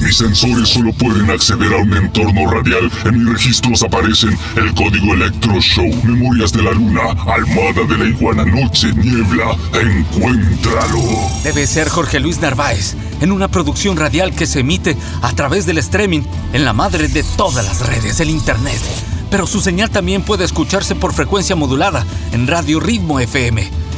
Mis 0.00 0.16
sensores 0.16 0.68
solo 0.68 0.92
pueden 0.92 1.30
acceder 1.30 1.72
a 1.72 1.78
un 1.78 1.92
entorno 1.92 2.50
radial. 2.50 2.90
En 3.04 3.18
mis 3.18 3.32
registros 3.32 3.82
aparecen 3.82 4.36
el 4.56 4.72
código 4.74 5.14
Electro 5.14 5.60
Show, 5.60 5.88
Memorias 6.04 6.52
de 6.52 6.62
la 6.62 6.72
Luna, 6.72 7.00
Almada 7.26 7.84
de 7.88 7.98
la 7.98 8.04
Iguana, 8.04 8.44
Noche, 8.44 8.92
Niebla. 8.94 9.56
Encuéntralo. 9.74 11.02
Debe 11.42 11.66
ser 11.66 11.88
Jorge 11.88 12.20
Luis 12.20 12.40
Narváez, 12.40 12.94
en 13.20 13.32
una 13.32 13.48
producción 13.48 13.96
radial 13.96 14.34
que 14.34 14.46
se 14.46 14.60
emite 14.60 14.96
a 15.22 15.32
través 15.32 15.66
del 15.66 15.78
streaming 15.78 16.22
en 16.52 16.64
la 16.64 16.72
madre 16.72 17.08
de 17.08 17.24
todas 17.36 17.64
las 17.64 17.86
redes, 17.86 18.20
el 18.20 18.30
Internet. 18.30 18.80
Pero 19.30 19.46
su 19.46 19.60
señal 19.60 19.90
también 19.90 20.22
puede 20.22 20.44
escucharse 20.44 20.94
por 20.94 21.12
frecuencia 21.12 21.56
modulada 21.56 22.06
en 22.32 22.46
Radio 22.46 22.80
Ritmo 22.80 23.20
FM 23.20 23.87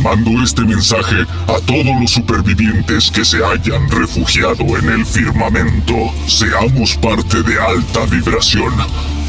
Mando 0.00 0.42
este 0.42 0.62
mensaje 0.62 1.22
a 1.46 1.60
todos 1.66 2.00
los 2.00 2.10
supervivientes 2.10 3.10
que 3.10 3.24
se 3.24 3.44
hayan 3.44 3.90
refugiado 3.90 4.64
en 4.78 4.88
el 4.88 5.06
firmamento. 5.06 5.94
Seamos 6.26 6.96
parte 6.96 7.42
de 7.42 7.60
alta 7.60 8.04
vibración. 8.06 8.72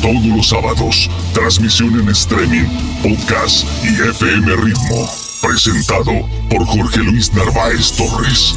Todos 0.02 0.26
los 0.26 0.50
sábados, 0.50 1.10
transmisión 1.34 2.00
en 2.00 2.10
streaming, 2.10 2.66
podcast 3.02 3.66
y 3.84 4.10
FM 4.10 4.56
Ritmo. 4.58 5.10
Presentado 5.42 6.28
por 6.50 6.66
Jorge 6.66 7.00
Luis 7.04 7.32
Narváez 7.34 7.92
Torres. 7.94 8.56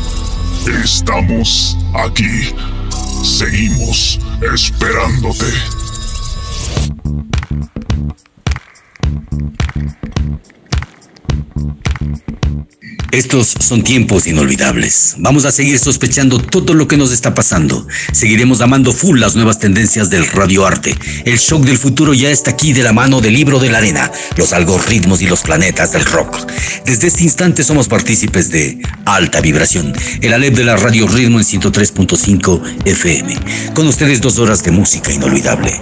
Estamos 0.66 1.76
aquí. 1.94 2.54
Seguimos 3.22 4.18
esperándote. 4.42 5.52
Thank 11.38 12.68
you. 12.72 12.77
Estos 13.10 13.54
son 13.58 13.82
tiempos 13.82 14.26
inolvidables. 14.26 15.14
Vamos 15.18 15.46
a 15.46 15.50
seguir 15.50 15.78
sospechando 15.78 16.38
todo 16.38 16.74
lo 16.74 16.86
que 16.86 16.98
nos 16.98 17.10
está 17.10 17.34
pasando. 17.34 17.86
Seguiremos 18.12 18.60
amando 18.60 18.92
full 18.92 19.18
las 19.18 19.34
nuevas 19.34 19.58
tendencias 19.58 20.10
del 20.10 20.26
radioarte. 20.26 20.94
El 21.24 21.38
shock 21.38 21.64
del 21.64 21.78
futuro 21.78 22.12
ya 22.12 22.30
está 22.30 22.50
aquí 22.50 22.74
de 22.74 22.82
la 22.82 22.92
mano 22.92 23.22
del 23.22 23.32
libro 23.32 23.60
de 23.60 23.70
la 23.70 23.78
arena, 23.78 24.12
los 24.36 24.52
algoritmos 24.52 25.22
y 25.22 25.26
los 25.26 25.40
planetas 25.40 25.92
del 25.92 26.04
rock. 26.04 26.36
Desde 26.84 27.06
este 27.06 27.22
instante 27.22 27.64
somos 27.64 27.88
partícipes 27.88 28.50
de 28.50 28.78
Alta 29.06 29.40
Vibración, 29.40 29.94
el 30.20 30.34
Alep 30.34 30.54
de 30.54 30.64
la 30.64 30.76
Radio 30.76 31.08
Ritmo 31.08 31.38
en 31.38 31.46
103.5 31.46 32.60
FM. 32.84 33.34
Con 33.72 33.86
ustedes 33.86 34.20
dos 34.20 34.38
horas 34.38 34.62
de 34.62 34.70
música 34.70 35.10
inolvidable. 35.10 35.80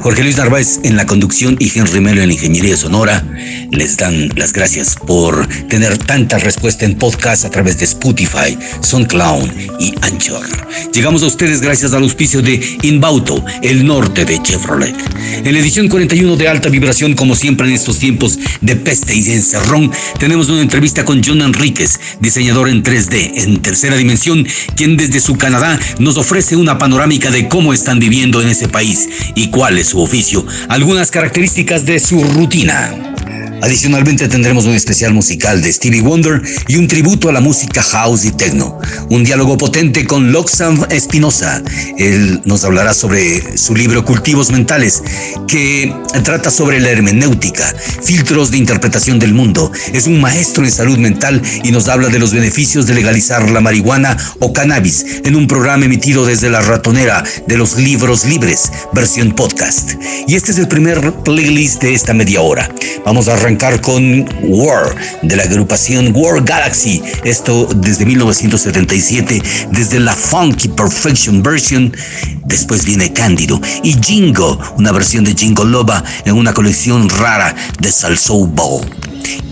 Jorge 0.00 0.22
Luis 0.22 0.36
Narváez 0.36 0.80
en 0.82 0.96
la 0.96 1.06
conducción 1.06 1.56
y 1.58 1.76
Henry 1.76 2.00
Melo 2.00 2.22
en 2.22 2.28
la 2.28 2.34
ingeniería 2.34 2.76
sonora 2.76 3.24
les 3.70 3.96
dan 3.96 4.30
las 4.36 4.52
gracias 4.52 4.94
por 4.94 5.46
tener 5.68 5.98
tanta 5.98 6.35
respuesta 6.38 6.66
puesta 6.66 6.84
en 6.84 6.96
podcast 6.96 7.44
a 7.44 7.50
través 7.50 7.78
de 7.78 7.84
Spotify, 7.84 8.58
SoundCloud 8.80 9.48
y 9.78 9.94
Anchor. 10.02 10.44
Llegamos 10.92 11.22
a 11.22 11.26
ustedes 11.26 11.60
gracias 11.60 11.92
al 11.92 12.02
auspicio 12.02 12.42
de 12.42 12.78
Inbauto, 12.82 13.44
el 13.62 13.86
norte 13.86 14.24
de 14.24 14.42
Chevrolet. 14.42 14.96
En 15.44 15.52
la 15.52 15.60
edición 15.60 15.88
41 15.88 16.34
de 16.36 16.48
Alta 16.48 16.68
Vibración, 16.68 17.14
como 17.14 17.36
siempre 17.36 17.68
en 17.68 17.74
estos 17.74 17.98
tiempos 17.98 18.38
de 18.60 18.74
peste 18.74 19.14
y 19.14 19.22
de 19.22 19.34
encerrón, 19.34 19.92
tenemos 20.18 20.48
una 20.48 20.62
entrevista 20.62 21.04
con 21.04 21.22
John 21.22 21.40
Enríquez, 21.40 22.00
diseñador 22.20 22.68
en 22.68 22.82
3D, 22.82 23.44
en 23.44 23.62
tercera 23.62 23.96
dimensión, 23.96 24.44
quien 24.74 24.96
desde 24.96 25.20
su 25.20 25.36
Canadá 25.36 25.78
nos 25.98 26.16
ofrece 26.16 26.56
una 26.56 26.78
panorámica 26.78 27.30
de 27.30 27.48
cómo 27.48 27.72
están 27.72 28.00
viviendo 28.00 28.42
en 28.42 28.48
ese 28.48 28.68
país 28.68 29.08
y 29.34 29.50
cuál 29.50 29.78
es 29.78 29.90
su 29.90 30.00
oficio, 30.00 30.44
algunas 30.68 31.10
características 31.10 31.86
de 31.86 32.00
su 32.00 32.24
rutina. 32.24 33.15
Adicionalmente 33.62 34.28
tendremos 34.28 34.66
un 34.66 34.74
especial 34.74 35.14
musical 35.14 35.62
de 35.62 35.72
Stevie 35.72 36.02
Wonder 36.02 36.42
y 36.68 36.76
un 36.76 36.86
tributo 36.86 37.28
a 37.28 37.32
la 37.32 37.40
música 37.40 37.82
house 37.82 38.24
y 38.24 38.30
techno. 38.32 38.78
Un 39.10 39.24
diálogo 39.24 39.56
potente 39.56 40.06
con 40.06 40.30
Loxam 40.32 40.84
Espinosa. 40.90 41.62
Él 41.98 42.40
nos 42.44 42.64
hablará 42.64 42.94
sobre 42.94 43.56
su 43.56 43.74
libro 43.74 44.04
Cultivos 44.04 44.50
Mentales, 44.50 45.02
que 45.48 45.92
trata 46.22 46.50
sobre 46.50 46.80
la 46.80 46.90
hermenéutica, 46.90 47.74
filtros 48.02 48.50
de 48.50 48.58
interpretación 48.58 49.18
del 49.18 49.34
mundo. 49.34 49.72
Es 49.92 50.06
un 50.06 50.20
maestro 50.20 50.64
en 50.64 50.70
salud 50.70 50.98
mental 50.98 51.40
y 51.64 51.72
nos 51.72 51.88
habla 51.88 52.08
de 52.08 52.18
los 52.18 52.32
beneficios 52.32 52.86
de 52.86 52.94
legalizar 52.94 53.50
la 53.50 53.60
marihuana 53.60 54.16
o 54.40 54.52
cannabis 54.52 55.04
en 55.24 55.34
un 55.34 55.46
programa 55.46 55.86
emitido 55.86 56.26
desde 56.26 56.50
la 56.50 56.60
ratonera 56.60 57.24
de 57.46 57.56
los 57.56 57.76
libros 57.76 58.24
libres, 58.24 58.70
versión 58.92 59.32
podcast. 59.32 59.94
Y 60.28 60.34
este 60.34 60.52
es 60.52 60.58
el 60.58 60.68
primer 60.68 61.12
playlist 61.24 61.82
de 61.82 61.94
esta 61.94 62.14
media 62.14 62.40
hora. 62.40 62.70
Vamos 63.04 63.28
a 63.28 63.36
arrancar 63.46 63.80
con 63.80 64.28
War, 64.42 64.96
de 65.22 65.36
la 65.36 65.44
agrupación 65.44 66.10
War 66.16 66.42
Galaxy. 66.42 67.00
Esto 67.22 67.68
desde 67.76 68.04
1977, 68.04 69.40
desde 69.70 70.00
la 70.00 70.12
Funky 70.14 70.66
Perfection 70.66 71.44
Version. 71.44 71.96
Después 72.44 72.84
viene 72.84 73.12
Cándido 73.12 73.60
y 73.84 73.92
Jingo, 74.02 74.58
una 74.78 74.90
versión 74.90 75.22
de 75.22 75.32
Jingo 75.32 75.64
Loba 75.64 76.02
en 76.24 76.34
una 76.34 76.52
colección 76.52 77.08
rara 77.08 77.54
de 77.78 77.92
Salsoul 77.92 78.48
Ball. 78.48 78.84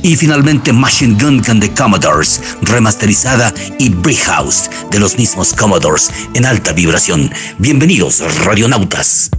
Y 0.02 0.16
finalmente 0.16 0.72
Machine 0.72 1.16
Gun 1.22 1.40
Can 1.40 1.60
the 1.60 1.70
Commodores, 1.70 2.40
remasterizada, 2.62 3.54
y 3.78 3.92
House 4.24 4.70
de 4.90 4.98
los 4.98 5.16
mismos 5.16 5.54
Commodores 5.54 6.10
en 6.34 6.46
alta 6.46 6.72
vibración. 6.72 7.30
Bienvenidos, 7.58 8.22
radionautas. 8.44 9.30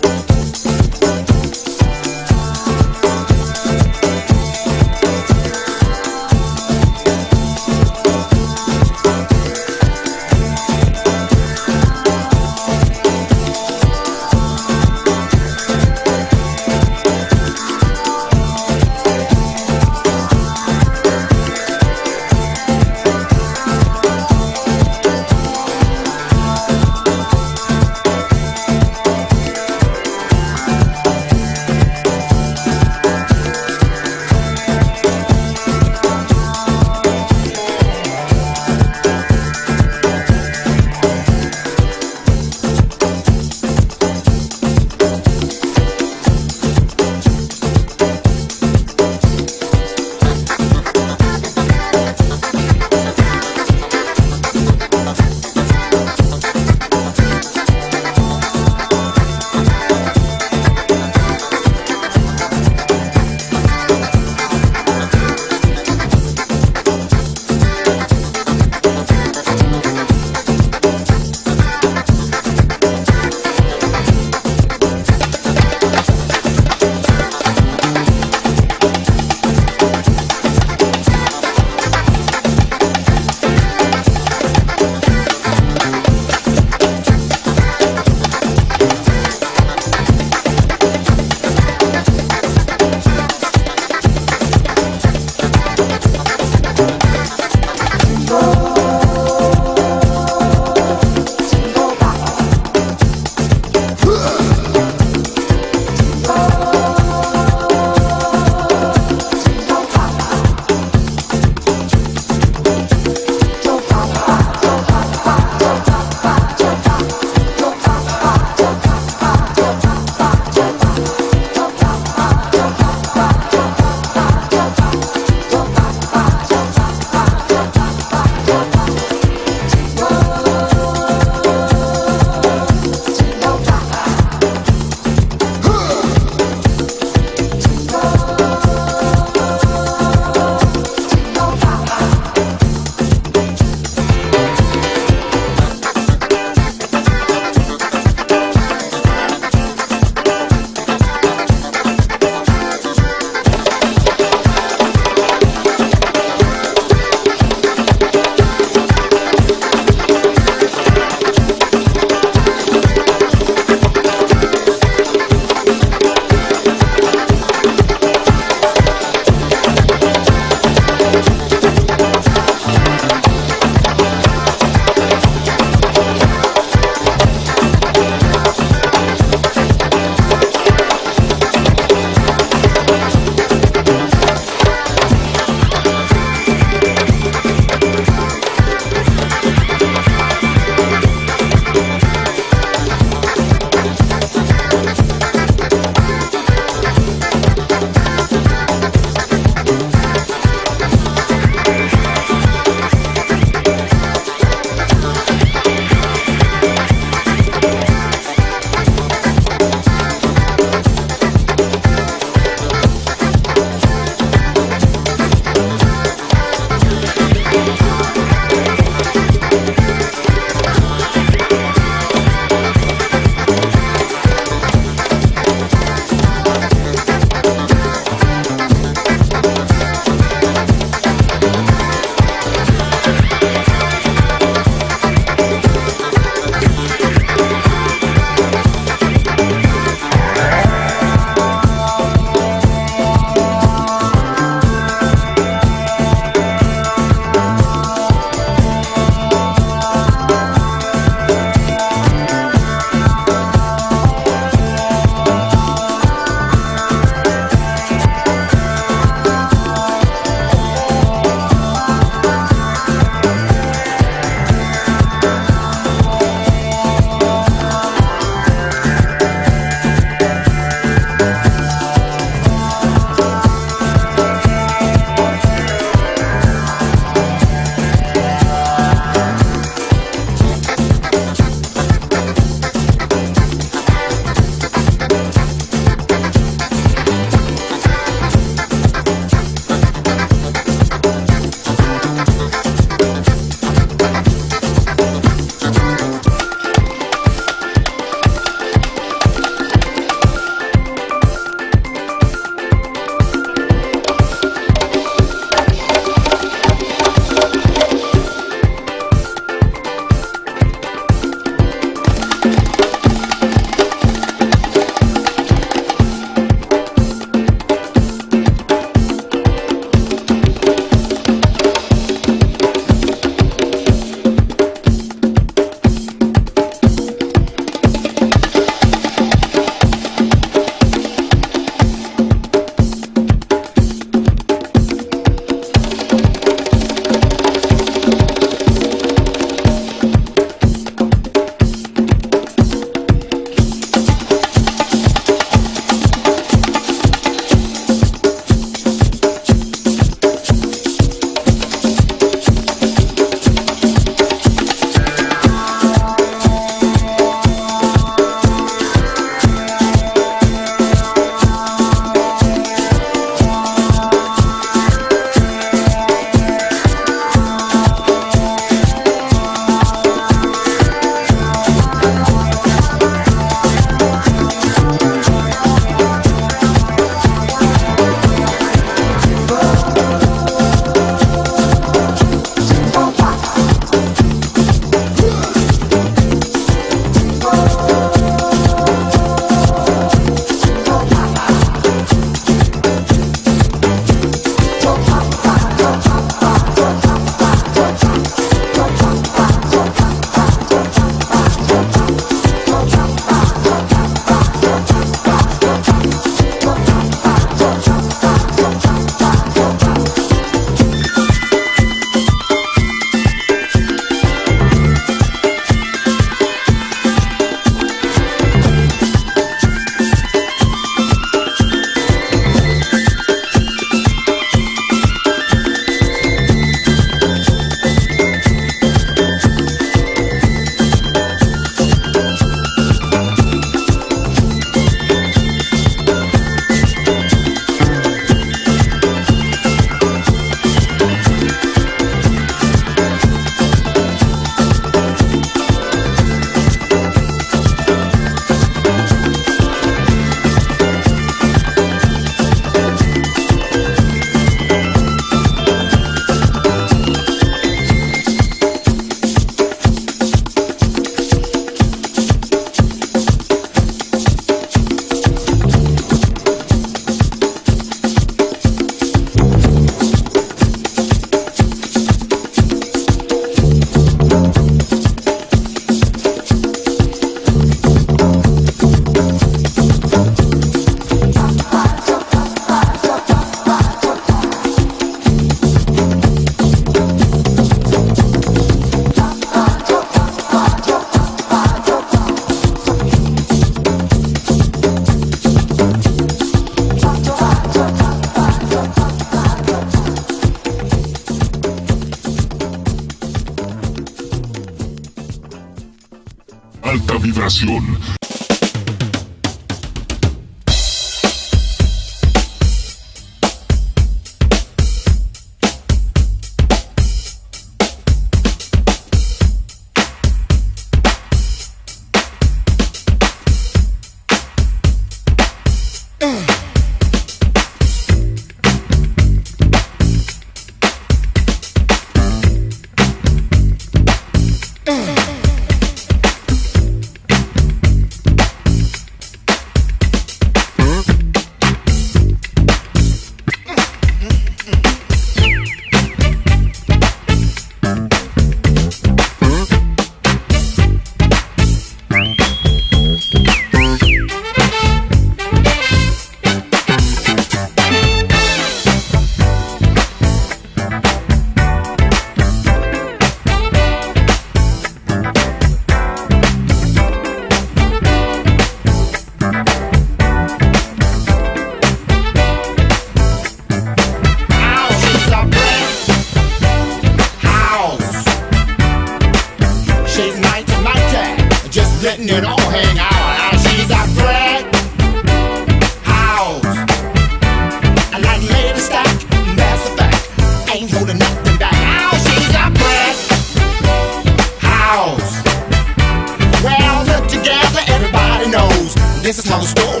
já 599.51 599.57
nos 599.57 600.00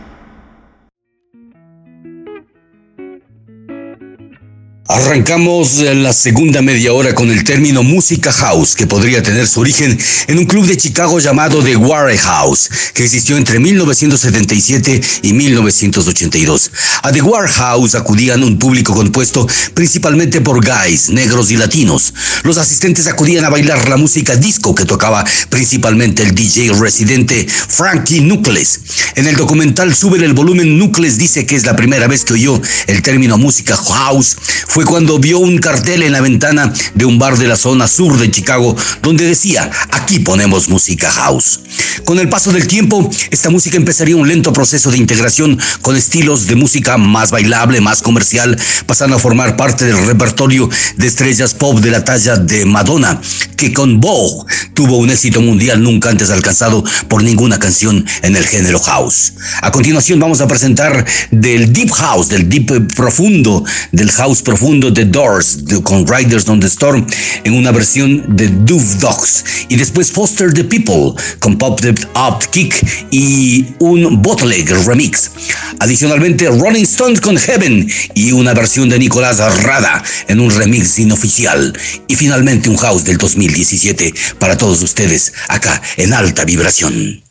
Arrancamos 4.93 5.77
la 5.79 6.11
segunda 6.11 6.61
media 6.61 6.91
hora 6.91 7.15
con 7.15 7.31
el 7.31 7.45
término 7.45 7.81
música 7.81 8.29
house, 8.29 8.75
que 8.75 8.87
podría 8.87 9.23
tener 9.23 9.47
su 9.47 9.61
origen 9.61 9.97
en 10.27 10.37
un 10.37 10.43
club 10.43 10.65
de 10.65 10.75
Chicago 10.75 11.17
llamado 11.19 11.63
The 11.63 11.77
Warehouse, 11.77 12.69
que 12.93 13.05
existió 13.05 13.37
entre 13.37 13.57
1977 13.59 15.01
y 15.21 15.31
1982. 15.31 16.71
A 17.03 17.11
The 17.13 17.21
Warehouse 17.21 17.95
acudían 17.95 18.43
un 18.43 18.59
público 18.59 18.93
compuesto 18.93 19.47
principalmente 19.73 20.41
por 20.41 20.61
guys, 20.61 21.09
negros 21.09 21.51
y 21.51 21.55
latinos. 21.55 22.13
Los 22.43 22.57
asistentes 22.57 23.07
acudían 23.07 23.45
a 23.45 23.49
bailar 23.49 23.87
la 23.87 23.95
música 23.95 24.35
disco 24.35 24.75
que 24.75 24.83
tocaba 24.83 25.23
principalmente 25.47 26.21
el 26.23 26.35
DJ 26.35 26.73
residente 26.73 27.47
Frankie 27.47 28.19
Nucles. 28.19 28.81
En 29.15 29.25
el 29.25 29.37
documental 29.37 29.95
Sube 29.95 30.17
el 30.17 30.33
volumen, 30.33 30.77
Nucles 30.77 31.17
dice 31.17 31.45
que 31.45 31.55
es 31.55 31.65
la 31.65 31.77
primera 31.77 32.07
vez 32.07 32.25
que 32.25 32.33
oyó 32.33 32.61
el 32.87 33.01
término 33.01 33.37
música 33.37 33.77
house. 33.77 34.35
Fue 34.67 34.80
cuando 34.85 35.19
vio 35.19 35.39
un 35.39 35.57
cartel 35.57 36.03
en 36.03 36.13
la 36.13 36.21
ventana 36.21 36.71
de 36.93 37.05
un 37.05 37.19
bar 37.19 37.37
de 37.37 37.47
la 37.47 37.55
zona 37.55 37.87
sur 37.87 38.17
de 38.17 38.31
Chicago 38.31 38.75
donde 39.01 39.25
decía, 39.25 39.69
aquí 39.91 40.19
ponemos 40.19 40.69
música 40.69 41.11
house. 41.11 41.59
Con 42.05 42.19
el 42.19 42.29
paso 42.29 42.51
del 42.51 42.67
tiempo, 42.67 43.09
esta 43.31 43.49
música 43.49 43.77
empezaría 43.77 44.15
un 44.15 44.27
lento 44.27 44.53
proceso 44.53 44.91
de 44.91 44.97
integración 44.97 45.59
con 45.81 45.95
estilos 45.95 46.47
de 46.47 46.55
música 46.55 46.97
más 46.97 47.31
bailable, 47.31 47.81
más 47.81 48.01
comercial, 48.01 48.57
pasando 48.85 49.17
a 49.17 49.19
formar 49.19 49.57
parte 49.57 49.85
del 49.85 50.05
repertorio 50.05 50.69
de 50.97 51.07
estrellas 51.07 51.53
pop 51.53 51.79
de 51.79 51.91
la 51.91 52.03
talla 52.03 52.37
de 52.37 52.65
Madonna, 52.65 53.19
que 53.57 53.73
con 53.73 53.99
Vogue 53.99 54.45
tuvo 54.73 54.97
un 54.97 55.09
éxito 55.09 55.41
mundial 55.41 55.83
nunca 55.83 56.09
antes 56.09 56.29
alcanzado 56.29 56.83
por 57.07 57.23
ninguna 57.23 57.59
canción 57.59 58.05
en 58.21 58.35
el 58.35 58.45
género 58.45 58.79
house. 58.79 59.33
A 59.61 59.71
continuación 59.71 60.19
vamos 60.19 60.41
a 60.41 60.47
presentar 60.47 61.05
del 61.31 61.73
Deep 61.73 61.91
House, 61.91 62.29
del 62.29 62.47
Deep 62.47 62.95
Profundo, 62.95 63.63
del 63.91 64.09
House 64.11 64.41
Profundo 64.41 64.60
de 64.61 65.05
Doors, 65.05 65.63
con 65.83 66.05
Riders 66.05 66.47
on 66.47 66.59
the 66.59 66.67
Storm, 66.67 67.03
en 67.43 67.53
una 67.55 67.71
versión 67.71 68.23
de 68.35 68.47
Dove 68.47 68.85
Dogs. 68.99 69.43
Y 69.69 69.75
después 69.75 70.11
Foster 70.11 70.53
the 70.53 70.63
People, 70.63 71.19
con 71.39 71.57
Pop 71.57 71.81
the 71.81 71.89
Up 71.89 72.47
Kick 72.51 72.85
y 73.09 73.65
un 73.79 74.21
Bootleg 74.21 74.69
remix. 74.85 75.31
Adicionalmente, 75.79 76.47
Rolling 76.47 76.83
Stones 76.83 77.19
con 77.19 77.37
Heaven 77.37 77.89
y 78.13 78.33
una 78.33 78.53
versión 78.53 78.87
de 78.89 78.99
Nicolás 78.99 79.39
Rada 79.63 80.03
en 80.27 80.39
un 80.39 80.51
remix 80.51 80.99
inoficial. 80.99 81.73
Y 82.07 82.15
finalmente 82.15 82.69
un 82.69 82.77
house 82.77 83.03
del 83.03 83.17
2017 83.17 84.13
para 84.37 84.57
todos 84.57 84.83
ustedes 84.83 85.33
acá 85.47 85.81
en 85.97 86.13
alta 86.13 86.45
vibración. 86.45 87.30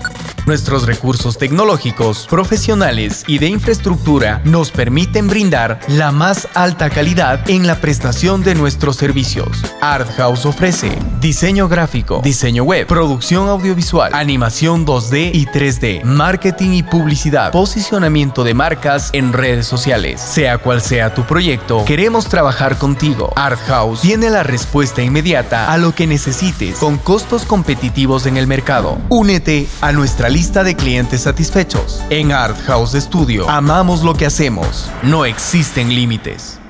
Nuestros 0.51 0.85
recursos 0.85 1.37
tecnológicos, 1.37 2.27
profesionales 2.27 3.23
y 3.25 3.37
de 3.37 3.47
infraestructura 3.47 4.41
nos 4.43 4.69
permiten 4.69 5.29
brindar 5.29 5.79
la 5.87 6.11
más 6.11 6.49
alta 6.55 6.89
calidad 6.89 7.49
en 7.49 7.67
la 7.67 7.79
prestación 7.79 8.43
de 8.43 8.53
nuestros 8.53 8.97
servicios. 8.97 9.63
Art 9.79 10.09
House 10.17 10.45
ofrece 10.45 10.99
diseño 11.21 11.69
gráfico, 11.69 12.19
diseño 12.23 12.63
web, 12.63 12.87
producción 12.87 13.47
audiovisual, 13.47 14.11
animación 14.15 14.87
2D 14.87 15.29
y 15.33 15.45
3D, 15.45 16.03
marketing 16.03 16.71
y 16.71 16.83
publicidad, 16.83 17.51
posicionamiento 17.51 18.43
de 18.43 18.55
marcas 18.55 19.11
en 19.13 19.31
redes 19.31 19.67
sociales. 19.67 20.19
Sea 20.19 20.57
cual 20.57 20.81
sea 20.81 21.13
tu 21.13 21.23
proyecto, 21.23 21.85
queremos 21.85 22.25
trabajar 22.25 22.79
contigo. 22.79 23.31
Art 23.35 23.59
House 23.67 24.01
tiene 24.01 24.31
la 24.31 24.41
respuesta 24.41 25.03
inmediata 25.03 25.71
a 25.71 25.77
lo 25.77 25.93
que 25.93 26.07
necesites 26.07 26.77
con 26.77 26.97
costos 26.97 27.45
competitivos 27.45 28.25
en 28.25 28.37
el 28.37 28.47
mercado. 28.47 28.97
Únete 29.09 29.67
a 29.81 29.91
nuestra 29.91 30.27
lista 30.27 30.63
de 30.63 30.75
clientes 30.75 31.21
satisfechos. 31.21 32.01
En 32.09 32.31
Art 32.31 32.57
House 32.65 32.93
Studio 32.93 33.47
amamos 33.47 34.01
lo 34.01 34.15
que 34.15 34.25
hacemos. 34.25 34.89
No 35.03 35.25
existen 35.25 35.93
límites. 35.93 36.60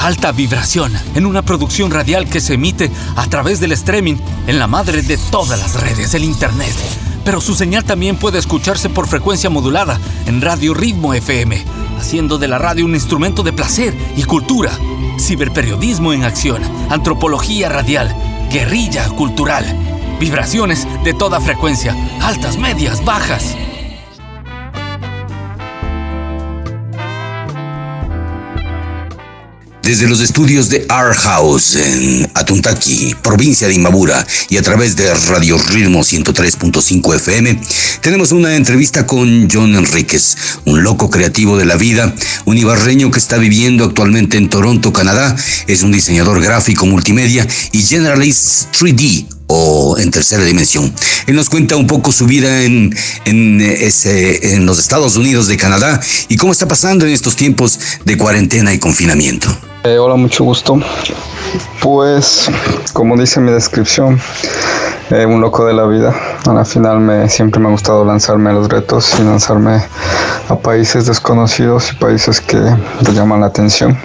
Alta 0.00 0.32
vibración 0.32 0.92
en 1.14 1.26
una 1.26 1.42
producción 1.42 1.90
radial 1.90 2.28
que 2.28 2.40
se 2.40 2.54
emite 2.54 2.90
a 3.16 3.26
través 3.28 3.60
del 3.60 3.72
streaming 3.72 4.16
en 4.46 4.58
la 4.58 4.66
madre 4.66 5.02
de 5.02 5.18
todas 5.30 5.58
las 5.58 5.80
redes, 5.80 6.14
el 6.14 6.24
Internet. 6.24 6.74
Pero 7.24 7.40
su 7.40 7.54
señal 7.54 7.84
también 7.84 8.16
puede 8.16 8.38
escucharse 8.38 8.88
por 8.88 9.06
frecuencia 9.06 9.50
modulada 9.50 10.00
en 10.26 10.40
Radio 10.40 10.74
Ritmo 10.74 11.14
FM, 11.14 11.62
haciendo 11.98 12.38
de 12.38 12.48
la 12.48 12.58
radio 12.58 12.84
un 12.84 12.94
instrumento 12.94 13.42
de 13.42 13.52
placer 13.52 13.94
y 14.16 14.24
cultura. 14.24 14.72
Ciberperiodismo 15.18 16.12
en 16.12 16.24
acción, 16.24 16.62
antropología 16.88 17.68
radial, 17.68 18.14
guerrilla 18.50 19.06
cultural 19.10 19.64
Vibraciones 20.20 20.86
de 21.02 21.14
toda 21.14 21.40
frecuencia, 21.40 21.96
altas, 22.20 22.58
medias, 22.58 23.02
bajas. 23.02 23.56
Desde 29.82 30.08
los 30.08 30.20
estudios 30.20 30.68
de 30.68 30.84
Art 30.88 31.16
House 31.16 31.74
en 31.74 32.30
Atuntaki, 32.34 33.14
provincia 33.22 33.66
de 33.66 33.74
Imabura, 33.74 34.26
y 34.48 34.56
a 34.58 34.62
través 34.62 34.94
de 34.94 35.12
Radio 35.28 35.58
Ritmo 35.70 36.00
103.5 36.00 37.16
FM, 37.16 37.60
tenemos 38.02 38.32
una 38.32 38.56
entrevista 38.56 39.06
con 39.06 39.48
John 39.50 39.74
Enríquez, 39.74 40.36
un 40.66 40.82
loco 40.82 41.08
creativo 41.08 41.56
de 41.56 41.64
la 41.64 41.76
vida, 41.76 42.14
un 42.44 42.58
ibarreño 42.58 43.10
que 43.10 43.18
está 43.18 43.38
viviendo 43.38 43.84
actualmente 43.84 44.36
en 44.36 44.48
Toronto, 44.48 44.92
Canadá, 44.92 45.34
es 45.66 45.82
un 45.82 45.92
diseñador 45.92 46.42
gráfico 46.42 46.86
multimedia 46.86 47.46
y 47.72 47.82
generalist 47.82 48.74
3D 48.74 49.39
o 49.50 49.98
en 49.98 50.10
tercera 50.10 50.44
dimensión. 50.44 50.92
Él 51.26 51.34
nos 51.34 51.50
cuenta 51.50 51.76
un 51.76 51.86
poco 51.86 52.12
su 52.12 52.26
vida 52.26 52.62
en, 52.62 52.94
en, 53.24 53.60
ese, 53.60 54.54
en 54.54 54.64
los 54.64 54.78
Estados 54.78 55.16
Unidos 55.16 55.48
de 55.48 55.56
Canadá 55.56 56.00
y 56.28 56.36
cómo 56.36 56.52
está 56.52 56.68
pasando 56.68 57.04
en 57.04 57.12
estos 57.12 57.34
tiempos 57.34 57.78
de 58.04 58.16
cuarentena 58.16 58.72
y 58.72 58.78
confinamiento. 58.78 59.48
Eh, 59.82 59.98
hola, 59.98 60.14
mucho 60.14 60.44
gusto. 60.44 60.78
Pues, 61.80 62.48
como 62.92 63.16
dice 63.16 63.40
mi 63.40 63.50
descripción, 63.50 64.20
eh, 65.10 65.26
un 65.26 65.40
loco 65.40 65.66
de 65.66 65.72
la 65.72 65.86
vida. 65.86 66.14
Al 66.46 66.66
final 66.66 67.00
me, 67.00 67.28
siempre 67.28 67.60
me 67.60 67.68
ha 67.68 67.70
gustado 67.72 68.04
lanzarme 68.04 68.50
a 68.50 68.52
los 68.52 68.68
retos 68.68 69.12
y 69.18 69.22
lanzarme 69.22 69.82
a 70.48 70.56
países 70.56 71.06
desconocidos 71.06 71.92
y 71.92 71.96
países 71.96 72.40
que 72.40 72.58
te 73.04 73.12
llaman 73.12 73.40
la 73.40 73.46
atención. 73.46 73.98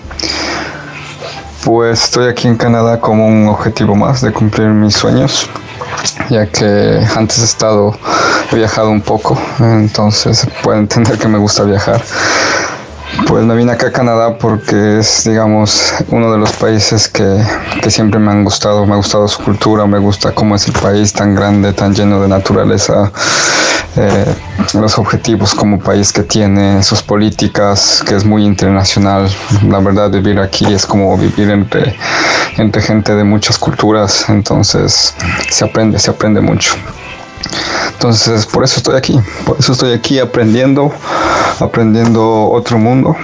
Pues 1.66 2.04
estoy 2.04 2.28
aquí 2.28 2.48
en 2.48 2.58
Canadá 2.58 3.02
como 3.02 3.28
un 3.28 3.48
objetivo 3.48 3.96
más 3.96 4.22
de 4.22 4.32
cumplir 4.32 4.68
mis 4.68 4.94
sueños, 4.94 5.50
ya 6.30 6.46
que 6.46 7.04
antes 7.16 7.40
he 7.40 7.44
estado, 7.44 7.98
he 8.52 8.56
viajado 8.56 8.92
un 8.92 9.02
poco, 9.02 9.36
entonces 9.60 10.48
puede 10.62 10.78
entender 10.82 11.18
que 11.18 11.28
me 11.28 11.40
gusta 11.40 11.64
viajar. 11.64 12.04
Pues 13.28 13.44
me 13.46 13.56
vine 13.56 13.72
acá 13.72 13.88
a 13.88 13.92
Canadá 13.92 14.38
porque 14.38 15.00
es, 15.00 15.24
digamos, 15.24 15.94
uno 16.10 16.32
de 16.32 16.38
los 16.38 16.52
países 16.54 17.08
que, 17.08 17.44
que, 17.82 17.90
siempre 17.90 18.20
me 18.20 18.32
han 18.32 18.44
gustado. 18.44 18.86
Me 18.86 18.94
ha 18.94 18.98
gustado 18.98 19.28
su 19.28 19.42
cultura, 19.44 19.86
me 19.86 20.00
gusta 20.00 20.34
cómo 20.34 20.56
es 20.56 20.68
el 20.68 20.74
país 20.74 21.14
tan 21.14 21.34
grande, 21.36 21.74
tan 21.74 21.94
lleno 21.94 22.22
de 22.22 22.28
naturaleza, 22.28 23.12
eh, 23.96 24.36
los 24.74 24.98
objetivos 24.98 25.56
como 25.56 25.80
país 25.80 26.12
que 26.12 26.24
tiene, 26.24 26.84
sus 26.84 27.02
políticas, 27.02 28.04
que 28.06 28.16
es 28.16 28.26
muy 28.26 28.46
internacional. 28.46 29.30
La 29.70 29.80
verdad, 29.80 30.10
vivir 30.12 30.40
aquí 30.40 30.74
es 30.74 30.86
como 30.86 31.18
vivir 31.18 31.50
entre, 31.50 31.96
entre 32.58 32.82
gente 32.82 33.16
de 33.16 33.24
muchas 33.24 33.58
culturas, 33.58 34.26
entonces 34.30 35.16
se 35.50 35.66
aprende, 35.66 36.00
se 36.00 36.12
aprende 36.12 36.42
mucho. 36.42 36.76
Entonces, 37.94 38.46
por 38.46 38.64
eso 38.64 38.78
estoy 38.78 38.96
aquí, 38.96 39.20
por 39.46 39.58
eso 39.58 39.74
estoy 39.74 39.94
aquí 39.94 40.20
aprendiendo, 40.20 40.92
aprendiendo 41.60 42.50
otro 42.50 42.78
mundo 42.78 43.16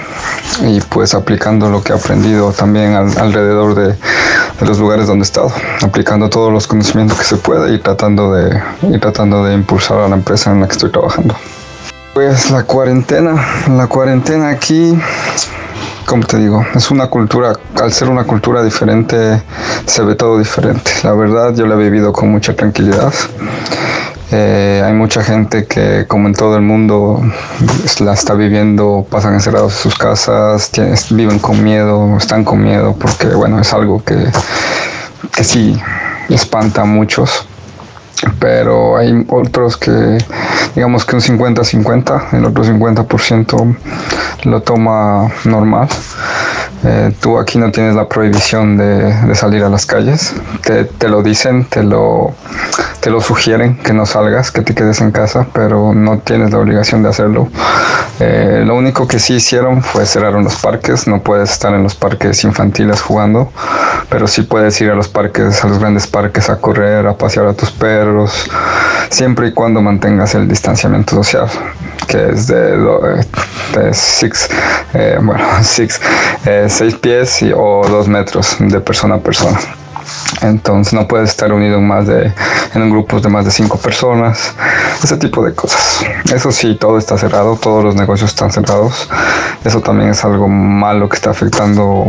y 0.61 0.79
pues 0.81 1.13
aplicando 1.13 1.69
lo 1.69 1.83
que 1.83 1.93
he 1.93 1.95
aprendido 1.95 2.51
también 2.51 2.93
alrededor 2.93 3.75
de, 3.75 3.95
los 4.65 4.79
lugares 4.79 5.07
donde 5.07 5.23
he 5.23 5.25
estado, 5.25 5.51
aplicando 5.83 6.29
todos 6.29 6.53
los 6.53 6.67
conocimientos 6.67 7.17
que 7.17 7.25
se 7.25 7.35
puede 7.35 7.73
y 7.73 7.79
tratando 7.79 8.33
de, 8.33 8.61
y 8.83 8.99
tratando 8.99 9.43
de 9.43 9.53
impulsar 9.55 9.99
a 9.99 10.07
la 10.07 10.15
empresa 10.15 10.51
en 10.51 10.61
la 10.61 10.67
que 10.67 10.73
estoy 10.73 10.91
trabajando. 10.91 11.35
Pues 12.13 12.51
la 12.51 12.63
cuarentena, 12.63 13.35
la 13.69 13.87
cuarentena 13.87 14.49
aquí, 14.49 14.93
como 16.05 16.25
te 16.25 16.37
digo, 16.37 16.65
es 16.75 16.91
una 16.91 17.07
cultura, 17.07 17.53
al 17.81 17.93
ser 17.93 18.09
una 18.09 18.25
cultura 18.25 18.63
diferente, 18.63 19.41
se 19.85 20.03
ve 20.03 20.15
todo 20.15 20.37
diferente. 20.37 20.91
La 21.03 21.13
verdad, 21.13 21.55
yo 21.55 21.65
la 21.65 21.75
he 21.75 21.77
vivido 21.77 22.11
con 22.11 22.29
mucha 22.29 22.55
tranquilidad. 22.55 23.13
Eh, 24.31 24.81
hay 24.85 24.93
mucha 24.93 25.23
gente 25.23 25.65
que, 25.65 26.05
como 26.07 26.27
en 26.27 26.33
todo 26.33 26.55
el 26.55 26.61
mundo, 26.61 27.21
la 27.99 28.13
está 28.13 28.33
viviendo, 28.33 29.05
pasan 29.09 29.33
encerrados 29.33 29.73
en 29.73 29.79
sus 29.79 29.97
casas, 29.97 30.71
viven 31.09 31.39
con 31.39 31.61
miedo, 31.61 32.17
están 32.17 32.45
con 32.45 32.63
miedo, 32.63 32.95
porque 32.97 33.27
bueno, 33.27 33.59
es 33.59 33.73
algo 33.73 34.01
que, 34.03 34.31
que 35.35 35.43
sí 35.43 35.77
espanta 36.29 36.83
a 36.83 36.85
muchos. 36.85 37.45
Pero 38.39 38.97
hay 38.97 39.25
otros 39.29 39.77
que, 39.77 40.17
digamos 40.75 41.05
que 41.05 41.15
un 41.15 41.21
50-50, 41.21 42.33
el 42.33 42.45
otro 42.45 42.63
50% 42.63 43.75
lo 44.43 44.61
toma 44.61 45.31
normal. 45.45 45.87
Eh, 46.83 47.13
tú 47.19 47.37
aquí 47.37 47.59
no 47.59 47.71
tienes 47.71 47.95
la 47.95 48.07
prohibición 48.07 48.75
de, 48.77 49.35
salir 49.35 49.63
a 49.63 49.69
las 49.69 49.85
calles. 49.85 50.33
Te, 50.63 50.85
te, 50.85 51.09
lo 51.09 51.21
dicen, 51.21 51.65
te 51.65 51.83
lo, 51.83 52.33
te 53.01 53.11
lo 53.11 53.21
sugieren 53.21 53.77
que 53.77 53.93
no 53.93 54.05
salgas, 54.05 54.51
que 54.51 54.61
te 54.61 54.73
quedes 54.73 54.99
en 55.01 55.11
casa, 55.11 55.47
pero 55.53 55.93
no 55.93 56.19
tienes 56.19 56.51
la 56.51 56.57
obligación 56.57 57.03
de 57.03 57.09
hacerlo. 57.09 57.49
Eh, 58.19 58.63
lo 58.65 58.75
único 58.75 59.07
que 59.07 59.19
sí 59.19 59.35
hicieron 59.35 59.81
fue 59.81 60.05
cerrar 60.05 60.33
los 60.33 60.55
parques. 60.55 61.07
No 61.07 61.21
puedes 61.21 61.51
estar 61.51 61.73
en 61.73 61.83
los 61.83 61.95
parques 61.95 62.43
infantiles 62.43 63.01
jugando, 63.01 63.51
pero 64.09 64.27
sí 64.27 64.41
puedes 64.43 64.79
ir 64.81 64.89
a 64.89 64.95
los 64.95 65.07
parques, 65.07 65.63
a 65.63 65.67
los 65.67 65.79
grandes 65.79 66.07
parques 66.07 66.49
a 66.49 66.57
correr, 66.57 67.05
a 67.07 67.15
pasear 67.15 67.47
a 67.47 67.53
tus 67.53 67.71
perros, 67.71 68.00
siempre 69.09 69.47
y 69.47 69.53
cuando 69.53 69.81
mantengas 69.81 70.35
el 70.35 70.47
distanciamiento 70.47 71.15
social, 71.15 71.47
que 72.07 72.29
es 72.29 72.47
de, 72.47 72.77
de 73.75 73.93
six, 73.93 74.49
eh, 74.93 75.17
bueno, 75.21 75.43
six, 75.63 75.99
eh, 76.45 76.67
seis 76.69 76.95
pies 76.95 77.43
o 77.55 77.85
dos 77.87 78.07
metros 78.07 78.55
de 78.59 78.79
persona 78.79 79.15
a 79.15 79.19
persona. 79.19 79.59
Entonces 80.41 80.93
no 80.93 81.07
puedes 81.07 81.29
estar 81.29 81.51
unido 81.51 81.77
en 81.77 81.87
más 81.87 82.07
de 82.07 82.33
en 82.73 82.89
grupos 82.89 83.21
de 83.21 83.29
más 83.29 83.45
de 83.45 83.51
cinco 83.51 83.77
personas, 83.77 84.55
ese 85.03 85.17
tipo 85.17 85.43
de 85.43 85.53
cosas. 85.53 86.05
Eso 86.33 86.51
sí, 86.51 86.75
todo 86.75 86.97
está 86.97 87.17
cerrado, 87.17 87.57
todos 87.57 87.83
los 87.83 87.95
negocios 87.95 88.31
están 88.31 88.51
cerrados. 88.51 89.09
Eso 89.65 89.81
también 89.81 90.09
es 90.09 90.23
algo 90.23 90.47
malo 90.47 91.09
que 91.09 91.15
está 91.15 91.31
afectando 91.31 92.05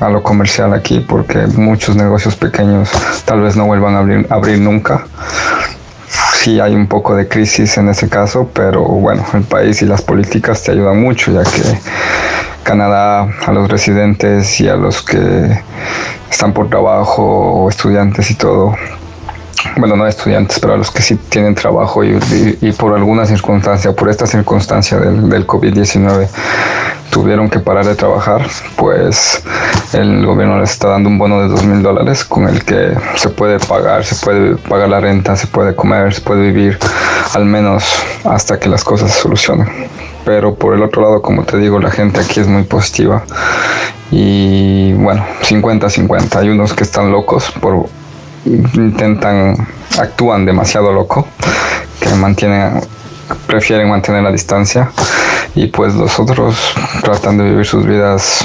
a 0.00 0.08
lo 0.08 0.22
comercial 0.22 0.74
aquí, 0.74 1.00
porque 1.00 1.46
muchos 1.46 1.96
negocios 1.96 2.36
pequeños 2.36 2.90
tal 3.24 3.40
vez 3.40 3.56
no 3.56 3.66
vuelvan 3.66 3.94
a 3.94 3.98
abrir, 4.00 4.26
abrir 4.30 4.60
nunca. 4.60 5.06
Sí 6.34 6.60
hay 6.60 6.74
un 6.74 6.86
poco 6.86 7.16
de 7.16 7.26
crisis 7.26 7.76
en 7.78 7.88
ese 7.88 8.08
caso, 8.08 8.48
pero 8.52 8.82
bueno, 8.82 9.24
el 9.32 9.42
país 9.42 9.82
y 9.82 9.86
las 9.86 10.02
políticas 10.02 10.62
te 10.62 10.72
ayudan 10.72 11.00
mucho, 11.00 11.32
ya 11.32 11.42
que 11.42 11.62
Canadá 12.66 13.28
a 13.46 13.52
los 13.52 13.70
residentes 13.70 14.60
y 14.60 14.68
a 14.68 14.74
los 14.74 15.00
que 15.00 15.62
están 16.28 16.52
por 16.52 16.68
trabajo 16.68 17.22
o 17.22 17.68
estudiantes 17.70 18.28
y 18.32 18.34
todo. 18.34 18.74
Bueno, 19.76 19.94
no 19.94 20.06
estudiantes, 20.06 20.58
pero 20.58 20.74
a 20.74 20.76
los 20.76 20.90
que 20.90 21.00
sí 21.00 21.14
tienen 21.28 21.54
trabajo 21.54 22.02
y, 22.02 22.18
por 22.78 22.94
alguna 22.94 23.24
circunstancia, 23.24 23.92
por 23.92 24.08
esta 24.08 24.26
circunstancia 24.26 24.98
del, 24.98 25.28
del 25.28 25.46
COVID-19, 25.46 26.28
tuvieron 27.10 27.48
que 27.48 27.60
parar 27.60 27.86
de 27.86 27.94
trabajar, 27.94 28.46
pues 28.76 29.42
el 29.92 30.26
gobierno 30.26 30.58
les 30.58 30.72
está 30.72 30.88
dando 30.88 31.08
un 31.08 31.18
bono 31.18 31.40
de 31.42 31.48
dos 31.48 31.64
mil 31.64 31.82
dólares 31.82 32.24
con 32.24 32.48
el 32.48 32.64
que 32.64 32.94
se 33.14 33.28
puede 33.28 33.58
pagar, 33.60 34.04
se 34.04 34.16
puede 34.24 34.56
pagar 34.56 34.88
la 34.88 35.00
renta, 35.00 35.36
se 35.36 35.46
puede 35.46 35.74
comer, 35.74 36.12
se 36.12 36.20
puede 36.20 36.42
vivir, 36.42 36.78
al 37.34 37.44
menos 37.44 37.84
hasta 38.24 38.58
que 38.58 38.68
las 38.68 38.84
cosas 38.84 39.12
se 39.12 39.20
solucionen. 39.20 39.68
Pero 40.24 40.54
por 40.54 40.74
el 40.74 40.82
otro 40.82 41.02
lado, 41.02 41.22
como 41.22 41.44
te 41.44 41.56
digo, 41.56 41.78
la 41.78 41.90
gente 41.90 42.20
aquí 42.20 42.40
es 42.40 42.48
muy 42.48 42.64
positiva 42.64 43.22
y 44.10 44.92
bueno, 44.94 45.24
50-50. 45.42 46.36
Hay 46.36 46.48
unos 46.48 46.74
que 46.74 46.84
están 46.84 47.10
locos, 47.12 47.52
por, 47.60 47.86
intentan, 48.44 49.54
actúan 49.98 50.44
demasiado 50.44 50.92
loco, 50.92 51.26
que 52.00 52.08
mantienen, 52.10 52.80
prefieren 53.46 53.88
mantener 53.88 54.22
la 54.22 54.32
distancia 54.32 54.90
y 55.54 55.68
pues 55.68 55.94
los 55.94 56.18
otros 56.18 56.74
tratan 57.02 57.38
de 57.38 57.44
vivir 57.44 57.66
sus 57.66 57.86
vidas 57.86 58.44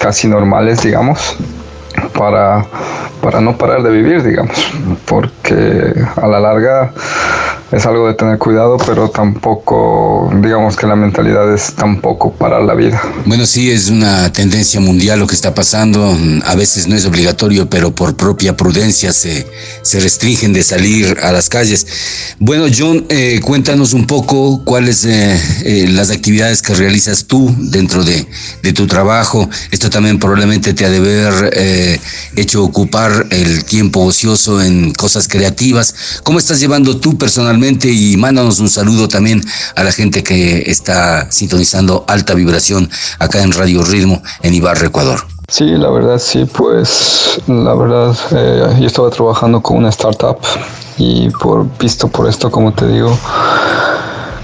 casi 0.00 0.28
normales, 0.28 0.82
digamos, 0.82 1.36
para, 2.16 2.64
para 3.20 3.40
no 3.40 3.56
parar 3.56 3.82
de 3.82 3.90
vivir, 3.90 4.22
digamos, 4.22 4.72
porque 5.06 5.92
a 6.16 6.26
la 6.26 6.40
larga 6.40 6.92
es 7.72 7.86
algo 7.86 8.06
de 8.06 8.14
tener 8.14 8.36
cuidado, 8.36 8.76
pero 8.86 9.08
tampoco, 9.08 10.30
digamos 10.42 10.76
que 10.76 10.86
la 10.86 10.94
mentalidad 10.94 11.52
es 11.54 11.72
tampoco 11.72 12.30
para 12.30 12.60
la 12.60 12.74
vida. 12.74 13.00
Bueno, 13.24 13.46
sí, 13.46 13.70
es 13.70 13.88
una 13.88 14.30
tendencia 14.30 14.78
mundial 14.78 15.20
lo 15.20 15.26
que 15.26 15.34
está 15.34 15.54
pasando. 15.54 16.14
A 16.44 16.54
veces 16.54 16.86
no 16.86 16.96
es 16.96 17.06
obligatorio, 17.06 17.70
pero 17.70 17.94
por 17.94 18.14
propia 18.14 18.54
prudencia 18.58 19.10
se, 19.12 19.46
se 19.80 20.00
restringen 20.00 20.52
de 20.52 20.62
salir 20.62 21.16
a 21.22 21.32
las 21.32 21.48
calles. 21.48 21.86
Bueno, 22.38 22.66
John, 22.76 23.06
eh, 23.08 23.40
cuéntanos 23.42 23.94
un 23.94 24.06
poco 24.06 24.62
cuáles 24.64 25.06
eh, 25.06 25.40
eh, 25.64 25.86
las 25.88 26.10
actividades 26.10 26.60
que 26.60 26.74
realizas 26.74 27.24
tú 27.24 27.54
dentro 27.58 28.04
de, 28.04 28.26
de, 28.62 28.72
tu 28.74 28.86
trabajo. 28.86 29.48
Esto 29.70 29.88
también 29.88 30.18
probablemente 30.18 30.74
te 30.74 30.84
ha 30.84 30.90
de 30.90 30.98
haber 30.98 32.00
hecho 32.36 32.64
ocupar 32.64 33.28
el 33.30 33.64
tiempo 33.64 34.00
ocioso 34.00 34.62
en 34.62 34.92
cosas 34.92 35.26
creativas. 35.26 35.94
¿Cómo 36.22 36.38
estás 36.38 36.60
llevando 36.60 36.98
tú 36.98 37.16
personalmente? 37.16 37.61
Y 37.62 38.16
mándanos 38.16 38.58
un 38.58 38.68
saludo 38.68 39.06
también 39.06 39.40
a 39.76 39.84
la 39.84 39.92
gente 39.92 40.24
que 40.24 40.64
está 40.66 41.30
sintonizando 41.30 42.04
alta 42.08 42.34
vibración 42.34 42.90
acá 43.20 43.40
en 43.40 43.52
Radio 43.52 43.84
Ritmo 43.84 44.20
en 44.42 44.54
Ibarra, 44.54 44.86
Ecuador. 44.86 45.20
Sí, 45.48 45.66
la 45.66 45.90
verdad 45.90 46.18
sí, 46.18 46.44
pues 46.44 47.40
la 47.46 47.74
verdad 47.74 48.16
eh, 48.32 48.78
yo 48.80 48.86
estaba 48.86 49.10
trabajando 49.10 49.62
con 49.62 49.76
una 49.76 49.90
startup 49.90 50.38
y 50.98 51.30
por 51.30 51.66
visto 51.78 52.08
por 52.08 52.28
esto, 52.28 52.50
como 52.50 52.72
te 52.72 52.86
digo, 52.88 53.16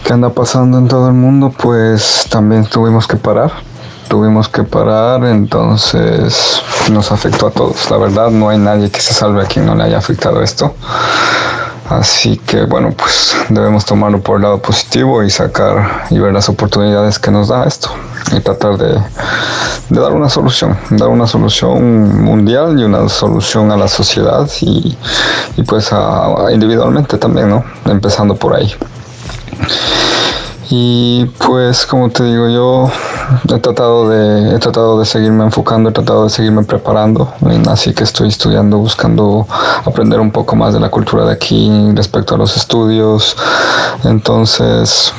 que 0.05 0.13
anda 0.13 0.31
pasando 0.31 0.79
en 0.79 0.87
todo 0.87 1.09
el 1.09 1.15
mundo, 1.15 1.53
pues 1.59 2.27
también 2.31 2.67
tuvimos 2.67 3.07
que 3.07 3.17
parar. 3.17 3.53
Tuvimos 4.09 4.49
que 4.49 4.63
parar, 4.63 5.23
entonces 5.25 6.63
nos 6.91 7.13
afectó 7.13 7.49
a 7.49 7.51
todos. 7.51 7.91
La 7.91 7.99
verdad, 7.99 8.31
no 8.31 8.49
hay 8.49 8.57
nadie 8.57 8.91
que 8.91 9.01
se 9.01 9.13
salve 9.13 9.43
a 9.43 9.45
quien 9.45 9.67
no 9.67 9.75
le 9.75 9.85
haya 9.85 9.99
afectado 9.99 10.43
esto. 10.43 10.75
Así 11.89 12.37
que 12.37 12.65
bueno, 12.65 12.93
pues 12.93 13.35
debemos 13.49 13.85
tomarlo 13.85 14.21
por 14.21 14.37
el 14.37 14.43
lado 14.43 14.61
positivo 14.61 15.23
y 15.23 15.31
sacar 15.31 16.05
y 16.11 16.19
ver 16.19 16.35
las 16.35 16.49
oportunidades 16.49 17.19
que 17.19 17.31
nos 17.31 17.49
da 17.49 17.65
esto 17.65 17.91
y 18.37 18.41
tratar 18.41 18.77
de, 18.77 19.01
dar 19.89 20.13
una 20.13 20.29
solución, 20.29 20.77
dar 20.91 21.09
una 21.09 21.27
solución 21.27 22.23
mundial 22.23 22.79
y 22.79 22.85
una 22.85 23.09
solución 23.09 23.73
a 23.73 23.77
la 23.77 23.89
sociedad 23.89 24.49
y, 24.61 24.97
pues 25.67 25.91
individualmente 26.53 27.17
también, 27.17 27.49
¿no? 27.49 27.65
Empezando 27.87 28.35
por 28.37 28.55
ahí. 28.55 28.71
Y 30.71 31.25
pues 31.47 31.87
como 31.87 32.11
te 32.11 32.25
digo, 32.25 32.49
yo 32.49 32.91
he 33.45 33.59
tratado 33.59 34.09
de, 34.11 34.55
he 34.55 34.59
tratado 34.59 34.99
de 34.99 35.07
seguirme 35.07 35.45
enfocando, 35.45 35.89
he 35.89 35.93
tratado 35.93 36.25
de 36.25 36.31
seguirme 36.31 36.63
preparando, 36.63 37.33
así 37.69 37.95
que 37.95 38.05
estoy 38.05 38.29
estudiando, 38.29 38.77
buscando 38.77 39.47
aprender 39.85 40.21
un 40.21 40.31
poco 40.31 40.57
más 40.57 40.75
de 40.75 40.81
la 40.81 40.91
cultura 40.91 41.25
de 41.25 41.33
aquí 41.33 41.71
respecto 41.95 42.35
a 42.35 42.39
los 42.39 42.57
estudios. 42.57 43.35
Entonces, 44.05 45.13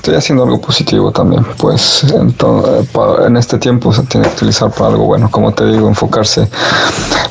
estoy 0.00 0.14
haciendo 0.14 0.44
algo 0.44 0.58
positivo 0.58 1.12
también, 1.12 1.44
pues 1.58 2.06
en 2.08 3.36
este 3.36 3.58
tiempo 3.58 3.92
se 3.92 4.02
tiene 4.04 4.28
que 4.28 4.34
utilizar 4.34 4.70
para 4.70 4.86
algo 4.86 5.04
bueno, 5.04 5.30
como 5.30 5.52
te 5.52 5.66
digo, 5.66 5.88
enfocarse 5.88 6.48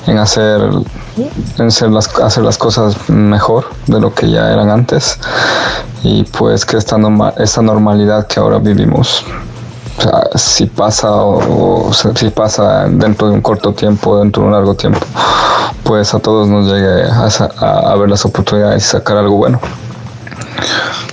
en 0.05 0.19
hacer, 0.19 0.61
en 1.57 1.93
las, 1.93 2.19
hacer 2.19 2.43
las 2.43 2.59
cosas 2.59 3.09
mejor 3.09 3.65
de 3.87 3.99
lo 3.99 4.13
que 4.13 4.29
ya 4.29 4.53
eran 4.53 4.69
antes 4.69 5.17
y 6.03 6.23
pues 6.25 6.63
que 6.63 6.77
esta, 6.77 6.97
esta 7.37 7.63
normalidad 7.63 8.27
que 8.27 8.39
ahora 8.39 8.59
vivimos 8.59 9.25
si 10.35 10.67
pasa 10.67 11.11
o, 11.11 11.91
si 11.91 12.29
pasa 12.29 12.87
dentro 12.87 13.29
de 13.29 13.33
un 13.33 13.41
corto 13.41 13.73
tiempo, 13.73 14.19
dentro 14.19 14.43
de 14.43 14.47
un 14.47 14.53
largo 14.53 14.75
tiempo, 14.75 14.99
pues 15.83 16.13
a 16.13 16.19
todos 16.19 16.47
nos 16.47 16.71
llegue 16.71 17.09
a, 17.09 17.95
ver 17.95 18.09
las 18.09 18.23
oportunidades 18.25 18.85
y 18.85 18.87
sacar 18.87 19.17
algo 19.17 19.37
bueno. 19.37 19.59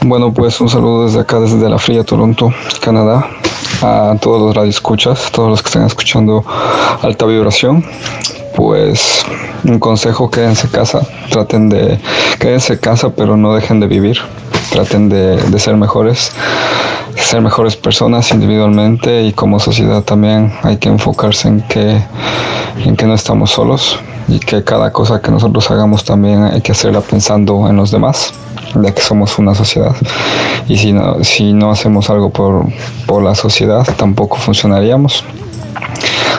Bueno, 0.02 0.32
pues 0.32 0.60
un 0.60 0.68
saludo 0.68 1.06
desde 1.06 1.20
acá, 1.20 1.40
desde 1.40 1.68
la 1.68 1.78
fría 1.78 2.04
Toronto, 2.04 2.52
Canadá, 2.80 3.26
a 3.82 4.14
todos 4.20 4.40
los 4.40 4.54
radioescuchas, 4.54 5.30
todos 5.32 5.50
los 5.50 5.62
que 5.62 5.68
estén 5.68 5.82
escuchando 5.82 6.44
alta 7.02 7.26
vibración. 7.26 7.84
Pues 8.54 9.24
un 9.64 9.78
consejo, 9.78 10.30
quédense 10.30 10.68
casa, 10.68 11.00
traten 11.30 11.68
de, 11.68 11.98
quédense 12.38 12.78
casa, 12.78 13.10
pero 13.10 13.36
no 13.36 13.54
dejen 13.54 13.80
de 13.80 13.86
vivir. 13.86 14.18
Traten 14.70 15.08
de, 15.08 15.58
ser 15.58 15.76
mejores, 15.76 16.32
ser 17.16 17.40
mejores 17.40 17.76
personas 17.76 18.30
individualmente 18.32 19.24
y 19.24 19.32
como 19.32 19.58
sociedad 19.58 20.02
también. 20.02 20.52
Hay 20.62 20.78
que 20.78 20.88
enfocarse 20.88 21.48
en 21.48 21.62
que, 21.62 22.02
en 22.84 22.96
que 22.96 23.06
no 23.06 23.14
estamos 23.14 23.50
solos 23.50 23.98
y 24.28 24.38
que 24.40 24.64
cada 24.64 24.92
cosa 24.92 25.20
que 25.20 25.30
nosotros 25.30 25.70
hagamos 25.70 26.04
también 26.04 26.44
hay 26.44 26.60
que 26.60 26.72
hacerla 26.72 27.00
pensando 27.00 27.68
en 27.68 27.76
los 27.76 27.90
demás, 27.90 28.32
ya 28.82 28.94
que 28.94 29.00
somos 29.00 29.38
una 29.38 29.54
sociedad. 29.54 29.94
Y 30.68 30.78
si 30.78 30.92
no, 30.92 31.22
si 31.24 31.52
no 31.52 31.70
hacemos 31.70 32.10
algo 32.10 32.30
por, 32.30 32.66
por 33.06 33.22
la 33.22 33.34
sociedad, 33.34 33.86
tampoco 33.96 34.36
funcionaríamos. 34.36 35.24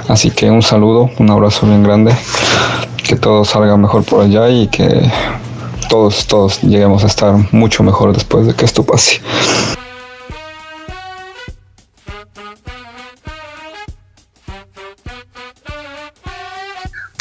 Así 0.08 0.32
que 0.32 0.50
un 0.50 0.62
saludo, 0.62 1.10
un 1.20 1.30
abrazo 1.30 1.66
bien 1.66 1.84
grande, 1.84 2.16
que 3.04 3.16
todo 3.16 3.44
salga 3.46 3.76
mejor 3.78 4.04
por 4.04 4.24
allá 4.24 4.50
y 4.50 4.68
que 4.68 5.10
todos, 5.90 6.28
todos 6.28 6.62
lleguemos 6.62 7.04
a 7.04 7.08
estar 7.08 7.36
mucho 7.52 7.84
mejor 7.84 8.14
después 8.14 8.48
de 8.48 8.54
que 8.54 8.66
esto 8.66 8.84
pase. 8.84 9.22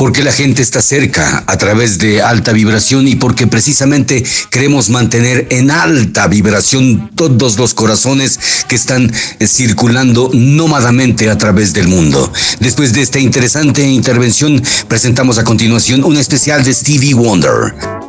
Porque 0.06 0.22
la 0.22 0.30
gente 0.30 0.62
está 0.62 0.80
cerca 0.82 1.42
a 1.48 1.58
través 1.58 1.98
de 1.98 2.22
alta 2.22 2.52
vibración 2.52 3.08
y 3.08 3.16
porque 3.16 3.48
precisamente 3.48 4.22
queremos 4.50 4.88
mantener 4.88 5.48
en 5.50 5.68
alta 5.72 6.28
vibración 6.28 7.10
todos 7.16 7.58
los 7.58 7.74
corazones 7.74 8.38
que 8.68 8.76
están 8.76 9.12
eh, 9.40 9.48
circulando 9.48 10.30
nómadamente 10.32 11.28
a 11.28 11.36
través 11.36 11.72
del 11.72 11.88
mundo. 11.88 12.32
Después 12.60 12.92
de 12.92 13.02
esta 13.02 13.18
interesante 13.18 13.84
intervención, 13.84 14.62
presentamos 14.86 15.38
a 15.38 15.42
continuación 15.42 16.04
un 16.04 16.16
especial 16.16 16.62
de 16.62 16.72
Stevie 16.72 17.14
Wonder. 17.14 18.05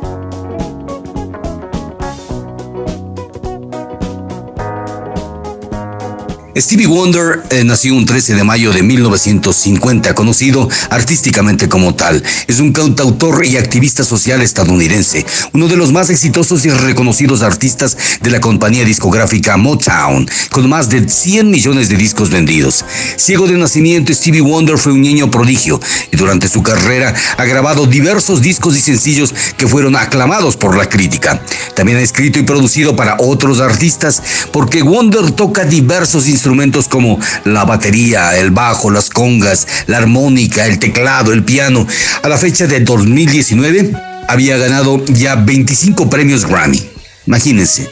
Stevie 6.60 6.88
Wonder 6.88 7.44
eh, 7.50 7.62
nació 7.62 7.94
un 7.94 8.04
13 8.04 8.34
de 8.34 8.42
mayo 8.42 8.72
de 8.72 8.82
1950, 8.82 10.14
conocido 10.14 10.68
artísticamente 10.90 11.68
como 11.68 11.94
tal. 11.94 12.20
Es 12.48 12.58
un 12.58 12.72
cantautor 12.72 13.44
y 13.44 13.56
activista 13.56 14.02
social 14.02 14.42
estadounidense, 14.42 15.24
uno 15.52 15.68
de 15.68 15.76
los 15.76 15.92
más 15.92 16.10
exitosos 16.10 16.64
y 16.66 16.70
reconocidos 16.70 17.42
artistas 17.42 17.96
de 18.22 18.30
la 18.30 18.40
compañía 18.40 18.84
discográfica 18.84 19.56
Motown, 19.56 20.28
con 20.50 20.68
más 20.68 20.88
de 20.88 21.08
100 21.08 21.48
millones 21.48 21.90
de 21.90 21.96
discos 21.96 22.30
vendidos. 22.30 22.84
Ciego 23.16 23.46
de 23.46 23.56
nacimiento, 23.56 24.12
Stevie 24.12 24.40
Wonder 24.40 24.78
fue 24.78 24.92
un 24.92 25.02
niño 25.02 25.30
prodigio 25.30 25.80
y 26.10 26.16
durante 26.16 26.48
su 26.48 26.64
carrera 26.64 27.14
ha 27.36 27.44
grabado 27.44 27.86
diversos 27.86 28.42
discos 28.42 28.76
y 28.76 28.80
sencillos 28.80 29.32
que 29.56 29.68
fueron 29.68 29.94
aclamados 29.94 30.56
por 30.56 30.76
la 30.76 30.88
crítica. 30.88 31.40
También 31.76 31.98
ha 31.98 32.02
escrito 32.02 32.40
y 32.40 32.42
producido 32.42 32.96
para 32.96 33.16
otros 33.20 33.60
artistas 33.60 34.20
porque 34.50 34.82
Wonder 34.82 35.30
toca 35.30 35.64
diversos 35.64 36.26
instrumentos 36.26 36.47
como 36.88 37.18
la 37.44 37.64
batería, 37.64 38.36
el 38.36 38.50
bajo, 38.50 38.90
las 38.90 39.10
congas, 39.10 39.66
la 39.86 39.98
armónica, 39.98 40.66
el 40.66 40.78
teclado, 40.78 41.32
el 41.32 41.44
piano. 41.44 41.86
A 42.22 42.28
la 42.28 42.38
fecha 42.38 42.66
de 42.66 42.80
2019 42.80 43.92
había 44.28 44.56
ganado 44.56 45.04
ya 45.06 45.34
25 45.36 46.08
premios 46.08 46.46
Grammy. 46.46 46.97
Imagínense. 47.28 47.86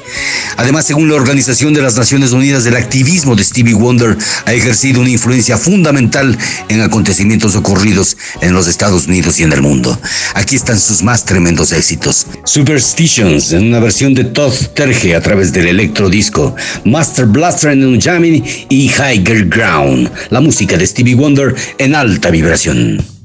Además, 0.57 0.87
según 0.87 1.11
la 1.11 1.17
Organización 1.17 1.75
de 1.75 1.83
las 1.83 1.95
Naciones 1.95 2.33
Unidas, 2.33 2.65
el 2.65 2.75
activismo 2.75 3.37
de 3.37 3.45
Stevie 3.45 3.75
Wonder 3.75 4.17
ha 4.47 4.55
ejercido 4.55 5.03
una 5.03 5.11
influencia 5.11 5.59
fundamental 5.59 6.39
en 6.71 6.81
acontecimientos 6.81 7.55
ocurridos 7.55 8.17
en 8.41 8.55
los 8.55 8.67
Estados 8.67 9.07
Unidos 9.07 9.39
y 9.39 9.43
en 9.43 9.53
el 9.53 9.61
mundo. 9.61 10.01
Aquí 10.33 10.57
están 10.57 10.81
sus 10.81 11.03
más 11.03 11.27
tremendos 11.27 11.73
éxitos. 11.73 12.27
Superstitions, 12.47 13.53
en 13.53 13.65
una 13.65 13.79
versión 13.79 14.15
de 14.15 14.25
Todd 14.25 14.55
Terje 14.75 15.15
a 15.15 15.21
través 15.21 15.53
del 15.53 15.67
electro 15.67 16.09
disco, 16.09 16.57
Master 16.87 17.27
Blaster 17.27 17.73
en 17.73 17.85
un 17.85 18.01
jamming 18.01 18.43
y 18.71 18.89
Higher 18.89 19.51
Ground, 19.51 20.11
la 20.31 20.41
música 20.41 20.79
de 20.79 20.87
Stevie 20.87 21.15
Wonder 21.15 21.55
en 21.77 21.95
alta 21.95 22.31
vibración. 22.31 23.16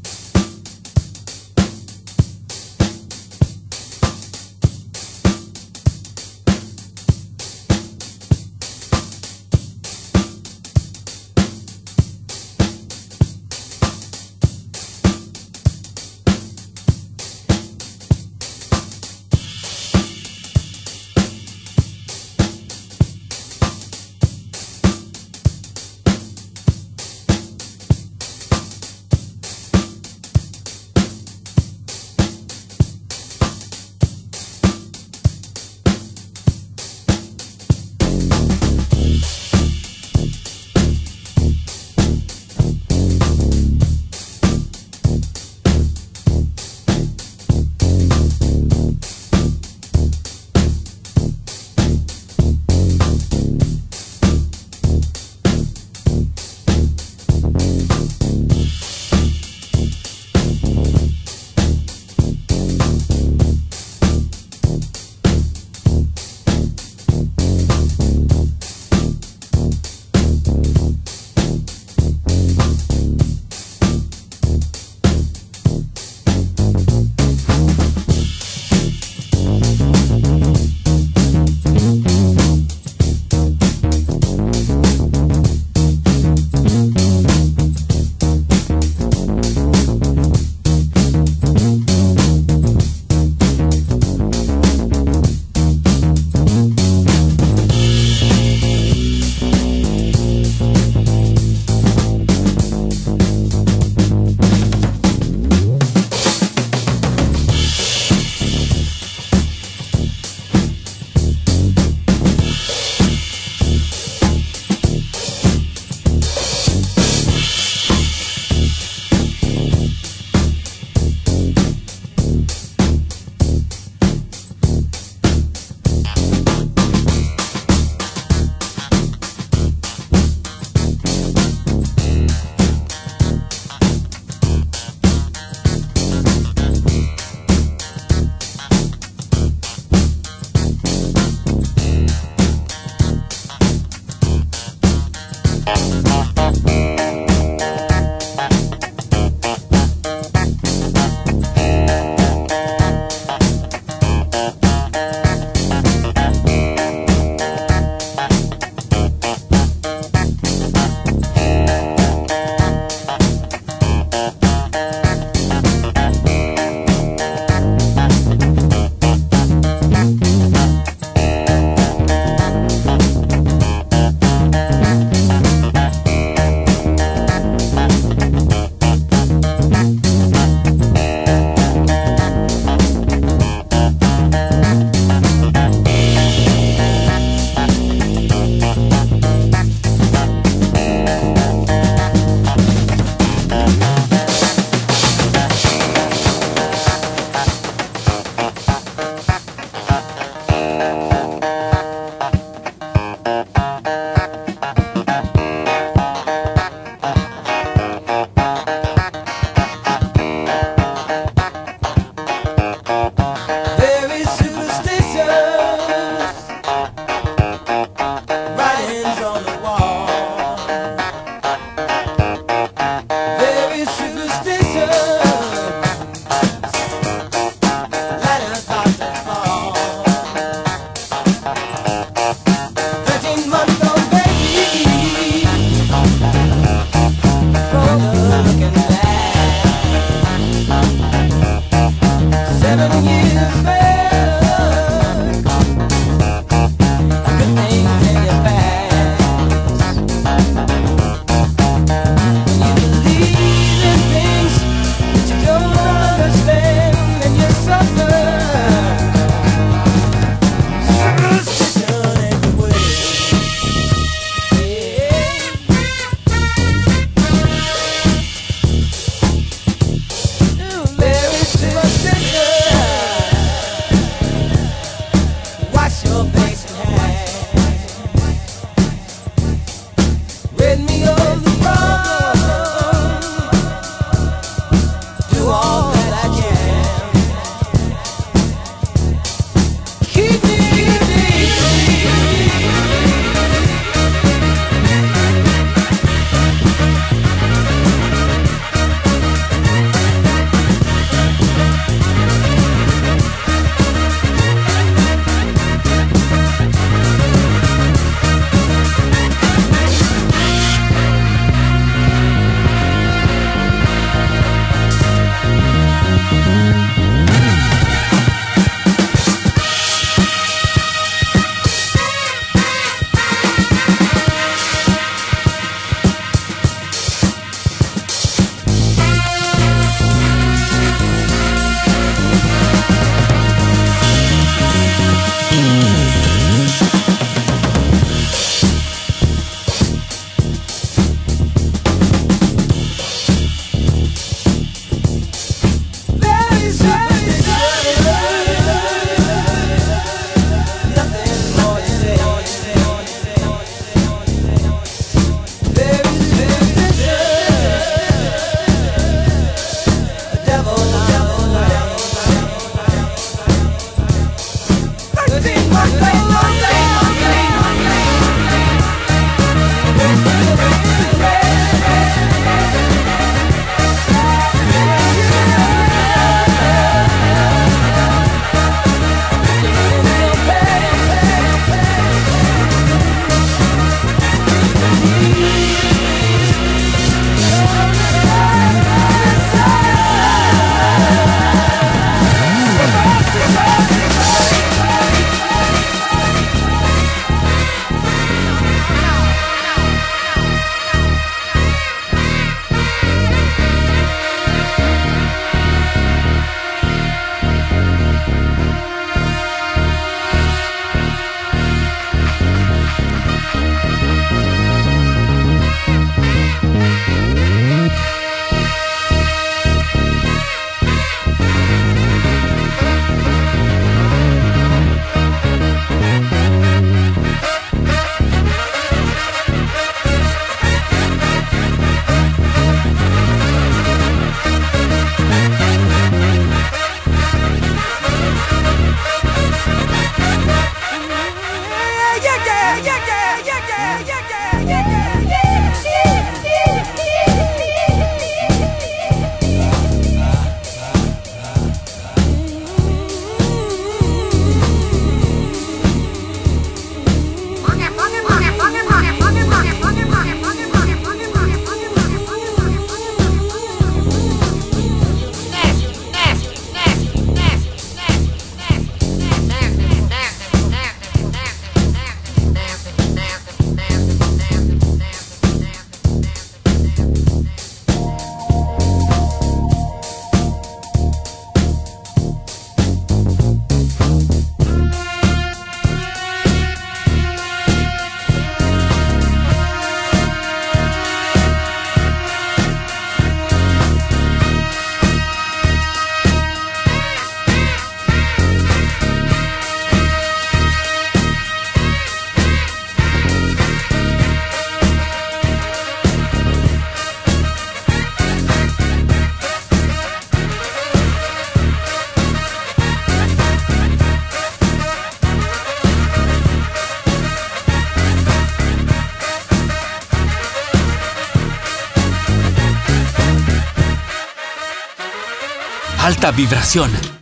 Vibración. 526.30 527.21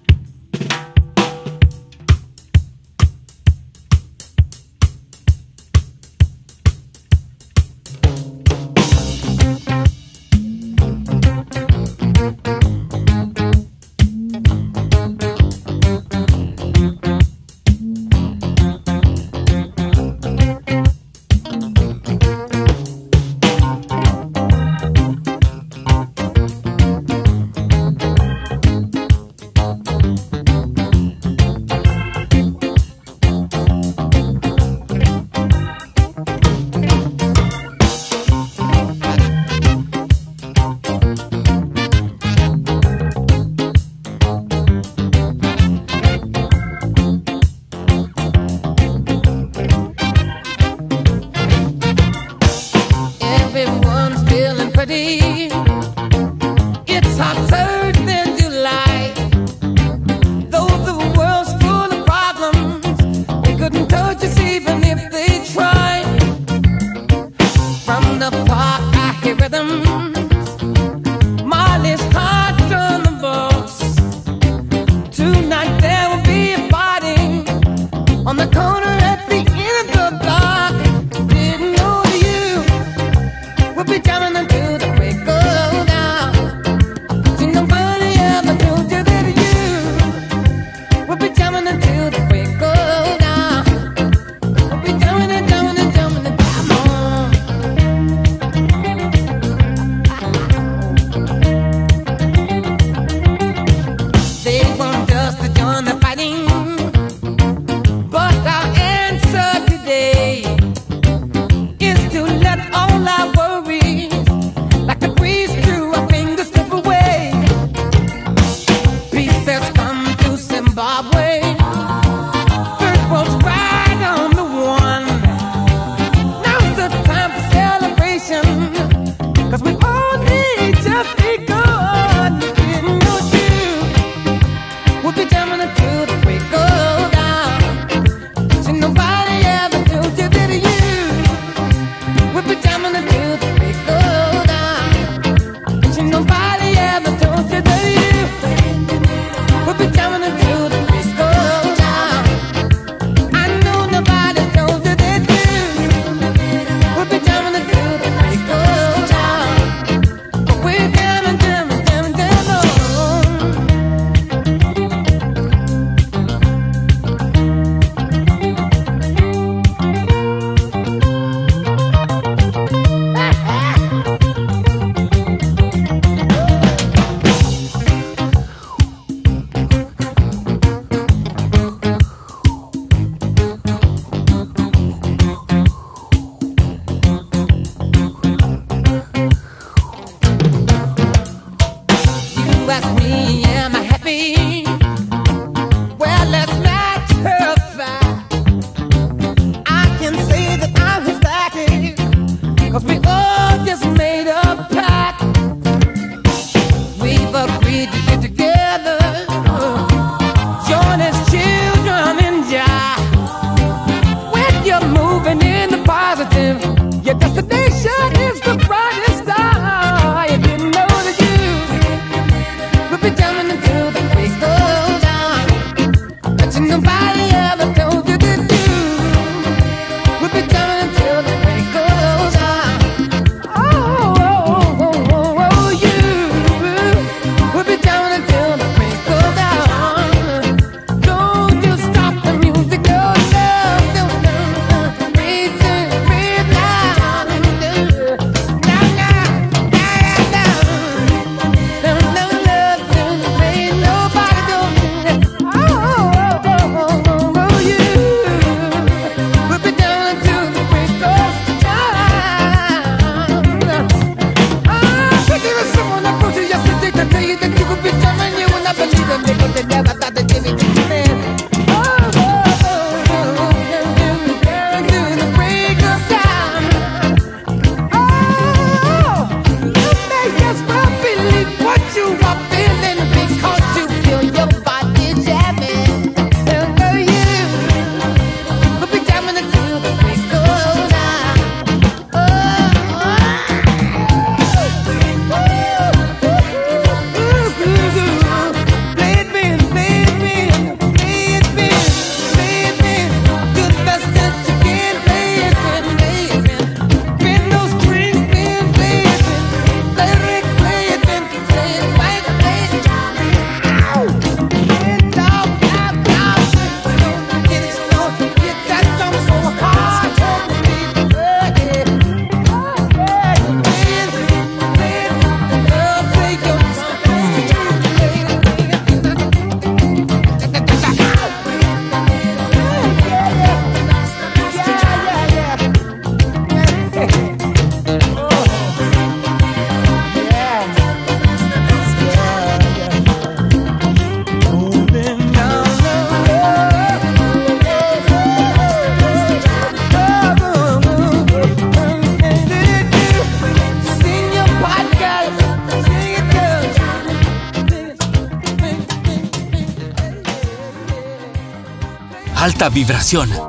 Alta 362.60 362.70
vibración. 362.70 363.49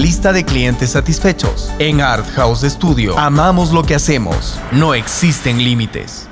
lista 0.00 0.32
de 0.32 0.44
clientes 0.44 0.90
satisfechos. 0.90 1.70
En 1.78 2.00
Art 2.00 2.26
House 2.30 2.62
Studio 2.62 3.18
amamos 3.18 3.70
lo 3.72 3.82
que 3.82 3.94
hacemos. 3.94 4.58
No 4.72 4.94
existen 4.94 5.62
límites. 5.62 6.26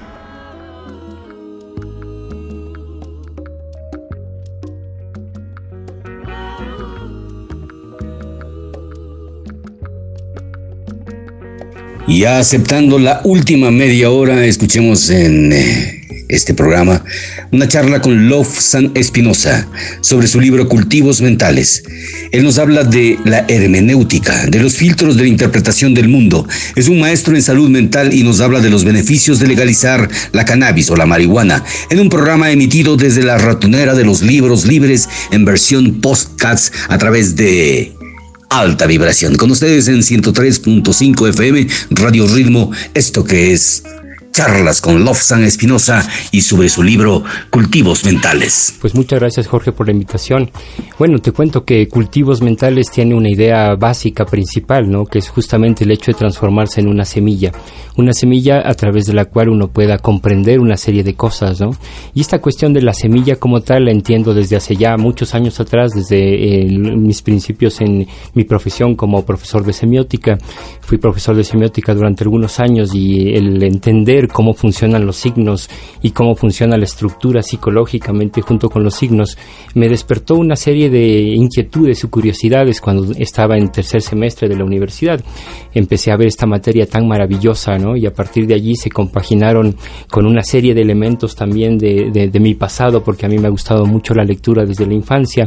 Ya 12.06 12.38
aceptando 12.38 12.98
la 12.98 13.20
última 13.22 13.70
media 13.70 14.10
hora, 14.10 14.44
escuchemos 14.46 15.10
en 15.10 15.52
eh, 15.52 15.97
este 16.28 16.54
programa 16.54 17.02
una 17.52 17.68
charla 17.68 18.00
con 18.00 18.28
Love 18.28 18.60
San 18.60 18.92
Espinosa 18.94 19.66
sobre 20.00 20.26
su 20.26 20.40
libro 20.40 20.68
Cultivos 20.68 21.20
Mentales. 21.20 21.82
Él 22.32 22.44
nos 22.44 22.58
habla 22.58 22.84
de 22.84 23.18
la 23.24 23.44
hermenéutica, 23.48 24.46
de 24.46 24.60
los 24.60 24.74
filtros 24.74 25.16
de 25.16 25.22
la 25.22 25.28
interpretación 25.28 25.94
del 25.94 26.08
mundo. 26.08 26.46
Es 26.76 26.88
un 26.88 27.00
maestro 27.00 27.34
en 27.34 27.42
salud 27.42 27.68
mental 27.70 28.12
y 28.12 28.22
nos 28.22 28.40
habla 28.40 28.60
de 28.60 28.70
los 28.70 28.84
beneficios 28.84 29.38
de 29.40 29.46
legalizar 29.46 30.08
la 30.32 30.44
cannabis 30.44 30.90
o 30.90 30.96
la 30.96 31.06
marihuana 31.06 31.64
en 31.90 32.00
un 32.00 32.08
programa 32.08 32.50
emitido 32.50 32.96
desde 32.96 33.22
la 33.22 33.38
ratonera 33.38 33.94
de 33.94 34.04
los 34.04 34.22
libros 34.22 34.66
libres 34.66 35.08
en 35.30 35.44
versión 35.44 36.00
postcats 36.00 36.72
a 36.88 36.98
través 36.98 37.36
de 37.36 37.92
alta 38.50 38.86
vibración. 38.86 39.36
Con 39.36 39.50
ustedes 39.50 39.88
en 39.88 39.98
103.5 39.98 41.28
FM, 41.28 41.66
Radio 41.90 42.26
Ritmo, 42.26 42.70
esto 42.94 43.24
que 43.24 43.52
es 43.52 43.82
charlas 44.38 44.80
con 44.80 45.04
Lofsan 45.04 45.42
Espinosa 45.42 46.08
y 46.30 46.42
sobre 46.42 46.68
su 46.68 46.84
libro 46.84 47.24
Cultivos 47.50 48.04
Mentales. 48.04 48.78
Pues 48.80 48.94
muchas 48.94 49.18
gracias 49.18 49.48
Jorge 49.48 49.72
por 49.72 49.86
la 49.86 49.92
invitación. 49.92 50.48
Bueno, 50.96 51.18
te 51.18 51.32
cuento 51.32 51.64
que 51.64 51.88
Cultivos 51.88 52.40
Mentales 52.40 52.88
tiene 52.88 53.16
una 53.16 53.28
idea 53.28 53.74
básica 53.74 54.24
principal, 54.24 54.88
¿no? 54.88 55.06
Que 55.06 55.18
es 55.18 55.28
justamente 55.28 55.82
el 55.82 55.90
hecho 55.90 56.12
de 56.12 56.18
transformarse 56.18 56.80
en 56.80 56.86
una 56.86 57.04
semilla, 57.04 57.50
una 57.96 58.12
semilla 58.12 58.62
a 58.64 58.74
través 58.74 59.06
de 59.06 59.14
la 59.14 59.24
cual 59.24 59.48
uno 59.48 59.66
pueda 59.72 59.98
comprender 59.98 60.60
una 60.60 60.76
serie 60.76 61.02
de 61.02 61.14
cosas, 61.14 61.60
¿no? 61.60 61.70
Y 62.14 62.20
esta 62.20 62.40
cuestión 62.40 62.72
de 62.72 62.82
la 62.82 62.94
semilla 62.94 63.34
como 63.34 63.62
tal 63.62 63.86
la 63.86 63.90
entiendo 63.90 64.34
desde 64.34 64.54
hace 64.54 64.76
ya 64.76 64.96
muchos 64.96 65.34
años 65.34 65.58
atrás, 65.58 65.90
desde 65.94 66.60
eh, 66.60 66.78
mis 66.78 67.22
principios 67.22 67.80
en 67.80 68.06
mi 68.34 68.44
profesión 68.44 68.94
como 68.94 69.26
profesor 69.26 69.64
de 69.64 69.72
semiótica. 69.72 70.38
Fui 70.80 70.98
profesor 70.98 71.34
de 71.34 71.42
semiótica 71.42 71.92
durante 71.92 72.22
algunos 72.22 72.60
años 72.60 72.94
y 72.94 73.34
el 73.34 73.60
entender 73.64 74.27
cómo 74.28 74.54
funcionan 74.54 75.06
los 75.06 75.16
signos 75.16 75.68
y 76.02 76.10
cómo 76.10 76.34
funciona 76.34 76.76
la 76.76 76.84
estructura 76.84 77.42
psicológicamente 77.42 78.40
junto 78.40 78.68
con 78.70 78.84
los 78.84 78.94
signos, 78.94 79.36
me 79.74 79.88
despertó 79.88 80.36
una 80.36 80.56
serie 80.56 80.90
de 80.90 81.34
inquietudes 81.34 82.04
y 82.04 82.08
curiosidades 82.08 82.80
cuando 82.80 83.12
estaba 83.18 83.56
en 83.56 83.70
tercer 83.70 84.02
semestre 84.02 84.48
de 84.48 84.56
la 84.56 84.64
universidad. 84.64 85.20
Empecé 85.74 86.12
a 86.12 86.16
ver 86.16 86.28
esta 86.28 86.46
materia 86.46 86.86
tan 86.86 87.06
maravillosa, 87.08 87.78
¿no? 87.78 87.96
Y 87.96 88.06
a 88.06 88.12
partir 88.12 88.46
de 88.46 88.54
allí 88.54 88.76
se 88.76 88.90
compaginaron 88.90 89.76
con 90.10 90.26
una 90.26 90.42
serie 90.42 90.74
de 90.74 90.82
elementos 90.82 91.34
también 91.34 91.78
de, 91.78 92.10
de 92.10 92.40
mi 92.40 92.54
pasado, 92.54 93.02
porque 93.02 93.26
a 93.26 93.28
mí 93.28 93.38
me 93.38 93.48
ha 93.48 93.50
gustado 93.50 93.86
mucho 93.86 94.14
la 94.14 94.24
lectura 94.24 94.64
desde 94.64 94.86
la 94.86 94.94
infancia, 94.94 95.44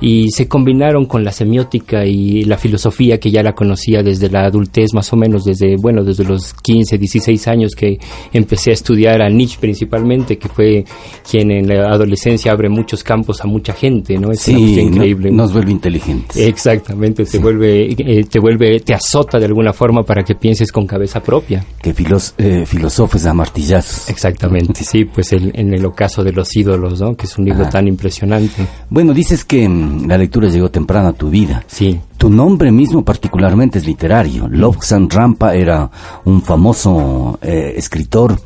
y 0.00 0.30
se 0.30 0.48
combinaron 0.48 1.06
con 1.06 1.24
la 1.24 1.32
semiótica 1.32 2.04
y 2.06 2.44
la 2.44 2.56
filosofía 2.56 3.18
que 3.18 3.30
ya 3.30 3.42
la 3.42 3.54
conocía 3.54 4.02
desde 4.02 4.30
la 4.30 4.46
adultez, 4.46 4.94
más 4.94 5.12
o 5.12 5.16
menos 5.16 5.44
desde, 5.44 5.76
bueno, 5.76 6.04
desde 6.04 6.24
los 6.24 6.54
15, 6.54 6.98
16 6.98 7.48
años 7.48 7.72
que 7.74 7.98
empecé 8.32 8.70
a 8.70 8.74
estudiar 8.74 9.22
a 9.22 9.28
Nietzsche 9.28 9.58
principalmente, 9.60 10.38
que 10.38 10.48
fue 10.48 10.84
quien 11.28 11.50
en 11.50 11.68
la 11.68 11.92
adolescencia 11.92 12.52
abre 12.52 12.68
muchos 12.68 13.02
campos 13.02 13.40
a 13.42 13.46
mucha 13.46 13.72
gente, 13.72 14.18
¿no? 14.18 14.32
Es 14.32 14.48
increíble. 14.48 15.30
nos 15.30 15.52
vuelve 15.52 15.72
inteligentes. 15.72 16.36
Exactamente, 16.36 17.24
te 17.24 17.38
vuelve, 17.38 17.92
eh, 17.92 18.24
te 18.24 18.38
vuelve, 18.38 18.80
te 18.80 18.94
azota 18.94 19.38
de 19.38 19.46
alguna 19.46 19.72
forma 19.72 20.02
para 20.02 20.22
que 20.22 20.34
pienses 20.34 20.72
con 20.72 20.86
cabeza 20.86 21.22
propia. 21.22 21.64
Que 21.80 21.94
filos, 21.94 22.34
eh, 22.38 22.64
filosofes 22.66 23.26
a 23.26 23.34
martillazos. 23.34 24.08
Exactamente, 24.08 24.84
sí, 24.84 25.04
pues 25.04 25.32
en 25.32 25.74
el 25.74 25.84
ocaso 25.84 26.24
de 26.24 26.32
los 26.32 26.54
ídolos, 26.56 27.00
¿no? 27.00 27.14
Que 27.14 27.26
es 27.26 27.38
un 27.38 27.44
libro 27.44 27.68
tan 27.68 27.86
impresionante. 27.88 28.66
Bueno, 28.88 29.12
dices 29.12 29.44
que 29.44 29.68
mm, 29.68 30.08
la 30.08 30.18
lectura 30.18 30.48
llegó 30.48 30.70
temprano 30.70 31.08
a 31.08 31.12
tu 31.12 31.30
vida. 31.30 31.64
Sí. 31.66 31.98
Tu 32.20 32.28
nombre 32.28 32.70
mismo 32.70 33.02
particularmente 33.02 33.78
es 33.78 33.86
literario. 33.86 34.46
Lobsang 34.46 35.08
Rampa 35.08 35.54
era 35.54 35.90
un 36.26 36.42
famoso 36.42 37.38
eh, 37.40 37.72
escritor 37.78 38.38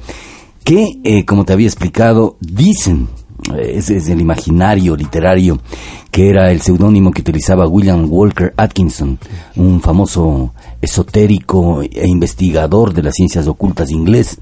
que, 0.63 1.01
eh, 1.03 1.25
como 1.25 1.45
te 1.45 1.55
había 1.55 1.67
explicado, 1.67 2.37
dicen, 2.39 3.09
eh, 3.53 3.73
es, 3.75 3.91
es, 3.91 4.09
el 4.09 4.21
imaginario 4.21 4.95
literario, 4.95 5.59
que 6.13 6.31
era 6.31 6.53
el 6.53 6.61
seudónimo 6.61 7.11
que 7.11 7.23
utilizaba 7.23 7.67
William 7.67 8.07
Walker 8.09 8.55
Atkinson, 8.57 9.19
un 9.57 9.81
famoso 9.81 10.55
esotérico 10.81 11.83
e 11.83 12.07
investigador 12.07 12.95
de 12.95 13.03
las 13.03 13.17
ciencias 13.17 13.49
ocultas 13.49 13.91
inglés, 13.91 14.39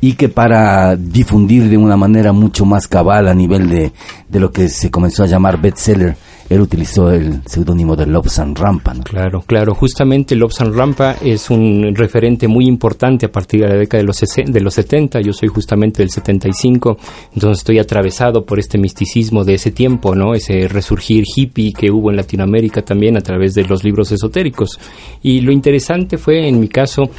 y 0.00 0.14
que 0.14 0.30
para 0.30 0.96
difundir 0.96 1.68
de 1.68 1.76
una 1.76 1.98
manera 1.98 2.32
mucho 2.32 2.64
más 2.64 2.88
cabal 2.88 3.28
a 3.28 3.34
nivel 3.34 3.68
de, 3.68 3.92
de 4.26 4.40
lo 4.40 4.50
que 4.50 4.70
se 4.70 4.90
comenzó 4.90 5.22
a 5.22 5.26
llamar 5.26 5.60
bestseller, 5.60 6.16
él 6.50 6.60
utilizó 6.60 7.12
el 7.12 7.42
seudónimo 7.46 7.94
de 7.94 8.06
Lobsan 8.06 8.56
Rampa. 8.56 8.92
Claro, 9.04 9.42
claro. 9.46 9.72
Justamente 9.72 10.34
Lobsan 10.34 10.74
Rampa 10.74 11.14
es 11.22 11.48
un 11.48 11.94
referente 11.94 12.48
muy 12.48 12.66
importante 12.66 13.26
a 13.26 13.32
partir 13.32 13.60
de 13.60 13.68
la 13.68 13.76
década 13.76 14.02
de 14.02 14.06
los, 14.08 14.20
de 14.20 14.60
los 14.60 14.74
70. 14.74 15.20
Yo 15.20 15.32
soy 15.32 15.48
justamente 15.48 16.02
del 16.02 16.10
75, 16.10 16.98
entonces 17.34 17.58
estoy 17.58 17.78
atravesado 17.78 18.44
por 18.44 18.58
este 18.58 18.78
misticismo 18.78 19.44
de 19.44 19.54
ese 19.54 19.70
tiempo, 19.70 20.16
¿no? 20.16 20.34
Ese 20.34 20.66
resurgir 20.66 21.22
hippie 21.24 21.72
que 21.72 21.88
hubo 21.88 22.10
en 22.10 22.16
Latinoamérica 22.16 22.82
también 22.82 23.16
a 23.16 23.20
través 23.20 23.54
de 23.54 23.64
los 23.64 23.84
libros 23.84 24.10
esotéricos. 24.10 24.80
Y 25.22 25.42
lo 25.42 25.52
interesante 25.52 26.18
fue, 26.18 26.48
en 26.48 26.58
mi 26.58 26.66
caso, 26.66 27.10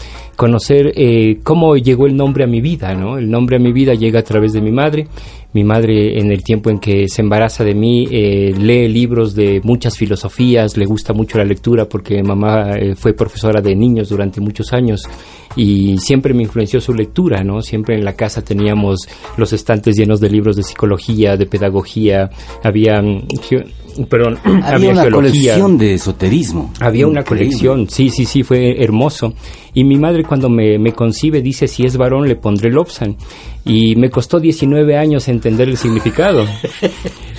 conocer 0.41 0.91
eh, 0.95 1.37
cómo 1.43 1.77
llegó 1.77 2.07
el 2.07 2.15
nombre 2.15 2.45
a 2.45 2.47
mi 2.47 2.61
vida, 2.61 2.95
¿no? 2.95 3.19
El 3.19 3.29
nombre 3.29 3.57
a 3.57 3.59
mi 3.59 3.71
vida 3.71 3.93
llega 3.93 4.21
a 4.21 4.23
través 4.23 4.53
de 4.53 4.59
mi 4.59 4.71
madre 4.71 5.07
mi 5.53 5.63
madre 5.63 6.17
en 6.19 6.31
el 6.31 6.43
tiempo 6.43 6.69
en 6.69 6.79
que 6.79 7.09
se 7.09 7.21
embaraza 7.21 7.63
de 7.63 7.73
mí 7.73 8.07
eh, 8.09 8.53
lee 8.57 8.87
libros 8.87 9.35
de 9.35 9.59
muchas 9.63 9.97
filosofías, 9.97 10.77
le 10.77 10.85
gusta 10.85 11.13
mucho 11.13 11.37
la 11.37 11.43
lectura 11.43 11.85
porque 11.85 12.23
mamá 12.23 12.71
eh, 12.77 12.95
fue 12.95 13.13
profesora 13.13 13.61
de 13.61 13.75
niños 13.75 14.09
durante 14.09 14.39
muchos 14.39 14.71
años 14.71 15.03
y 15.57 15.97
siempre 15.97 16.33
me 16.33 16.43
influenció 16.43 16.79
su 16.79 16.93
lectura, 16.93 17.43
¿no? 17.43 17.61
Siempre 17.61 17.95
en 17.95 18.05
la 18.05 18.13
casa 18.13 18.41
teníamos 18.41 18.99
los 19.35 19.51
estantes 19.51 19.97
llenos 19.97 20.21
de 20.21 20.29
libros 20.29 20.55
de 20.55 20.63
psicología, 20.63 21.35
de 21.35 21.45
pedagogía, 21.45 22.29
había 22.63 23.01
perdón, 24.09 24.37
había, 24.63 24.91
una 24.91 25.09
colección 25.09 25.77
de 25.77 25.95
esoterismo. 25.95 26.71
Había 26.79 27.07
una 27.07 27.23
colección, 27.23 27.89
sí, 27.89 28.09
sí, 28.09 28.23
sí, 28.23 28.43
fue 28.43 28.81
hermoso. 28.81 29.33
Y 29.73 29.83
mi 29.83 29.97
madre 29.97 30.23
cuando 30.31 30.47
me, 30.47 30.79
me 30.79 30.93
concibe 30.93 31.41
dice, 31.41 31.67
si 31.67 31.83
es 31.83 31.97
varón 31.97 32.25
le 32.25 32.37
pondré 32.37 32.71
Lobsan 32.71 33.17
y 33.65 33.97
me 33.97 34.09
costó 34.09 34.39
19 34.39 34.97
años 34.97 35.27
entender 35.27 35.67
el 35.67 35.75
significado. 35.75 36.45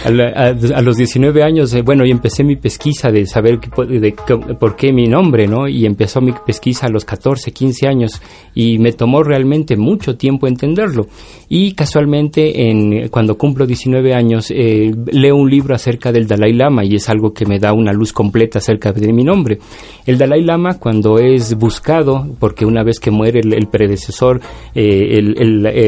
A, 0.05 0.81
los 0.82 0.97
19 0.97 1.44
años, 1.44 1.73
eh, 1.74 1.82
bueno, 1.82 2.05
y 2.05 2.10
empecé 2.10 2.43
mi 2.43 2.56
pesquisa 2.56 3.12
de 3.12 3.24
saber 3.24 3.60
de, 3.60 4.14
por 4.59 4.74
qué 4.74 4.93
mi 4.93 5.06
nombre, 5.06 5.47
¿no? 5.47 5.69
Y 5.69 5.86
empezó 5.86 6.20
mi 6.20 6.32
pesquisa 6.44 6.86
a 6.86 6.90
los 6.90 7.05
14, 7.05 7.52
15 7.52 7.86
años 7.86 8.20
y 8.52 8.78
me 8.78 8.93
tomó 8.93 9.23
realmente 9.23 9.77
mucho 9.77 10.16
tiempo 10.16 10.48
entenderlo. 10.48 11.06
Y 11.48 11.74
casualmente, 11.74 12.69
en, 12.69 13.09
cuando 13.10 13.39
cumplo 13.39 13.64
19 13.64 14.12
años, 14.12 14.51
eh, 14.51 14.93
leo 15.12 15.36
un 15.36 15.48
libro 15.48 15.73
acerca 15.74 16.10
del 16.10 16.27
Dalai 16.27 16.52
Lama 16.52 16.85
y 16.85 16.97
es 16.97 17.09
algo 17.09 17.32
que 17.32 17.47
me 17.47 17.60
da 17.60 17.73
una 17.73 17.93
luz 17.93 18.12
completa 18.12 18.59
acerca 18.59 18.93
de 18.93 19.12
mi 19.12 19.23
nombre. 19.23 19.60
El 20.05 20.19
Dalai 20.19 20.43
Lama, 20.43 20.81
cuando 20.81 21.20
es 21.20 21.55
buscado, 21.55 22.27
porque 22.40 22.66
una 22.66 22.81
una 22.82 22.88
vez 22.88 22.98
que 22.98 23.12
muere 23.12 23.40
el, 23.40 23.68
predecesor, 23.68 24.40
eh, 24.74 25.22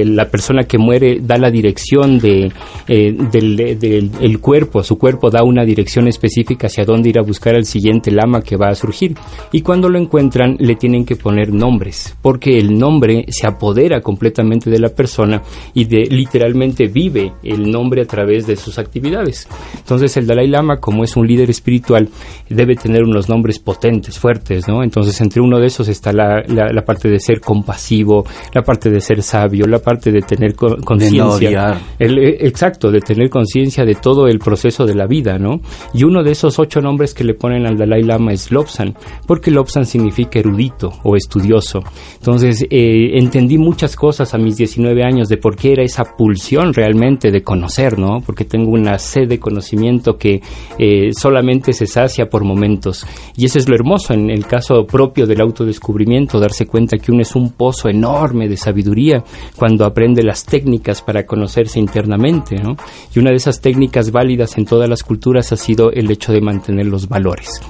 la 0.06 0.28
persona 0.28 0.62
que 0.62 0.78
muere 0.78 1.18
da 1.20 1.36
la 1.36 1.50
dirección 1.50 2.20
de, 2.20 2.52
eh, 2.86 3.16
del, 3.32 4.38
cuerpo, 4.40 4.82
su 4.84 4.96
cuerpo 4.96 5.28
da 5.28 5.42
una 5.42 5.64
dirección 5.64 6.06
específica 6.06 6.68
hacia 6.68 6.84
dónde 6.84 7.08
ir 7.08 7.18
a 7.18 7.22
buscar 7.22 7.56
al 7.56 7.64
siguiente 7.64 8.12
lama 8.12 8.42
que 8.42 8.56
va 8.56 8.68
a 8.68 8.74
surgir. 8.76 9.16
Y 9.50 9.62
cuando 9.62 9.88
lo 9.88 9.98
encuentran 9.98 10.56
le 10.60 10.76
tienen 10.76 11.04
que 11.04 11.16
poner 11.16 11.52
nombres, 11.52 12.16
porque 12.22 12.58
el 12.58 12.78
nombre 12.78 13.24
se 13.28 13.48
apodera 13.48 14.00
completamente 14.00 14.70
de 14.70 14.78
la 14.78 14.90
persona 14.90 15.42
y 15.74 15.86
de, 15.86 16.06
literalmente 16.08 16.86
vive 16.86 17.32
el 17.42 17.70
nombre 17.72 18.02
a 18.02 18.06
través 18.06 18.46
de 18.46 18.54
sus 18.54 18.78
actividades. 18.78 19.48
Entonces 19.76 20.16
el 20.16 20.28
Dalai 20.28 20.46
Lama, 20.46 20.76
como 20.76 21.02
es 21.02 21.16
un 21.16 21.26
líder 21.26 21.50
espiritual, 21.50 22.08
debe 22.48 22.76
tener 22.76 23.02
unos 23.02 23.28
nombres 23.28 23.58
potentes, 23.58 24.16
fuertes, 24.16 24.68
¿no? 24.68 24.84
Entonces 24.84 25.20
entre 25.20 25.40
uno 25.40 25.58
de 25.58 25.66
esos 25.66 25.88
está 25.88 26.12
la, 26.12 26.44
la, 26.46 26.73
parte 26.82 27.09
de 27.09 27.18
ser 27.20 27.40
compasivo, 27.40 28.24
la 28.52 28.62
parte 28.62 28.90
de 28.90 29.01
ser 29.01 29.22
sabio, 29.22 29.66
la 29.66 29.78
parte 29.78 30.10
de 30.10 30.20
tener 30.20 30.55
conciencia. 30.55 31.80
Eh, 31.98 32.38
exacto, 32.40 32.90
de 32.90 33.01
tener 33.01 33.28
conciencia 33.28 33.84
de 33.84 33.94
todo 33.94 34.26
el 34.26 34.38
proceso 34.38 34.86
de 34.86 34.94
la 34.94 35.06
vida, 35.06 35.38
¿no? 35.38 35.60
Y 35.92 36.05
uno 36.05 36.22
de 36.22 36.32
esos 36.32 36.59
ocho 36.59 36.80
nombres 36.80 37.14
que 37.14 37.24
le 37.24 37.34
ponen 37.34 37.66
al 37.66 37.76
Dalai 37.76 38.02
Lama 38.02 38.32
es 38.32 38.51
Lobsan, 38.51 38.94
porque 39.26 39.51
Lobsan 39.51 39.86
significa 39.86 40.38
erudito 40.38 40.92
o 41.02 41.16
estudioso. 41.16 41.82
Entonces 42.16 42.64
eh, 42.70 43.18
entendí 43.18 43.59
muchas 43.59 43.96
cosas 43.96 44.34
a 44.34 44.38
mis 44.38 44.56
19 44.56 45.02
años 45.05 45.28
de 45.28 45.36
por 45.36 45.56
qué 45.56 45.72
era 45.72 45.82
esa 45.82 46.05
pulsión 46.16 46.72
realmente 46.72 47.30
de 47.30 47.42
conocer, 47.42 47.98
¿no? 47.98 48.20
Porque 48.24 48.44
tengo 48.44 48.70
una 48.70 48.98
sed 48.98 49.28
de 49.28 49.38
conocimiento 49.38 50.16
que 50.16 50.40
eh, 50.78 51.10
solamente 51.12 51.72
se 51.72 51.86
sacia 51.86 52.26
por 52.26 52.44
momentos. 52.44 53.06
Y 53.36 53.46
eso 53.46 53.59
es 53.59 53.68
lo 53.68 53.74
hermoso 53.74 54.14
en 54.14 54.30
el 54.30 54.46
caso 54.46 54.86
propio 54.86 55.26
del 55.26 55.40
autodescubrimiento, 55.40 56.40
darse 56.40 56.63
cuenta 56.66 56.98
que 56.98 57.12
uno 57.12 57.22
es 57.22 57.34
un 57.34 57.52
pozo 57.52 57.88
enorme 57.88 58.48
de 58.48 58.56
sabiduría 58.56 59.22
cuando 59.56 59.84
aprende 59.84 60.22
las 60.22 60.44
técnicas 60.44 61.02
para 61.02 61.26
conocerse 61.26 61.78
internamente, 61.78 62.56
¿no? 62.56 62.76
Y 63.14 63.18
una 63.18 63.30
de 63.30 63.36
esas 63.36 63.60
técnicas 63.60 64.10
válidas 64.10 64.56
en 64.58 64.64
todas 64.64 64.88
las 64.88 65.02
culturas 65.02 65.52
ha 65.52 65.56
sido 65.56 65.90
el 65.90 66.10
hecho 66.10 66.32
de 66.32 66.40
mantener 66.40 66.86
los 66.86 67.08
valores. 67.08 67.60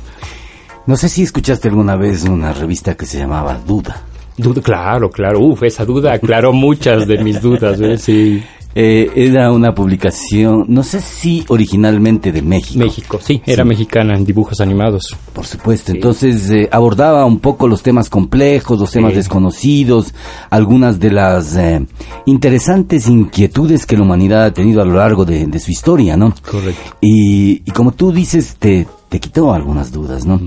No 0.87 0.97
sé 0.97 1.09
si 1.09 1.23
escuchaste 1.23 1.69
alguna 1.69 1.97
vez 1.97 2.25
una 2.25 2.53
revista 2.53 2.95
que 2.95 3.07
se 3.07 3.19
llamaba 3.19 3.59
Duda. 3.67 4.03
Duda, 4.37 4.61
claro, 4.61 5.11
claro. 5.11 5.41
Uf, 5.41 5.63
esa 5.63 5.85
duda 5.85 6.13
aclaró 6.13 6.53
muchas 6.53 7.07
de 7.07 7.23
mis 7.23 7.41
dudas, 7.41 7.81
¿eh? 7.81 7.97
Sí. 7.97 8.43
Eh, 8.77 9.09
era 9.15 9.53
una 9.53 9.73
publicación, 9.73 10.65
no 10.67 10.83
sé 10.83 11.01
si 11.01 11.45
originalmente 11.49 12.33
de 12.33 12.43
México. 12.43 12.81
México, 12.81 13.21
sí, 13.23 13.41
era 13.47 13.65
mexicana 13.65 14.17
en 14.17 14.25
dibujos 14.25 14.61
animados. 14.61 15.17
Por 15.33 15.47
supuesto, 15.47 15.93
entonces 15.93 16.51
eh, 16.51 16.69
abordaba 16.73 17.25
un 17.25 17.39
poco 17.39 17.69
los 17.69 17.85
temas 17.85 18.11
complejos, 18.11 18.81
los 18.81 18.91
temas 18.91 19.15
desconocidos, 19.15 20.13
algunas 20.51 20.99
de 20.99 21.11
las 21.13 21.57
eh, 21.57 21.87
interesantes 22.27 23.09
inquietudes 23.09 23.87
que 23.87 23.97
la 23.97 24.03
humanidad 24.03 24.47
ha 24.47 24.53
tenido 24.53 24.83
a 24.83 24.85
lo 24.85 24.95
largo 24.95 25.25
de, 25.25 25.59
su 25.61 25.71
historia, 25.71 26.17
¿no? 26.17 26.35
Correcto. 26.51 26.97
Y, 27.01 27.61
como 27.71 27.93
tú 27.93 28.11
dices, 28.11 28.57
te, 28.59 28.89
te 29.09 29.21
quitó 29.21 29.53
algunas 29.53 29.93
dudas, 29.93 30.27
¿no? 30.27 30.41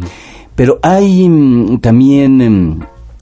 Pero 0.53 0.79
hay 0.81 1.29
mm, 1.29 1.79
también 1.79 2.41
em, 2.41 2.79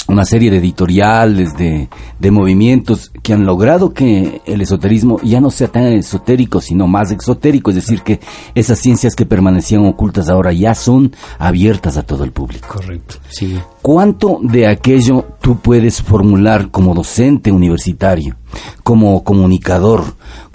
una 0.08 0.26
serie 0.26 0.52
de 0.52 0.58
editoriales, 0.58 1.58
de, 1.58 1.90
de, 2.20 2.32
movimientos 2.32 3.12
que 3.24 3.34
han 3.34 3.46
logrado 3.46 3.94
que 3.94 4.42
el 4.46 4.62
esoterismo 4.62 5.20
ya 5.24 5.42
no 5.42 5.50
sea 5.50 5.68
tan 5.68 5.86
esotérico, 5.86 6.62
sino 6.62 6.88
más 6.88 7.12
exotérico, 7.12 7.72
es 7.72 7.78
decir, 7.78 8.02
que 8.02 8.20
esas 8.54 8.80
ciencias 8.80 9.16
que 9.16 9.26
permanecían 9.26 9.86
ocultas 9.86 10.30
ahora 10.30 10.54
ya 10.54 10.76
son 10.76 11.16
abiertas 11.40 11.98
a 11.98 12.04
todo 12.04 12.24
el 12.24 12.32
público. 12.32 12.68
Correcto, 12.68 13.16
sí. 13.30 13.58
¿Cuánto 13.82 14.40
de 14.42 14.68
aquello 14.68 15.26
tú 15.42 15.60
puedes 15.60 16.02
formular 16.02 16.70
como 16.70 16.94
docente 16.94 17.52
universitario, 17.52 18.36
como 18.84 19.24
comunicador, 19.24 20.04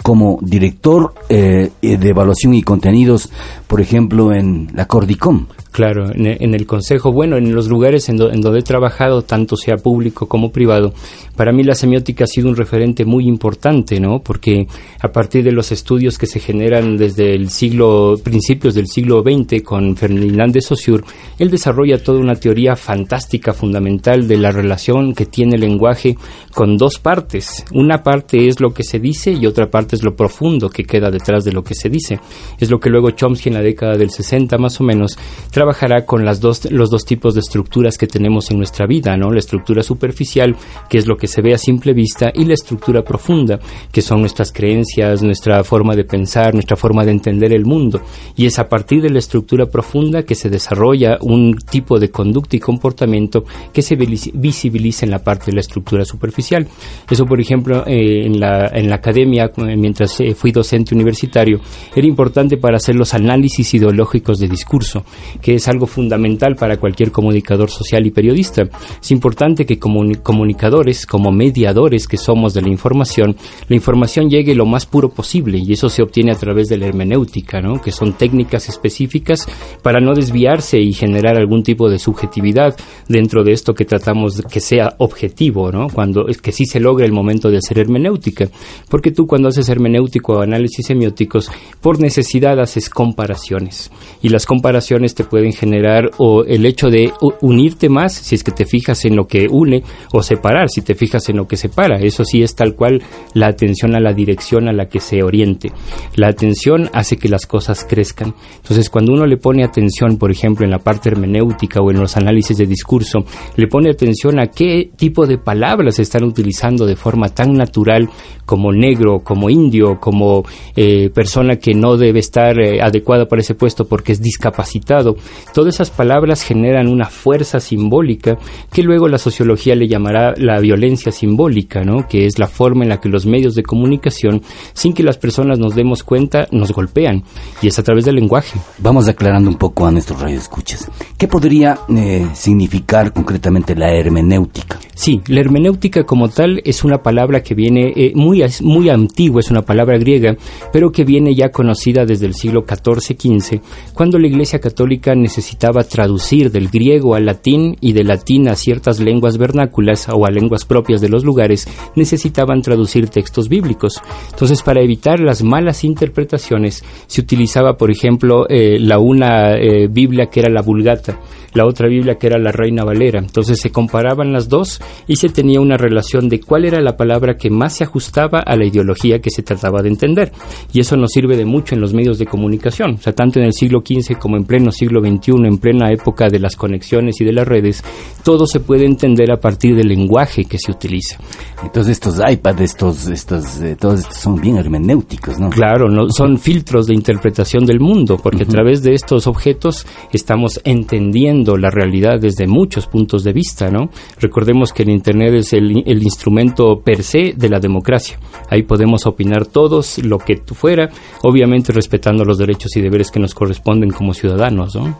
como 0.01 0.39
director 0.41 1.13
eh, 1.29 1.71
de 1.81 2.09
evaluación 2.09 2.53
y 2.53 2.63
contenidos, 2.63 3.29
por 3.67 3.81
ejemplo, 3.81 4.33
en 4.33 4.69
la 4.73 4.85
Cordicom? 4.85 5.47
Claro, 5.71 6.11
en, 6.13 6.53
el 6.53 6.65
consejo, 6.65 7.13
bueno, 7.13 7.37
en 7.37 7.55
los 7.55 7.69
lugares 7.69 8.09
en, 8.09 8.17
donde 8.17 8.59
he 8.59 8.61
trabajado, 8.61 9.21
tanto 9.21 9.55
sea 9.55 9.77
público 9.77 10.27
como 10.27 10.51
privado, 10.51 10.93
para 11.37 11.53
mí 11.53 11.63
la 11.63 11.75
semiótica 11.75 12.25
ha 12.25 12.27
sido 12.27 12.49
un 12.49 12.57
referente 12.57 13.05
muy 13.05 13.25
importante, 13.25 13.97
¿no? 13.97 14.19
Porque 14.19 14.67
a 14.99 15.07
partir 15.13 15.45
de 15.45 15.53
los 15.53 15.71
estudios 15.71 16.17
que 16.17 16.25
se 16.25 16.41
generan 16.41 16.97
desde 16.97 17.33
el 17.33 17.49
siglo, 17.49 18.15
principios 18.21 18.75
del 18.75 18.87
siglo 18.87 19.23
XX 19.23 19.63
con 19.63 19.95
Ferdinand 19.95 20.53
de 20.53 20.61
Saussure, 20.61 21.05
él 21.39 21.49
desarrolla 21.49 22.03
toda 22.03 22.19
una 22.19 22.35
teoría 22.35 22.75
fantástica, 22.75 23.53
fundamental 23.53 24.27
de 24.27 24.37
la 24.37 24.51
relación 24.51 25.13
que 25.13 25.25
tiene 25.25 25.55
el 25.55 25.61
lenguaje 25.61 26.17
con 26.53 26.75
dos 26.75 26.99
partes. 26.99 27.63
Una 27.73 28.03
parte 28.03 28.49
es 28.49 28.59
lo 28.59 28.73
que 28.73 28.83
se 28.83 28.99
dice 28.99 29.31
y 29.31 29.45
otra 29.45 29.71
parte 29.71 29.95
es 29.95 30.03
lo 30.03 30.17
profundo 30.17 30.69
que 30.69 30.83
queda 30.83 31.09
detrás 31.09 31.45
de 31.45 31.53
lo 31.53 31.63
que 31.63 31.75
se 31.75 31.87
dice. 31.87 32.19
Es 32.59 32.69
lo 32.69 32.77
que 32.77 32.89
luego 32.89 33.11
Chomsky 33.11 33.47
en 33.47 33.55
la 33.55 33.61
década 33.61 33.95
del 33.95 34.09
60 34.09 34.57
más 34.57 34.81
o 34.81 34.83
menos 34.83 35.17
trabajará 35.61 36.07
con 36.07 36.25
las 36.25 36.39
dos, 36.39 36.71
los 36.71 36.89
dos 36.89 37.05
tipos 37.05 37.35
de 37.35 37.41
estructuras 37.41 37.95
que 37.95 38.07
tenemos 38.07 38.49
en 38.49 38.57
nuestra 38.57 38.87
vida, 38.87 39.15
¿no? 39.15 39.29
La 39.29 39.37
estructura 39.37 39.83
superficial, 39.83 40.55
que 40.89 40.97
es 40.97 41.05
lo 41.05 41.17
que 41.17 41.27
se 41.27 41.43
ve 41.43 41.53
a 41.53 41.59
simple 41.59 41.93
vista, 41.93 42.31
y 42.33 42.45
la 42.45 42.55
estructura 42.55 43.03
profunda, 43.03 43.59
que 43.91 44.01
son 44.01 44.21
nuestras 44.21 44.51
creencias, 44.51 45.21
nuestra 45.21 45.63
forma 45.63 45.95
de 45.95 46.03
pensar, 46.03 46.55
nuestra 46.55 46.75
forma 46.75 47.05
de 47.05 47.11
entender 47.11 47.53
el 47.53 47.63
mundo. 47.63 48.01
Y 48.35 48.47
es 48.47 48.57
a 48.57 48.67
partir 48.67 49.03
de 49.03 49.11
la 49.11 49.19
estructura 49.19 49.67
profunda 49.67 50.23
que 50.23 50.33
se 50.33 50.49
desarrolla 50.49 51.19
un 51.21 51.55
tipo 51.69 51.99
de 51.99 52.09
conducta 52.09 52.55
y 52.55 52.59
comportamiento 52.59 53.43
que 53.71 53.83
se 53.83 53.95
visibiliza 53.95 55.05
en 55.05 55.11
la 55.11 55.19
parte 55.19 55.51
de 55.51 55.53
la 55.53 55.61
estructura 55.61 56.05
superficial. 56.05 56.67
Eso, 57.07 57.27
por 57.27 57.39
ejemplo, 57.39 57.83
eh, 57.85 58.25
en, 58.25 58.39
la, 58.39 58.65
en 58.73 58.89
la 58.89 58.95
academia, 58.95 59.51
mientras 59.57 60.19
eh, 60.21 60.33
fui 60.33 60.51
docente 60.51 60.95
universitario, 60.95 61.59
era 61.95 62.07
importante 62.07 62.57
para 62.57 62.77
hacer 62.77 62.95
los 62.95 63.13
análisis 63.13 63.75
ideológicos 63.75 64.39
de 64.39 64.47
discurso, 64.47 65.03
que 65.39 65.50
es 65.55 65.67
algo 65.67 65.87
fundamental 65.87 66.55
para 66.55 66.77
cualquier 66.77 67.11
comunicador 67.11 67.69
social 67.69 68.05
y 68.05 68.11
periodista. 68.11 68.63
Es 69.01 69.11
importante 69.11 69.65
que 69.65 69.79
como 69.79 70.01
comunicadores, 70.21 71.05
como 71.05 71.31
mediadores 71.31 72.07
que 72.07 72.17
somos 72.17 72.53
de 72.53 72.61
la 72.61 72.69
información, 72.69 73.35
la 73.67 73.75
información 73.75 74.29
llegue 74.29 74.55
lo 74.55 74.65
más 74.65 74.85
puro 74.85 75.09
posible 75.09 75.57
y 75.57 75.73
eso 75.73 75.89
se 75.89 76.01
obtiene 76.01 76.31
a 76.31 76.35
través 76.35 76.67
de 76.67 76.77
la 76.77 76.87
hermenéutica, 76.87 77.61
¿no? 77.61 77.81
que 77.81 77.91
son 77.91 78.13
técnicas 78.13 78.69
específicas 78.69 79.47
para 79.81 79.99
no 79.99 80.13
desviarse 80.13 80.79
y 80.79 80.93
generar 80.93 81.37
algún 81.37 81.63
tipo 81.63 81.89
de 81.89 81.99
subjetividad 81.99 82.75
dentro 83.07 83.43
de 83.43 83.53
esto 83.53 83.73
que 83.73 83.85
tratamos 83.85 84.41
que 84.41 84.59
sea 84.59 84.95
objetivo, 84.97 85.71
¿no? 85.71 85.87
cuando 85.89 86.27
es 86.27 86.41
que 86.41 86.51
sí 86.51 86.65
se 86.65 86.79
logra 86.79 87.05
el 87.05 87.11
momento 87.11 87.49
de 87.49 87.57
hacer 87.57 87.79
hermenéutica, 87.79 88.49
porque 88.89 89.11
tú 89.11 89.27
cuando 89.27 89.49
haces 89.49 89.69
hermenéutico 89.69 90.33
o 90.33 90.41
análisis 90.41 90.85
semióticos, 90.85 91.49
por 91.81 91.99
necesidad 91.99 92.59
haces 92.59 92.89
comparaciones 92.89 93.91
y 94.21 94.29
las 94.29 94.45
comparaciones 94.45 95.15
te 95.15 95.23
pueden 95.23 95.40
pueden 95.41 95.53
generar 95.53 96.11
o 96.19 96.43
el 96.43 96.67
hecho 96.67 96.91
de 96.91 97.11
unirte 97.41 97.89
más 97.89 98.13
si 98.13 98.35
es 98.35 98.43
que 98.43 98.51
te 98.51 98.65
fijas 98.65 99.05
en 99.05 99.15
lo 99.15 99.25
que 99.25 99.47
une 99.49 99.81
o 100.13 100.21
separar 100.21 100.69
si 100.69 100.83
te 100.83 100.93
fijas 100.93 101.29
en 101.29 101.37
lo 101.37 101.47
que 101.47 101.57
separa. 101.57 101.97
Eso 101.99 102.23
sí 102.23 102.43
es 102.43 102.53
tal 102.53 102.75
cual 102.75 103.01
la 103.33 103.47
atención 103.47 103.95
a 103.95 103.99
la 103.99 104.13
dirección 104.13 104.67
a 104.67 104.71
la 104.71 104.85
que 104.85 104.99
se 104.99 105.23
oriente. 105.23 105.71
La 106.13 106.27
atención 106.27 106.91
hace 106.93 107.17
que 107.17 107.27
las 107.27 107.47
cosas 107.47 107.83
crezcan. 107.89 108.35
Entonces 108.57 108.91
cuando 108.91 109.13
uno 109.13 109.25
le 109.25 109.37
pone 109.37 109.63
atención, 109.63 110.19
por 110.19 110.29
ejemplo, 110.29 110.63
en 110.63 110.69
la 110.69 110.77
parte 110.77 111.09
hermenéutica 111.09 111.81
o 111.81 111.89
en 111.89 111.99
los 111.99 112.15
análisis 112.17 112.55
de 112.55 112.67
discurso, 112.67 113.25
le 113.55 113.65
pone 113.65 113.89
atención 113.89 114.39
a 114.39 114.45
qué 114.45 114.91
tipo 114.95 115.25
de 115.25 115.39
palabras 115.39 115.97
están 115.97 116.23
utilizando 116.23 116.85
de 116.85 116.95
forma 116.95 117.29
tan 117.29 117.53
natural 117.53 118.07
como 118.45 118.71
negro, 118.71 119.21
como 119.23 119.49
indio, 119.49 119.99
como 119.99 120.43
eh, 120.75 121.09
persona 121.09 121.55
que 121.55 121.73
no 121.73 121.97
debe 121.97 122.19
estar 122.19 122.59
eh, 122.59 122.79
adecuada 122.79 123.25
para 123.25 123.41
ese 123.41 123.55
puesto 123.55 123.85
porque 123.85 124.11
es 124.11 124.21
discapacitado, 124.21 125.15
Todas 125.53 125.75
esas 125.75 125.91
palabras 125.91 126.43
generan 126.43 126.87
una 126.87 127.05
fuerza 127.05 127.59
simbólica 127.59 128.37
que 128.71 128.83
luego 128.83 129.07
la 129.07 129.17
sociología 129.17 129.75
le 129.75 129.87
llamará 129.87 130.33
la 130.37 130.59
violencia 130.59 131.11
simbólica, 131.11 131.83
¿no? 131.83 132.07
que 132.07 132.25
es 132.25 132.39
la 132.39 132.47
forma 132.47 132.83
en 132.83 132.89
la 132.89 132.99
que 132.99 133.09
los 133.09 133.25
medios 133.25 133.55
de 133.55 133.63
comunicación, 133.63 134.41
sin 134.73 134.93
que 134.93 135.03
las 135.03 135.17
personas 135.17 135.59
nos 135.59 135.75
demos 135.75 136.03
cuenta, 136.03 136.47
nos 136.51 136.71
golpean. 136.71 137.23
Y 137.61 137.67
es 137.67 137.79
a 137.79 137.83
través 137.83 138.05
del 138.05 138.15
lenguaje. 138.15 138.59
Vamos 138.79 139.07
aclarando 139.07 139.49
un 139.49 139.57
poco 139.57 139.85
a 139.85 139.91
nuestros 139.91 140.21
radioescuchas. 140.21 140.89
¿Qué 141.17 141.27
podría 141.27 141.79
eh, 141.89 142.27
significar 142.33 143.13
concretamente 143.13 143.75
la 143.75 143.93
hermenéutica? 143.93 144.79
Sí, 144.93 145.21
la 145.27 145.39
hermenéutica 145.39 146.03
como 146.03 146.29
tal 146.29 146.61
es 146.63 146.83
una 146.83 147.01
palabra 147.01 147.41
que 147.41 147.55
viene 147.55 147.93
eh, 147.95 148.11
muy, 148.15 148.43
muy 148.61 148.89
antigua, 148.89 149.39
es 149.39 149.49
una 149.49 149.63
palabra 149.63 149.97
griega, 149.97 150.35
pero 150.71 150.91
que 150.91 151.03
viene 151.03 151.33
ya 151.33 151.49
conocida 151.49 152.05
desde 152.05 152.27
el 152.27 152.35
siglo 152.35 152.65
XIV-XV, 152.65 153.61
cuando 153.93 154.19
la 154.19 154.27
Iglesia 154.27 154.59
Católica 154.59 155.15
necesitaba 155.21 155.83
traducir 155.83 156.51
del 156.51 156.69
griego 156.69 157.15
al 157.15 157.25
latín 157.25 157.77
y 157.79 157.93
del 157.93 158.07
latín 158.07 158.49
a 158.49 158.55
ciertas 158.55 158.99
lenguas 158.99 159.37
vernáculas 159.37 160.07
o 160.09 160.25
a 160.25 160.31
lenguas 160.31 160.65
propias 160.65 161.01
de 161.01 161.09
los 161.09 161.23
lugares, 161.23 161.67
necesitaban 161.95 162.61
traducir 162.61 163.09
textos 163.09 163.47
bíblicos. 163.47 164.01
Entonces, 164.31 164.61
para 164.61 164.81
evitar 164.81 165.19
las 165.19 165.43
malas 165.43 165.83
interpretaciones, 165.83 166.83
se 167.07 167.21
utilizaba, 167.21 167.77
por 167.77 167.91
ejemplo, 167.91 168.47
eh, 168.49 168.77
la 168.79 168.99
una 168.99 169.55
eh, 169.55 169.87
Biblia 169.89 170.27
que 170.31 170.41
era 170.41 170.51
la 170.51 170.61
Vulgata. 170.61 171.19
La 171.53 171.65
otra 171.65 171.87
Biblia 171.87 172.15
que 172.15 172.27
era 172.27 172.39
la 172.39 172.51
Reina 172.51 172.83
Valera. 172.83 173.19
Entonces 173.19 173.59
se 173.61 173.71
comparaban 173.71 174.31
las 174.31 174.49
dos 174.49 174.81
y 175.07 175.15
se 175.15 175.29
tenía 175.29 175.59
una 175.61 175.77
relación 175.77 176.29
de 176.29 176.39
cuál 176.39 176.65
era 176.65 176.81
la 176.81 176.97
palabra 176.97 177.37
que 177.37 177.49
más 177.49 177.77
se 177.77 177.83
ajustaba 177.83 178.39
a 178.39 178.55
la 178.55 178.65
ideología 178.65 179.19
que 179.19 179.29
se 179.29 179.43
trataba 179.43 179.81
de 179.81 179.89
entender. 179.89 180.31
Y 180.73 180.79
eso 180.79 180.95
nos 180.97 181.11
sirve 181.11 181.37
de 181.37 181.45
mucho 181.45 181.75
en 181.75 181.81
los 181.81 181.93
medios 181.93 182.17
de 182.17 182.25
comunicación. 182.25 182.95
O 182.95 182.97
sea, 182.97 183.13
tanto 183.13 183.39
en 183.39 183.45
el 183.45 183.53
siglo 183.53 183.83
XV 183.85 184.17
como 184.17 184.37
en 184.37 184.45
pleno 184.45 184.71
siglo 184.71 185.01
XXI, 185.01 185.31
en 185.45 185.57
plena 185.57 185.91
época 185.91 186.27
de 186.29 186.39
las 186.39 186.55
conexiones 186.55 187.19
y 187.19 187.25
de 187.25 187.33
las 187.33 187.47
redes, 187.47 187.83
todo 188.23 188.45
se 188.45 188.59
puede 188.59 188.85
entender 188.85 189.31
a 189.31 189.39
partir 189.39 189.75
del 189.75 189.87
lenguaje 189.87 190.45
que 190.45 190.57
se 190.57 190.71
utiliza. 190.71 191.17
Entonces 191.63 191.91
estos 191.93 192.19
iPads, 192.27 192.61
estos, 192.61 193.07
estos, 193.07 193.61
eh, 193.61 193.75
todos 193.79 194.01
estos 194.01 194.17
son 194.17 194.39
bien 194.41 194.57
hermenéuticos, 194.57 195.39
¿no? 195.39 195.49
Claro, 195.49 195.89
no, 195.89 196.09
son 196.15 196.37
filtros 196.37 196.87
de 196.87 196.95
interpretación 196.95 197.65
del 197.65 197.79
mundo, 197.79 198.17
porque 198.21 198.43
a 198.43 198.47
través 198.47 198.81
de 198.83 198.93
estos 198.93 199.27
objetos 199.27 199.85
estamos 200.11 200.59
entendiendo 200.63 201.40
la 201.43 201.69
realidad 201.69 202.19
desde 202.19 202.47
muchos 202.47 202.87
puntos 202.87 203.23
de 203.23 203.33
vista, 203.33 203.69
¿no? 203.69 203.89
Recordemos 204.19 204.73
que 204.73 204.83
el 204.83 204.89
Internet 204.89 205.33
es 205.33 205.53
el, 205.53 205.71
instrumento 206.01 206.81
per 206.83 207.03
se 207.03 207.33
de 207.35 207.49
la 207.49 207.59
democracia. 207.59 208.17
Ahí 208.49 208.63
podemos 208.63 209.05
opinar 209.05 209.45
todos 209.45 209.99
lo 209.99 210.17
que 210.17 210.41
fuera, 210.53 210.89
obviamente 211.23 211.71
respetando 211.71 212.25
los 212.25 212.37
derechos 212.37 212.75
y 212.75 212.81
deberes 212.81 213.11
que 213.11 213.19
nos 213.19 213.33
corresponden 213.33 213.91
como 213.91 214.13
ciudadanos, 214.13 214.75
¿no? 214.75 214.97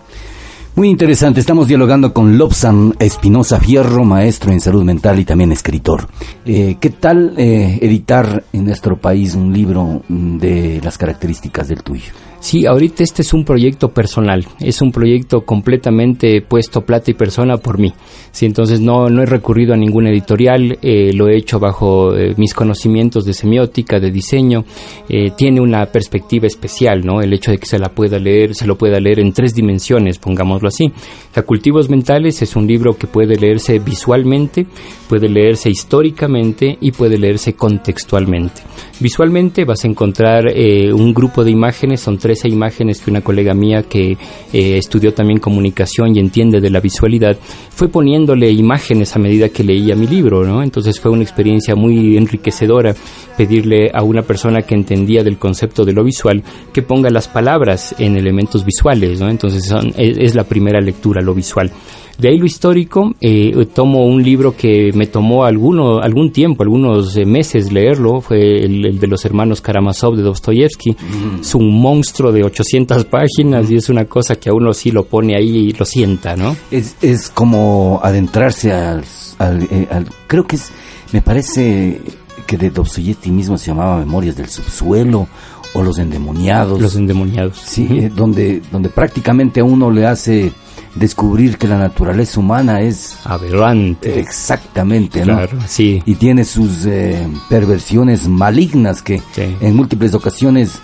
Muy 0.74 0.88
interesante, 0.88 1.42
estamos 1.42 1.68
dialogando 1.68 2.14
con 2.14 2.38
Lobsan 2.38 2.96
Espinosa 2.98 3.60
Fierro, 3.60 4.06
maestro 4.06 4.54
en 4.54 4.62
salud 4.62 4.86
mental 4.86 5.20
y 5.20 5.26
también 5.26 5.52
escritor. 5.52 6.08
Eh, 6.46 6.78
¿Qué 6.80 6.92
tal 6.92 7.34
eh, 7.38 7.78
editar 7.82 8.46
en 8.54 8.66
nuestro 8.66 8.96
país 8.96 9.36
un 9.36 9.52
libro 9.52 10.02
mm, 10.08 10.38
de 10.38 10.80
las 10.82 10.98
características 10.98 11.68
del 11.68 11.84
tuyo? 11.84 12.14
Sí, 12.42 12.66
ahorita 12.66 13.04
este 13.04 13.22
es 13.22 13.36
un 13.36 13.46
proyecto 13.46 13.90
personal, 13.90 14.48
es 14.60 14.82
un 14.82 14.92
proyecto 14.92 15.42
completamente 15.42 16.42
puesto 16.42 16.82
plata 16.82 17.12
y 17.12 17.14
persona 17.14 17.58
por 17.58 17.78
mí. 17.78 17.94
Sí, 18.32 18.48
entonces 18.48 18.82
no, 18.82 19.10
no 19.10 19.22
he 19.22 19.28
recurrido 19.28 19.76
a 19.76 19.78
ningún 19.78 20.08
editorial, 20.08 20.80
eh, 20.82 21.14
lo 21.14 21.30
he 21.30 21.38
hecho 21.38 21.60
bajo 21.60 22.16
eh, 22.16 22.34
mis 22.38 22.56
conocimientos 22.56 23.26
de 23.26 23.34
semiótica, 23.34 24.00
de 24.00 24.10
diseño. 24.10 24.66
Eh, 25.08 25.34
tiene 25.38 25.62
una 25.62 25.86
perspectiva 25.86 26.48
especial, 26.48 27.06
¿no? 27.06 27.22
El 27.22 27.32
hecho 27.32 27.52
de 27.52 27.60
que 27.60 27.68
se 27.68 27.78
la 27.78 27.90
pueda 27.90 28.18
leer, 28.18 28.56
se 28.56 28.66
lo 28.66 28.76
pueda 28.76 29.00
leer 29.00 29.20
en 29.20 29.34
tres 29.34 29.54
dimensiones, 29.54 30.18
pongámoslo 30.18 30.68
así. 30.68 30.92
O 31.38 31.44
Cultivos 31.44 31.92
Mentales 31.92 32.42
es 32.42 32.56
un 32.56 32.66
libro 32.66 32.98
que 32.98 33.06
puede 33.06 33.36
leerse 33.36 33.78
visualmente, 33.78 34.66
puede 35.08 35.30
leerse 35.30 35.70
históricamente 35.70 36.76
y 36.82 36.92
puede 36.92 37.20
leerse 37.20 37.54
contextualmente. 37.54 38.62
Visualmente 39.02 39.66
vas 39.66 39.84
a 39.84 39.88
encontrar 39.88 40.46
un 40.46 41.14
grupo 41.14 41.44
de 41.44 41.50
imágenes, 41.50 42.02
son 42.02 42.20
13 42.20 42.48
imágenes 42.48 43.02
que 43.02 43.10
una 43.10 43.22
colega 43.22 43.54
mía 43.54 43.84
que 43.84 44.16
estudió 44.54 45.14
también 45.14 45.40
comunicación 45.40 46.16
y 46.16 46.20
entiende 46.20 46.62
de 46.62 46.70
la 46.70 46.80
visualidad 46.80 47.36
fue 47.74 47.88
poniendo 47.88 48.36
imágenes 48.36 49.16
a 49.16 49.20
medida 49.20 49.50
que 49.50 49.64
leía 49.64 49.96
mi 49.96 50.06
libro, 50.06 50.46
¿no? 50.46 50.62
Entonces 50.62 51.00
fue 51.00 51.12
una 51.12 51.24
experiencia 51.24 51.76
muy 51.76 52.16
enriquecedora 52.16 52.94
pedirle 53.36 53.90
a 53.92 54.04
una 54.04 54.22
persona 54.22 54.62
que 54.62 54.76
entendía 54.76 55.24
del 55.24 55.40
concepto 55.40 55.84
de 55.84 55.94
lo 55.94 56.04
visual 56.04 56.44
que 56.72 56.84
ponga 56.84 57.10
las 57.10 57.28
palabras 57.28 57.96
en 57.98 58.18
elementos 58.18 58.64
visuales, 58.64 59.20
¿no? 59.20 59.30
Entonces 59.30 59.74
es 59.98 60.36
la 60.36 60.44
primera 60.44 60.80
lectura, 60.80 61.22
lo 61.22 61.34
visual. 61.34 61.72
De 62.18 62.30
ahí 62.30 62.38
lo 62.38 62.46
histórico, 62.46 63.14
eh, 63.20 63.68
tomo 63.74 64.06
un 64.06 64.22
libro 64.22 64.56
que 64.56 64.92
me 64.94 65.08
tomó 65.08 65.46
alguno, 65.46 66.00
algún 66.00 66.32
tiempo, 66.32 66.64
algunos 66.64 67.16
eh, 67.18 67.26
meses 67.26 67.72
leerlo, 67.72 68.22
fue 68.22 68.64
el, 68.64 69.00
de 69.00 69.08
los 69.08 69.26
hermanos 69.26 69.62
Karamazov 69.62 70.16
de 70.16 70.24
Dostoyevsky. 70.24 70.92
Mm. 70.92 71.42
Es 71.42 71.56
un 71.56 71.82
monstruo 71.82 72.32
de 72.32 72.44
800 72.44 73.06
páginas 73.06 73.70
y 73.72 73.76
es 73.76 73.90
una 73.90 74.06
cosa 74.06 74.36
que 74.36 74.50
a 74.50 74.54
uno 74.54 74.74
sí 74.74 74.92
lo 74.92 75.06
pone 75.06 75.36
ahí 75.36 75.70
y 75.70 75.74
lo 75.74 75.86
sienta, 75.86 76.36
¿no? 76.36 76.56
Es, 76.70 76.96
es 77.02 77.30
como 77.30 78.00
adentrarse 78.04 78.72
al, 78.72 79.04
eh, 79.40 79.88
al, 79.90 80.08
Creo 80.28 80.46
que 80.46 80.58
es, 80.58 80.72
me 81.12 81.22
parece 81.22 82.02
que 82.46 82.58
de 82.58 82.70
Dostoyevsky 82.70 83.32
mismo 83.32 83.58
se 83.58 83.68
llamaba 83.68 83.98
Memorias 83.98 84.36
del 84.36 84.50
Subsuelo 84.50 85.28
o 85.74 85.82
Los 85.82 85.98
Endemoniados. 86.00 86.80
Los 86.80 86.96
Endemoniados. 86.96 87.58
Sí, 87.58 88.10
donde, 88.16 88.62
donde 88.72 88.90
prácticamente 88.90 89.62
a 89.62 89.64
uno 89.64 89.90
le 89.90 90.06
hace 90.06 90.52
descubrir 90.96 91.58
que 91.58 91.68
la 91.68 91.78
naturaleza 91.78 92.40
humana 92.40 92.82
es 92.82 93.18
aberrante. 93.26 94.20
Exactamente, 94.20 95.26
¿no? 95.26 95.40
sí. 95.68 96.02
Y 96.06 96.16
tiene 96.16 96.44
sus 96.44 96.86
eh, 96.86 97.28
perversiones 97.50 98.28
malignas 98.28 99.02
que 99.02 99.22
en 99.38 99.76
múltiples 99.76 100.14
ocasiones 100.14 100.80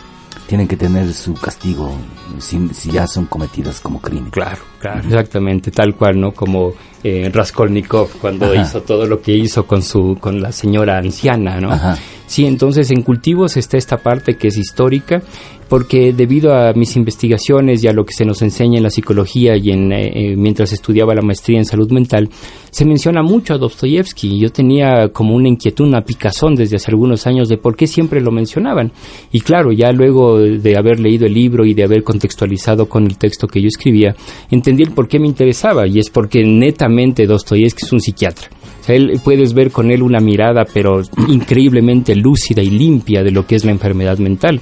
tienen 0.47 0.67
que 0.67 0.77
tener 0.77 1.13
su 1.13 1.33
castigo 1.33 1.93
si, 2.39 2.89
ya 2.89 3.05
son 3.05 3.25
cometidas 3.25 3.81
como 3.81 3.99
crimen. 3.99 4.29
Claro, 4.29 4.61
claro, 4.79 5.01
exactamente, 5.01 5.71
tal 5.71 5.95
cual, 5.95 6.19
¿no? 6.19 6.31
Como 6.31 6.73
eh, 7.03 7.29
Raskolnikov 7.33 8.09
cuando 8.19 8.55
hizo 8.55 8.81
todo 8.81 9.05
lo 9.05 9.21
que 9.21 9.33
hizo 9.33 9.67
con 9.67 9.81
su 9.81 10.17
con 10.19 10.41
la 10.41 10.51
señora 10.51 10.97
anciana, 10.97 11.59
¿no? 11.59 11.69
Sí, 12.25 12.45
entonces 12.45 12.91
en 12.91 13.01
cultivos 13.03 13.57
está 13.57 13.77
esta 13.77 13.97
parte 13.97 14.37
que 14.37 14.47
es 14.47 14.57
histórica 14.57 15.21
porque 15.69 16.13
debido 16.13 16.53
a 16.53 16.73
mis 16.73 16.95
investigaciones 16.95 17.83
y 17.83 17.87
a 17.87 17.93
lo 17.93 18.05
que 18.05 18.13
se 18.13 18.25
nos 18.25 18.41
enseña 18.41 18.77
en 18.77 18.83
la 18.83 18.89
psicología 18.89 19.55
y 19.57 19.71
en, 19.71 19.91
eh, 19.91 20.11
eh, 20.13 20.35
mientras 20.35 20.71
estudiaba 20.71 21.13
la 21.13 21.21
maestría 21.21 21.57
en 21.57 21.65
salud 21.65 21.91
mental, 21.91 22.29
se 22.69 22.85
menciona 22.85 23.21
mucho 23.21 23.53
a 23.53 23.57
Dostoyevsky. 23.57 24.39
Yo 24.39 24.51
tenía 24.51 25.09
como 25.09 25.35
una 25.35 25.47
inquietud, 25.47 25.85
una 25.85 26.01
picazón 26.01 26.55
desde 26.55 26.77
hace 26.77 26.91
algunos 26.91 27.27
años 27.27 27.49
de 27.49 27.57
por 27.57 27.75
qué 27.75 27.87
siempre 27.87 28.21
lo 28.21 28.31
mencionaban. 28.31 28.91
Y 29.31 29.41
claro, 29.41 29.71
ya 29.71 29.91
luego 29.91 30.39
de 30.39 30.77
haber 30.77 30.99
leído 30.99 31.25
el 31.25 31.33
libro 31.33 31.65
y 31.65 31.73
de 31.73 31.83
haber 31.83 32.03
contextualizado 32.03 32.87
con 32.87 33.05
el 33.05 33.17
texto 33.17 33.47
que 33.47 33.61
yo 33.61 33.67
escribía, 33.67 34.15
entendí 34.49 34.83
el 34.83 34.91
por 34.91 35.07
qué 35.07 35.19
me 35.19 35.27
interesaba 35.27 35.87
y 35.87 35.99
es 35.99 36.09
porque 36.09 36.43
netamente 36.43 37.25
Dostoyevsky 37.25 37.85
es 37.85 37.93
un 37.93 38.01
psiquiatra. 38.01 38.49
O 38.81 38.83
sea, 38.83 38.95
él, 38.95 39.19
puedes 39.23 39.53
ver 39.53 39.71
con 39.71 39.91
él 39.91 40.01
una 40.01 40.19
mirada 40.19 40.65
pero 40.73 41.01
increíblemente 41.27 42.15
lúcida 42.15 42.61
y 42.61 42.69
limpia 42.69 43.23
de 43.23 43.31
lo 43.31 43.45
que 43.45 43.55
es 43.55 43.65
la 43.65 43.71
enfermedad 43.71 44.17
mental 44.17 44.61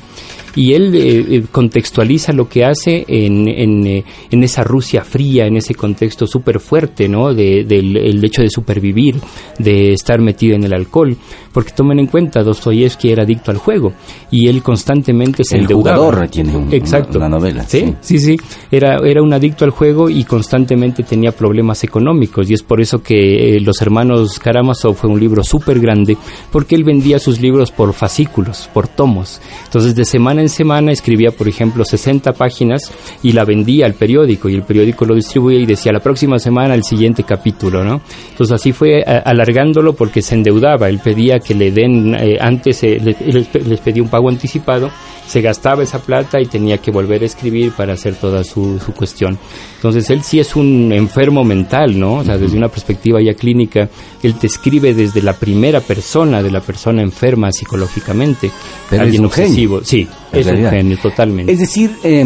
y 0.56 0.74
él 0.74 0.96
eh, 0.96 1.26
eh, 1.30 1.44
contextualiza 1.52 2.32
lo 2.34 2.48
que 2.48 2.64
hace 2.66 3.04
en, 3.08 3.48
en, 3.48 3.88
eh, 3.88 4.04
en, 4.32 4.44
esa 4.44 4.64
Rusia 4.64 5.04
fría, 5.04 5.46
en 5.46 5.58
ese 5.58 5.76
contexto 5.76 6.26
súper 6.26 6.60
fuerte, 6.60 7.10
¿no? 7.10 7.34
De, 7.34 7.64
del 7.64 7.98
el 7.98 8.24
hecho 8.24 8.42
de 8.42 8.50
supervivir, 8.50 9.16
de 9.60 9.94
estar 9.94 10.20
metido 10.22 10.56
en 10.56 10.64
el 10.64 10.74
alcohol, 10.74 11.18
porque 11.52 11.72
tomen 11.72 12.00
en 12.00 12.08
cuenta, 12.08 12.44
Dostoyevsky 12.44 13.12
era 13.12 13.24
adicto 13.24 13.52
al 13.52 13.58
juego 13.58 13.94
y 14.32 14.48
él 14.48 14.62
constantemente 14.64 15.44
se 15.44 15.56
el 15.56 15.62
endeudaba. 15.64 15.98
jugador 15.98 16.30
tiene 16.30 16.56
un, 16.56 16.74
Exacto. 16.74 17.18
Una, 17.18 17.30
novela. 17.30 17.64
¿Sí? 17.68 17.94
sí, 18.02 18.20
sí, 18.20 18.38
Era, 18.72 18.98
era 19.04 19.22
un 19.22 19.34
adicto 19.34 19.66
al 19.66 19.72
juego 19.72 20.10
y 20.10 20.24
constantemente 20.24 21.04
tenía 21.04 21.32
problemas 21.32 21.84
económicos 21.84 22.50
y 22.50 22.54
es 22.54 22.64
por 22.64 22.82
eso 22.82 23.02
que 23.02 23.60
Los 23.62 23.82
Hermanos 23.82 24.40
Karamazov 24.40 24.96
fue 24.96 25.10
un 25.10 25.20
libro 25.20 25.44
súper 25.44 25.80
grande 25.80 26.18
porque 26.52 26.76
él 26.76 26.84
vendía 26.84 27.20
sus 27.20 27.40
libros 27.42 27.72
por 27.72 27.94
fascículos, 27.94 28.70
por 28.74 28.88
tomos. 28.88 29.42
Entonces 29.66 29.96
de 29.96 30.06
semana 30.06 30.45
en 30.46 30.50
semana 30.50 30.92
escribía, 30.92 31.32
por 31.32 31.48
ejemplo, 31.48 31.84
60 31.84 32.34
páginas 32.34 32.92
y 33.22 33.34
la 33.34 33.46
vendía 33.46 33.86
al 33.86 33.94
periódico 33.94 34.50
y 34.50 34.56
el 34.56 34.64
periódico 34.64 35.06
lo 35.06 35.16
distribuía 35.16 35.60
y 35.60 35.66
decía 35.66 35.92
la 35.92 36.00
próxima 36.00 36.40
semana 36.40 36.74
el 36.76 36.84
siguiente 36.84 37.24
capítulo, 37.24 37.84
¿no? 37.84 38.02
Entonces 38.32 38.54
así 38.54 38.72
fue 38.72 39.04
alargándolo 39.04 39.94
porque 39.94 40.22
se 40.22 40.36
endeudaba, 40.36 40.90
él 40.90 41.00
pedía 41.04 41.40
que 41.40 41.54
le 41.54 41.72
den, 41.72 42.16
eh, 42.16 42.38
antes 42.40 42.84
eh, 42.84 43.00
les, 43.00 43.80
pedía 43.80 44.04
un 44.04 44.10
pago 44.10 44.30
anticipado, 44.30 44.90
se 45.28 45.42
gastaba 45.42 45.84
esa 45.84 46.00
plata 46.00 46.40
y 46.40 46.46
tenía 46.46 46.78
que 46.78 46.92
volver 46.92 47.24
a 47.24 47.26
escribir 47.26 47.72
para 47.72 47.94
hacer 47.94 48.16
toda 48.16 48.44
su, 48.44 48.80
su 48.80 48.94
cuestión. 48.94 49.38
Entonces 49.76 50.10
él 50.10 50.24
sí 50.24 50.40
es 50.40 50.56
un 50.56 50.92
enfermo 50.94 51.44
mental, 51.44 52.00
¿no? 52.00 52.16
O 52.16 52.24
sea, 52.24 52.38
desde 52.38 52.58
una 52.58 52.70
perspectiva 52.70 53.22
ya 53.22 53.34
clínica, 53.34 53.90
él 54.24 54.36
te 54.36 54.48
escribe 54.48 54.94
desde 54.94 55.22
la 55.22 55.34
primera 55.34 55.80
persona, 55.82 56.42
de 56.42 56.52
la 56.52 56.60
persona 56.60 57.02
enferma 57.02 57.52
psicológicamente. 57.52 58.52
Pero 58.90 59.04
alguien 59.04 59.26
obsesivo. 59.26 59.82
Sí, 59.84 60.08
es 60.40 60.48
un 60.48 60.70
genio, 60.70 60.98
totalmente. 60.98 61.52
Es 61.52 61.60
decir, 61.60 61.92
eh, 62.04 62.26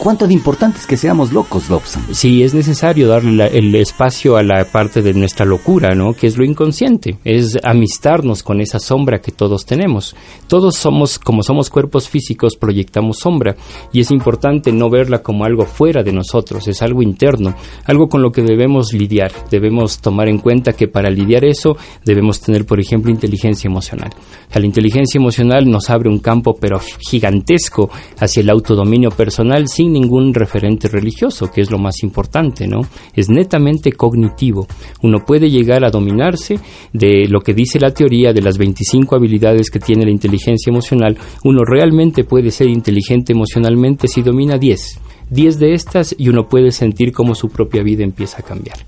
¿Cuánto 0.00 0.26
de 0.26 0.32
importante 0.32 0.78
es 0.78 0.86
que 0.86 0.96
seamos 0.96 1.30
locos, 1.30 1.68
Dobson? 1.68 2.02
Sí, 2.12 2.42
es 2.42 2.54
necesario 2.54 3.06
darle 3.06 3.48
el 3.58 3.74
espacio 3.74 4.38
a 4.38 4.42
la 4.42 4.64
parte 4.64 5.02
de 5.02 5.12
nuestra 5.12 5.44
locura, 5.44 5.94
¿no? 5.94 6.14
Que 6.14 6.26
es 6.26 6.38
lo 6.38 6.44
inconsciente, 6.46 7.18
es 7.22 7.58
amistarnos 7.62 8.42
con 8.42 8.62
esa 8.62 8.78
sombra 8.78 9.20
que 9.20 9.30
todos 9.30 9.66
tenemos. 9.66 10.16
Todos 10.48 10.76
somos, 10.76 11.18
como 11.18 11.42
somos 11.42 11.68
cuerpos 11.68 12.08
físicos, 12.08 12.56
proyectamos 12.56 13.18
sombra 13.18 13.56
y 13.92 14.00
es 14.00 14.10
importante 14.10 14.72
no 14.72 14.88
verla 14.88 15.22
como 15.22 15.44
algo 15.44 15.66
fuera 15.66 16.02
de 16.02 16.12
nosotros, 16.12 16.66
es 16.66 16.80
algo 16.80 17.02
interno, 17.02 17.54
algo 17.84 18.08
con 18.08 18.22
lo 18.22 18.32
que 18.32 18.40
debemos 18.40 18.94
lidiar. 18.94 19.32
Debemos 19.50 19.98
tomar 19.98 20.30
en 20.30 20.38
cuenta 20.38 20.72
que 20.72 20.88
para 20.88 21.10
lidiar 21.10 21.44
eso 21.44 21.76
debemos 22.06 22.40
tener, 22.40 22.64
por 22.64 22.80
ejemplo, 22.80 23.10
inteligencia 23.10 23.68
emocional. 23.68 24.08
la 24.54 24.64
inteligencia 24.64 25.18
emocional 25.18 25.70
nos 25.70 25.90
abre 25.90 26.08
un 26.08 26.20
campo 26.20 26.56
pero 26.58 26.80
gigantesco 27.10 27.90
hacia 28.18 28.40
el 28.40 28.48
autodominio 28.48 29.10
personal 29.10 29.68
sin 29.68 29.89
ningún 29.92 30.32
referente 30.34 30.88
religioso, 30.88 31.50
que 31.50 31.60
es 31.60 31.70
lo 31.70 31.78
más 31.78 32.02
importante, 32.02 32.66
¿no? 32.66 32.80
Es 33.14 33.28
netamente 33.28 33.92
cognitivo. 33.92 34.66
Uno 35.02 35.24
puede 35.24 35.50
llegar 35.50 35.84
a 35.84 35.90
dominarse 35.90 36.58
de 36.92 37.26
lo 37.28 37.40
que 37.40 37.54
dice 37.54 37.78
la 37.78 37.92
teoría 37.92 38.32
de 38.32 38.42
las 38.42 38.58
25 38.58 39.16
habilidades 39.16 39.70
que 39.70 39.78
tiene 39.78 40.04
la 40.04 40.10
inteligencia 40.10 40.70
emocional. 40.70 41.16
Uno 41.44 41.64
realmente 41.64 42.24
puede 42.24 42.50
ser 42.50 42.68
inteligente 42.68 43.32
emocionalmente 43.32 44.08
si 44.08 44.22
domina 44.22 44.58
10 44.58 45.00
10 45.30 45.58
de 45.60 45.74
estas 45.74 46.14
y 46.18 46.28
uno 46.28 46.48
puede 46.48 46.72
sentir 46.72 47.12
cómo 47.12 47.34
su 47.34 47.48
propia 47.48 47.82
vida 47.82 48.02
empieza 48.02 48.38
a 48.38 48.42
cambiar. 48.42 48.78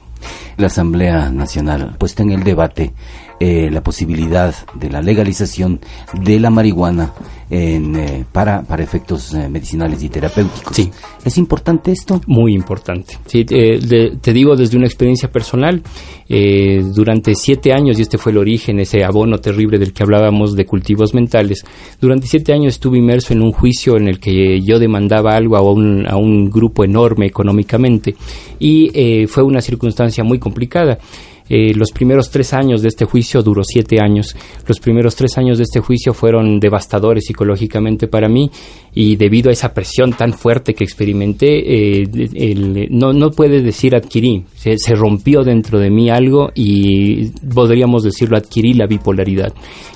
La 0.56 0.66
Asamblea 0.66 1.30
Nacional 1.30 1.96
puesta 1.98 2.22
en 2.22 2.32
el 2.32 2.44
debate 2.44 2.92
eh, 3.40 3.70
la 3.70 3.82
posibilidad 3.82 4.54
de 4.74 4.90
la 4.90 5.00
legalización 5.00 5.80
de 6.12 6.38
la 6.38 6.50
marihuana 6.50 7.12
en, 7.50 7.96
eh, 7.96 8.24
para, 8.30 8.62
para 8.62 8.82
efectos 8.82 9.34
eh, 9.34 9.48
medicinales 9.48 10.02
y 10.02 10.09
terapéuticos. 10.09 10.74
Sí. 10.74 10.90
¿Es 11.24 11.38
importante 11.38 11.92
esto? 11.92 12.20
Muy 12.26 12.54
importante. 12.54 13.18
Sí, 13.26 13.44
te 13.44 14.32
digo 14.32 14.56
desde 14.56 14.76
una 14.76 14.86
experiencia 14.86 15.30
personal, 15.30 15.82
durante 16.28 17.34
siete 17.34 17.72
años, 17.72 17.98
y 17.98 18.02
este 18.02 18.18
fue 18.18 18.32
el 18.32 18.38
origen, 18.38 18.80
ese 18.80 19.04
abono 19.04 19.38
terrible 19.38 19.78
del 19.78 19.92
que 19.92 20.02
hablábamos 20.02 20.56
de 20.56 20.64
cultivos 20.64 21.14
mentales, 21.14 21.64
durante 22.00 22.26
siete 22.26 22.52
años 22.52 22.74
estuve 22.74 22.98
inmerso 22.98 23.34
en 23.34 23.42
un 23.42 23.52
juicio 23.52 23.96
en 23.96 24.09
el 24.09 24.18
que 24.18 24.60
yo 24.62 24.78
demandaba 24.78 25.36
algo 25.36 25.56
a 25.56 25.60
un, 25.60 26.06
a 26.09 26.16
un 26.16 26.50
grupo 26.50 26.84
enorme 26.84 27.26
económicamente 27.26 28.16
y 28.59 29.26
fue 29.26 29.44
una 29.44 29.60
circunstancia 29.60 30.24
muy 30.24 30.38
complicada. 30.38 30.98
Eh, 31.48 31.74
los 31.74 31.90
primeros 31.90 32.31
tres 32.31 32.52
años 32.52 32.82
de 32.82 32.89
este 32.89 33.05
juicio 33.05 33.43
duró 33.43 33.62
siete 33.64 33.98
años. 34.01 34.35
Los 34.66 34.81
primeros 34.81 35.14
tres 35.16 35.36
años 35.39 35.59
de 35.59 35.64
este 35.64 35.81
juicio 35.81 36.14
fueron 36.14 36.60
devastadores 36.60 37.24
psicológicamente 37.27 38.09
para 38.09 38.28
mí 38.28 38.51
y 38.94 39.16
debido 39.16 39.51
a 39.51 39.52
esa 39.52 39.73
presión 39.73 40.12
tan 40.12 40.32
fuerte 40.32 40.74
que 40.74 40.85
experimenté, 40.85 42.02
eh, 42.02 42.89
no, 42.90 43.12
no 43.12 43.31
puede 43.31 43.62
decir 43.62 43.94
adquirí, 43.94 44.44
se, 44.55 44.77
se, 44.77 44.94
rompió 44.94 45.43
dentro 45.44 45.78
de 45.78 45.90
mí 45.90 46.10
algo 46.10 46.51
y 46.55 47.31
podríamos 47.55 48.02
decirlo 48.02 48.36
adquirí 48.36 48.74
la 48.74 48.86
bipolaridad. 48.86 49.52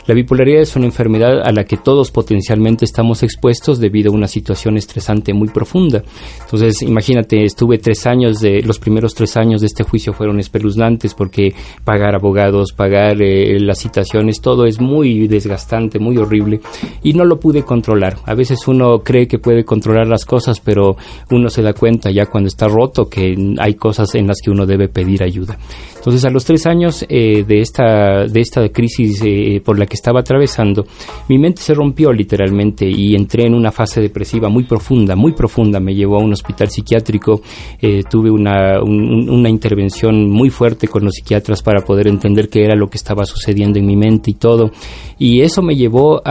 La 0.07 0.15
bipolaridad 0.15 0.63
es 0.63 0.77
una 0.77 0.87
enfermedad 0.87 1.43
a 1.45 1.51
la 1.53 1.65
que 1.65 1.77
todos 1.77 2.13
potencialmente 2.13 2.85
estamos 2.85 3.25
expuestos 3.25 3.81
debido 3.81 4.13
a 4.13 4.15
una 4.15 4.29
situación 4.29 4.77
estresante 4.77 5.35
muy 5.35 5.49
profunda. 5.49 6.03
Entonces, 6.45 6.81
imagínate, 6.83 7.45
estuve 7.45 7.79
tres 7.79 8.07
años 8.07 8.39
de, 8.39 8.63
los 8.63 8.79
primeros 8.79 9.15
tres 9.15 9.37
años 9.37 9.61
de 9.61 9.67
este 9.67 9.83
juicio 9.83 10.13
fueron 10.13 10.39
espeluznantes 10.39 11.13
porque 11.15 11.36
pagar 11.85 12.15
abogados, 12.15 12.73
pagar 12.73 13.21
eh, 13.21 13.59
las 13.61 13.79
citaciones, 13.79 14.41
todo 14.41 14.67
es 14.67 14.81
muy 14.81 15.29
desgastante, 15.29 15.99
muy 15.99 16.17
horrible 16.17 16.61
y 17.03 17.13
no 17.13 17.25
lo 17.25 17.39
pude 17.39 17.63
controlar. 17.63 18.17
A 18.25 18.35
veces 18.35 18.67
uno 18.67 19.01
cree 19.01 19.27
que 19.27 19.39
puede 19.39 19.65
controlar 19.65 20.07
las 20.07 20.25
cosas, 20.25 20.61
pero 20.61 20.97
uno 21.31 21.49
se 21.49 21.63
da 21.63 21.73
cuenta 21.73 22.11
ya 22.11 22.27
cuando 22.27 22.49
está 22.49 22.69
roto 22.69 23.09
que 23.09 23.35
hay 23.59 23.75
cosas 23.75 24.15
en 24.15 24.27
las 24.27 24.39
que 24.43 24.51
uno 24.51 24.67
debe 24.67 24.89
pedir 24.89 25.23
ayuda. 25.23 25.59
Entonces, 26.07 26.25
a 26.25 26.31
los 26.31 26.45
tres 26.45 26.67
años 26.67 27.05
eh, 27.09 27.43
de, 27.43 27.61
esta, 27.61 28.27
de 28.29 28.41
esta 28.41 28.69
crisis 28.69 29.21
eh, 29.25 29.61
por 29.65 29.77
la 29.77 29.87
que 29.87 29.95
estaba 29.95 30.21
atravesando, 30.21 30.87
mi 31.29 31.37
mente 31.37 31.63
se 31.63 31.75
rompió 31.75 32.13
literalmente 32.13 32.89
y 32.89 33.17
entré 33.17 33.47
en 33.47 33.55
una 33.55 33.73
fase 33.73 34.01
depresiva 34.01 34.49
muy 34.49 34.63
profunda, 34.63 35.17
muy 35.17 35.33
profunda. 35.33 35.81
Me 35.81 35.97
llevó 35.97 36.19
a 36.19 36.23
un 36.23 36.33
hospital 36.33 36.71
psiquiátrico, 36.71 37.41
eh, 37.81 38.05
tuve 38.09 38.31
una, 38.31 38.81
una 38.85 39.49
intervención 39.49 40.31
muy 40.31 40.49
fuerte 40.49 40.87
con 40.87 41.05
los 41.05 41.15
psiquiatras 41.27 41.61
para 41.61 41.81
poder 41.85 42.07
entender 42.07 42.49
qué 42.49 42.65
era 42.65 42.77
lo 42.77 42.89
que 42.89 42.97
estaba 42.97 43.25
sucediendo 43.25 43.81
en 43.81 43.87
mi 43.87 43.97
mente 43.97 44.31
y 44.31 44.35
todo. 44.35 44.71
Y 45.19 45.41
eso 45.41 45.63
me 45.63 45.77
llevó 45.77 46.23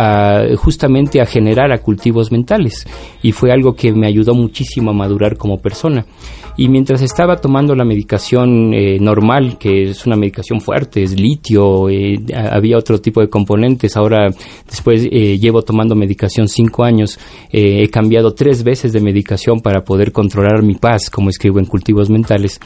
justamente 0.57 1.21
a 1.21 1.25
generar 1.25 1.71
a 1.71 1.79
cultivos 1.79 2.31
mentales 2.31 2.85
y 3.23 3.31
fue 3.31 3.51
algo 3.51 3.73
que 3.73 3.91
me 3.91 4.07
ayudó 4.07 4.35
muchísimo 4.35 4.91
a 4.91 4.93
madurar 4.93 5.37
como 5.37 5.57
persona. 5.57 6.05
Y 6.57 6.69
mientras 6.69 7.01
estaba 7.01 7.35
tomando 7.35 7.75
la 7.75 7.83
medicación 7.83 8.73
eh, 8.73 8.97
normal, 9.01 9.57
que 9.57 9.89
es 9.89 10.05
una 10.05 10.15
medicación 10.15 10.61
fuerte, 10.61 11.03
es 11.03 11.19
litio, 11.19 11.89
eh, 11.89 12.17
había 12.33 12.77
otro 12.77 13.01
tipo 13.01 13.19
de 13.19 13.27
componentes, 13.27 13.97
ahora 13.97 14.29
después 14.65 15.05
eh, 15.11 15.37
llevo 15.37 15.63
tomando 15.63 15.95
medicación 15.95 16.47
cinco 16.47 16.85
años, 16.85 17.19
he 17.51 17.89
cambiado 17.89 18.33
tres 18.33 18.63
veces 18.63 18.93
de 18.93 19.01
medicación 19.01 19.59
para 19.59 19.83
poder 19.83 20.13
controlar 20.13 20.63
mi 20.63 20.75
paz, 20.75 21.09
como 21.09 21.29
escribo 21.29 21.59
en 21.59 21.65
Cultivos 21.65 22.09
Mentales, 22.09 22.59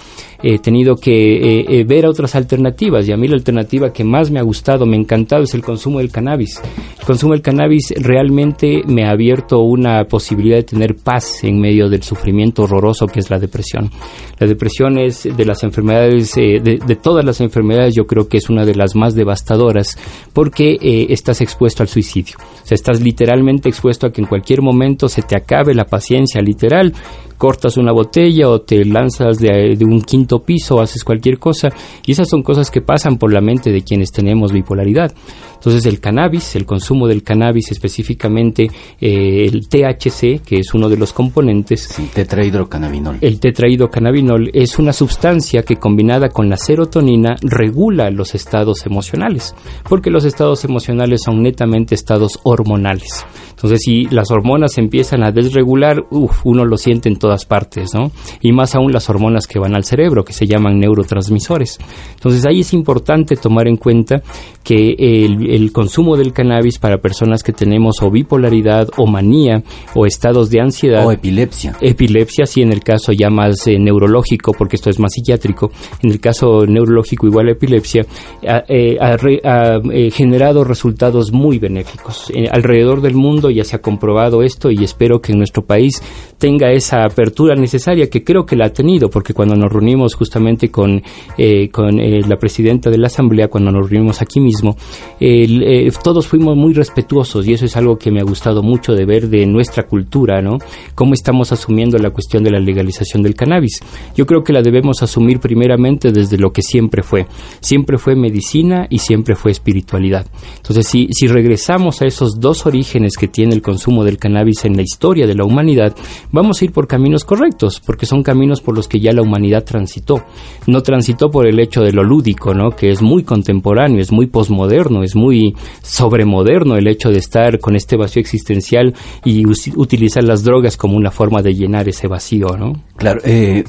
he 0.43 0.59
tenido 0.59 0.95
que 0.95 1.83
ver 1.87 2.05
otras 2.05 2.35
alternativas 2.35 3.07
y 3.07 3.11
a 3.11 3.17
mí 3.17 3.27
la 3.27 3.35
alternativa 3.35 3.91
que 3.91 4.03
más 4.03 4.29
me 4.29 4.39
ha 4.39 4.43
gustado, 4.43 4.85
me 4.85 4.97
ha 4.97 4.99
encantado 4.99 5.43
es 5.43 5.53
el 5.53 5.63
consumo 5.63 5.99
del 5.99 6.08
cannabis. 6.11 6.61
El 6.99 7.05
consumo 7.05 7.33
del 7.33 7.41
cannabis 7.41 7.93
realmente 7.97 8.81
me 8.85 9.05
ha 9.05 9.11
abierto 9.11 9.59
una 9.59 10.05
posibilidad 10.05 10.57
de 10.57 10.63
tener 10.63 10.95
paz 10.95 11.43
en 11.43 11.59
medio 11.59 11.89
del 11.89 12.03
sufrimiento 12.03 12.63
horroroso 12.63 13.07
que 13.07 13.19
es 13.19 13.29
la 13.29 13.39
depresión. 13.39 13.89
La 14.37 14.47
depresión 14.47 14.97
es 14.97 15.23
de 15.23 15.45
las 15.45 15.63
enfermedades, 15.63 16.35
eh, 16.37 16.59
de, 16.61 16.95
todas 16.95 17.25
las 17.25 17.41
enfermedades, 17.41 17.95
yo 17.95 18.05
creo 18.05 18.27
que 18.27 18.37
es 18.37 18.49
una 18.49 18.65
de 18.65 18.75
las 18.75 18.95
más 18.95 19.15
devastadoras 19.15 19.97
porque 20.33 20.77
eh, 20.81 21.07
estás 21.09 21.41
expuesto 21.41 21.83
al 21.83 21.89
suicidio. 21.89 22.35
O 22.39 22.65
sea, 22.65 22.75
estás 22.75 23.01
literalmente 23.01 23.69
expuesto 23.69 24.07
a 24.07 24.11
que 24.11 24.21
en 24.21 24.27
cualquier 24.27 24.61
momento 24.61 25.09
se 25.09 25.21
te 25.21 25.35
acabe 25.35 25.73
la 25.73 25.85
paciencia 25.85 26.41
literal 26.41 26.93
cortas 27.39 27.77
una 27.77 27.93
botella 27.93 28.49
o 28.49 28.61
te 28.61 28.83
lanzas 28.83 29.39
de, 29.39 29.77
un 29.81 30.01
quinto 30.01 30.43
piso, 30.43 30.81
haces 30.81 31.03
cualquier 31.03 31.39
cosa. 31.39 31.69
Y 32.05 32.11
esas 32.11 32.29
son 32.29 32.43
cosas 32.43 32.69
que 32.69 32.81
pasan 32.81 33.17
por 33.17 33.33
la 33.33 33.41
mente 33.41 33.71
de 33.71 33.81
quienes 33.81 34.11
tenemos 34.11 34.51
bipolaridad. 34.51 35.11
Entonces 35.55 35.85
el 35.85 35.99
cannabis, 35.99 36.55
el 36.55 36.65
consumo 36.65 37.07
del 37.07 37.23
cannabis 37.23 37.71
específicamente 37.71 38.69
eh, 38.99 39.45
el 39.45 39.67
THC, 39.67 40.41
que 40.45 40.59
es 40.59 40.73
uno 40.73 40.89
de 40.89 40.97
los 40.97 41.13
componentes. 41.13 41.81
Sí, 41.81 42.09
tetrahidrocannabinol. 42.13 43.17
El 43.21 43.39
tetrahidrocannabinol 43.39 44.51
es 44.53 44.77
una 44.77 44.93
sustancia 44.93 45.63
que 45.63 45.77
combinada 45.77 46.29
con 46.29 46.49
la 46.49 46.57
serotonina 46.57 47.35
regula 47.41 48.09
los 48.09 48.35
estados 48.35 48.85
emocionales, 48.85 49.55
porque 49.87 50.09
los 50.09 50.25
estados 50.25 50.65
emocionales 50.65 51.21
son 51.23 51.41
netamente 51.41 51.95
estados 51.95 52.39
hormonales. 52.43 53.25
Entonces, 53.49 53.79
si 53.83 54.05
las 54.05 54.31
hormonas 54.31 54.77
empiezan 54.77 55.23
a 55.23 55.33
desregular, 55.33 56.05
uno 56.43 56.63
lo 56.63 56.77
siente 56.77 57.09
en 57.09 57.17
todas 57.29 57.45
partes, 57.45 57.93
¿no? 57.93 58.11
Y 58.41 58.51
más 58.51 58.73
aún 58.73 58.91
las 58.91 59.07
hormonas 59.07 59.45
que 59.45 59.59
van 59.59 59.75
al 59.75 59.83
cerebro, 59.83 60.25
que 60.25 60.33
se 60.33 60.47
llaman 60.47 60.79
neurotransmisores. 60.79 61.77
Entonces, 62.15 62.43
ahí 62.47 62.61
es 62.61 62.73
importante 62.73 63.35
tomar 63.35 63.67
en 63.67 63.77
cuenta 63.77 64.23
que 64.63 64.95
el, 64.97 65.71
consumo 65.71 66.17
del 66.17 66.33
cannabis 66.33 66.79
para 66.79 66.97
personas 66.97 67.43
que 67.43 67.53
tenemos 67.53 68.01
o 68.01 68.09
bipolaridad 68.09 68.87
o 68.97 69.05
manía 69.05 69.61
o 69.93 70.07
estados 70.07 70.49
de 70.49 70.59
ansiedad. 70.59 71.05
O 71.05 71.11
epilepsia. 71.11 71.75
Epilepsia, 71.79 72.47
sí, 72.47 72.63
en 72.63 72.73
el 72.73 72.83
caso 72.83 73.11
ya 73.11 73.29
más 73.29 73.67
eh, 73.67 73.77
neurológico, 73.77 74.53
porque 74.53 74.77
esto 74.77 74.89
es 74.89 74.97
más 74.97 75.13
psiquiátrico. 75.13 75.71
En 76.01 76.09
el 76.09 76.19
caso 76.19 76.65
neurológico, 76.65 77.27
igual 77.27 77.49
a 77.49 77.51
epilepsia, 77.51 78.07
ha, 78.47 78.63
eh, 78.67 78.97
eh, 78.99 80.09
generado 80.11 80.63
resultados 80.63 81.31
muy 81.31 81.59
benéficos. 81.59 82.31
alrededor 82.51 83.01
del 83.01 83.13
mundo 83.13 83.51
ya 83.51 83.63
se 83.63 83.75
ha 83.75 83.81
comprobado 83.81 84.41
esto 84.41 84.71
y 84.71 84.83
espero 84.83 85.21
que 85.21 85.33
en 85.33 85.37
nuestro 85.37 85.63
país 85.63 86.01
tenga 86.39 86.71
esa 86.71 87.07
apertura 87.19 87.53
necesaria 87.53 88.09
que 88.09 88.23
creo 88.23 88.45
que 88.45 88.55
la 88.55 88.67
ha 88.67 88.69
tenido, 88.69 89.09
porque 89.09 89.33
cuando 89.33 89.53
nos 89.53 89.69
reunimos 89.69 90.15
justamente 90.15 90.71
con, 90.71 91.01
eh, 91.37 91.69
con 91.69 91.99
eh, 91.99 92.21
la 92.25 92.37
presidenta 92.37 92.89
de 92.89 92.97
la 92.97 93.07
Asamblea, 93.07 93.49
cuando 93.49 93.71
nos 93.73 93.89
reunimos 93.89 94.21
aquí 94.21 94.39
mismo, 94.39 94.77
eh, 95.19 95.91
todos 96.01 96.27
fuimos 96.27 96.55
muy 96.55 96.73
respetuosos 96.73 97.45
y 97.45 97.53
eso 97.53 97.65
es 97.65 97.75
algo 97.75 97.97
que 97.97 98.09
me 98.09 98.21
ha 98.21 98.23
gustado 98.23 98.63
mucho 98.63 98.93
de 98.93 99.05
ver 99.05 99.27
de 99.27 99.45
nuestra 99.45 99.83
cultura, 99.83 100.41
¿no? 100.41 100.59
Cómo 100.95 101.13
estamos 101.13 101.51
asumiendo 101.51 101.97
la 101.97 102.11
cuestión 102.11 102.41
de 102.41 102.51
la 102.51 102.59
legalización 102.59 103.21
del 103.21 103.35
cannabis. 103.35 103.81
Yo 104.15 104.25
creo 104.25 104.41
que 104.41 104.53
la 104.53 104.61
debemos 104.61 105.03
asumir 105.03 105.41
primeramente 105.41 106.13
desde 106.13 106.37
lo 106.37 106.51
que 106.53 106.61
siempre 106.61 107.03
fue. 107.03 107.25
Siempre 107.59 107.97
fue 107.97 108.15
medicina 108.15 108.87
y 108.89 108.99
siempre 108.99 109.35
fue 109.35 109.51
espiritualidad. 109.51 110.25
Entonces, 110.55 110.87
si, 110.87 111.09
si 111.11 111.27
regresamos 111.27 112.01
a 112.01 112.05
esos 112.05 112.39
dos 112.39 112.65
orígenes 112.65 113.17
que 113.17 113.27
tiene 113.27 113.55
el 113.55 113.61
consumo 113.61 114.05
del 114.05 114.17
cannabis 114.17 114.63
en 114.63 114.77
la 114.77 114.83
historia 114.83 115.27
de 115.27 115.35
la 115.35 115.43
humanidad, 115.43 115.93
vamos 116.31 116.61
a 116.61 116.65
ir 116.65 116.71
por 116.71 116.87
caminos 116.87 117.08
correctos, 117.25 117.79
porque 117.79 118.05
son 118.05 118.23
caminos 118.23 118.61
por 118.61 118.75
los 118.75 118.87
que 118.87 118.99
ya 118.99 119.13
la 119.13 119.21
humanidad 119.21 119.63
transitó. 119.63 120.23
No 120.67 120.81
transitó 120.81 121.29
por 121.29 121.47
el 121.47 121.59
hecho 121.59 121.81
de 121.81 121.91
lo 121.91 122.03
lúdico, 122.03 122.53
¿no? 122.53 122.71
que 122.71 122.91
es 122.91 123.01
muy 123.01 123.23
contemporáneo, 123.23 124.01
es 124.01 124.11
muy 124.11 124.27
posmoderno, 124.27 125.03
es 125.03 125.15
muy 125.15 125.55
sobremoderno 125.81 126.75
el 126.75 126.87
hecho 126.87 127.09
de 127.09 127.17
estar 127.17 127.59
con 127.59 127.75
este 127.75 127.97
vacío 127.97 128.19
existencial 128.19 128.93
y 129.25 129.45
utilizar 129.75 130.23
las 130.23 130.43
drogas 130.43 130.77
como 130.77 130.95
una 130.95 131.11
forma 131.11 131.41
de 131.41 131.53
llenar 131.53 131.89
ese 131.89 132.07
vacío, 132.07 132.57
¿no? 132.57 132.73
Claro, 132.95 133.21
eh, 133.23 133.63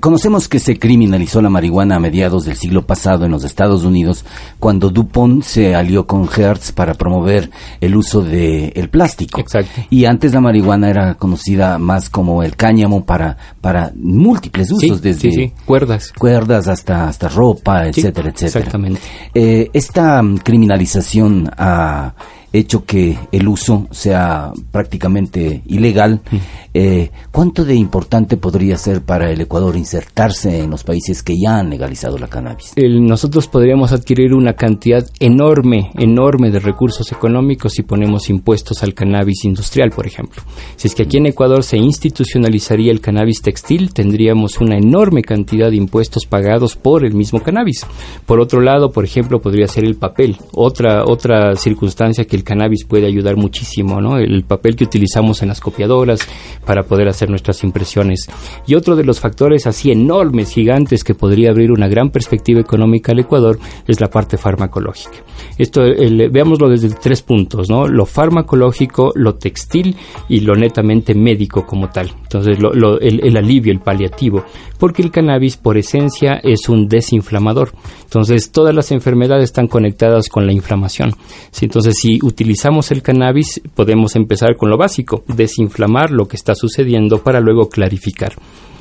Conocemos 0.00 0.48
que 0.48 0.58
se 0.58 0.78
criminalizó 0.78 1.40
la 1.40 1.50
marihuana 1.50 1.96
a 1.96 2.00
mediados 2.00 2.44
del 2.44 2.56
siglo 2.56 2.86
pasado 2.86 3.24
en 3.24 3.30
los 3.30 3.44
Estados 3.44 3.84
Unidos 3.84 4.24
cuando 4.58 4.90
DuPont 4.90 5.42
se 5.42 5.74
alió 5.74 6.06
con 6.06 6.28
Hertz 6.28 6.72
para 6.72 6.94
promover 6.94 7.50
el 7.80 7.96
uso 7.96 8.22
del 8.22 8.72
el 8.74 8.88
plástico. 8.88 9.40
Exacto. 9.40 9.82
Y 9.90 10.04
antes 10.04 10.32
la 10.32 10.40
marihuana 10.40 10.90
era 10.90 11.14
conocida 11.14 11.78
más 11.78 12.10
como 12.10 12.42
el 12.42 12.56
cáñamo 12.56 13.04
para, 13.04 13.36
para 13.60 13.92
múltiples 13.94 14.70
usos, 14.70 15.02
desde 15.02 15.52
cuerdas, 15.64 16.12
cuerdas 16.12 16.68
hasta, 16.68 17.08
hasta 17.08 17.28
ropa, 17.28 17.86
etcétera, 17.86 18.30
etcétera. 18.30 18.60
Exactamente. 18.60 19.00
Eh, 19.34 19.70
esta 19.72 20.22
criminalización 20.42 21.50
a 21.56 22.14
hecho 22.54 22.84
que 22.84 23.18
el 23.32 23.48
uso 23.48 23.88
sea 23.90 24.52
prácticamente 24.70 25.62
ilegal. 25.66 26.22
Eh, 26.72 27.10
¿Cuánto 27.30 27.64
de 27.64 27.74
importante 27.74 28.36
podría 28.36 28.76
ser 28.78 29.02
para 29.02 29.30
el 29.30 29.40
Ecuador 29.40 29.76
insertarse 29.76 30.60
en 30.60 30.70
los 30.70 30.84
países 30.84 31.22
que 31.22 31.34
ya 31.38 31.58
han 31.58 31.70
legalizado 31.70 32.16
la 32.16 32.28
cannabis? 32.28 32.72
nosotros 32.76 33.48
podríamos 33.48 33.92
adquirir 33.92 34.34
una 34.34 34.54
cantidad 34.54 35.04
enorme, 35.18 35.90
enorme 35.96 36.50
de 36.50 36.60
recursos 36.60 37.10
económicos 37.12 37.72
si 37.72 37.82
ponemos 37.82 38.30
impuestos 38.30 38.82
al 38.82 38.94
cannabis 38.94 39.44
industrial, 39.44 39.90
por 39.90 40.06
ejemplo. 40.06 40.42
Si 40.76 40.88
es 40.88 40.94
que 40.94 41.04
aquí 41.04 41.16
en 41.16 41.26
Ecuador 41.26 41.64
se 41.64 41.76
institucionalizaría 41.76 42.92
el 42.92 43.00
cannabis 43.00 43.42
textil, 43.42 43.92
tendríamos 43.92 44.60
una 44.60 44.76
enorme 44.76 45.22
cantidad 45.22 45.70
de 45.70 45.76
impuestos 45.76 46.26
pagados 46.26 46.76
por 46.76 47.04
el 47.04 47.14
mismo 47.14 47.42
cannabis. 47.42 47.86
Por 48.26 48.40
otro 48.40 48.60
lado, 48.60 48.92
por 48.92 49.04
ejemplo, 49.04 49.40
podría 49.40 49.66
ser 49.66 49.84
el 49.84 49.96
papel, 49.96 50.36
otra 50.52 51.04
otra 51.04 51.56
circunstancia 51.56 52.26
que 52.26 52.36
el 52.36 52.43
cannabis 52.44 52.84
puede 52.84 53.06
ayudar 53.06 53.36
muchísimo, 53.36 54.00
¿no? 54.00 54.18
El 54.18 54.44
papel 54.44 54.76
que 54.76 54.84
utilizamos 54.84 55.42
en 55.42 55.48
las 55.48 55.60
copiadoras 55.60 56.20
para 56.64 56.84
poder 56.84 57.08
hacer 57.08 57.30
nuestras 57.30 57.64
impresiones. 57.64 58.28
Y 58.66 58.74
otro 58.74 58.94
de 58.96 59.04
los 59.04 59.20
factores 59.20 59.66
así 59.66 59.90
enormes, 59.90 60.52
gigantes 60.52 61.02
que 61.02 61.14
podría 61.14 61.50
abrir 61.50 61.72
una 61.72 61.88
gran 61.88 62.10
perspectiva 62.10 62.60
económica 62.60 63.12
al 63.12 63.20
Ecuador 63.20 63.58
es 63.86 64.00
la 64.00 64.08
parte 64.08 64.36
farmacológica. 64.36 65.24
Esto 65.58 65.82
veámoslo 66.30 66.68
desde 66.68 66.90
tres 66.90 67.22
puntos, 67.22 67.68
¿no? 67.68 67.86
Lo 67.86 68.06
farmacológico, 68.06 69.12
lo 69.14 69.34
textil 69.34 69.96
y 70.28 70.40
lo 70.40 70.54
netamente 70.54 71.14
médico 71.14 71.66
como 71.66 71.88
tal. 71.90 72.10
Entonces, 72.22 72.58
el, 72.58 73.36
alivio, 73.36 73.72
el 73.72 73.80
paliativo, 73.80 74.44
porque 74.84 75.00
el 75.00 75.10
cannabis 75.10 75.56
por 75.56 75.78
esencia 75.78 76.38
es 76.42 76.68
un 76.68 76.88
desinflamador. 76.88 77.72
Entonces, 78.02 78.50
todas 78.50 78.74
las 78.74 78.92
enfermedades 78.92 79.44
están 79.44 79.66
conectadas 79.66 80.28
con 80.28 80.46
la 80.46 80.52
inflamación. 80.52 81.14
Entonces, 81.58 81.94
si 81.98 82.18
utilizamos 82.22 82.90
el 82.90 83.00
cannabis, 83.00 83.62
podemos 83.74 84.14
empezar 84.14 84.58
con 84.58 84.68
lo 84.68 84.76
básico, 84.76 85.24
desinflamar 85.26 86.10
lo 86.10 86.28
que 86.28 86.36
está 86.36 86.54
sucediendo 86.54 87.22
para 87.22 87.40
luego 87.40 87.70
clarificar. 87.70 88.34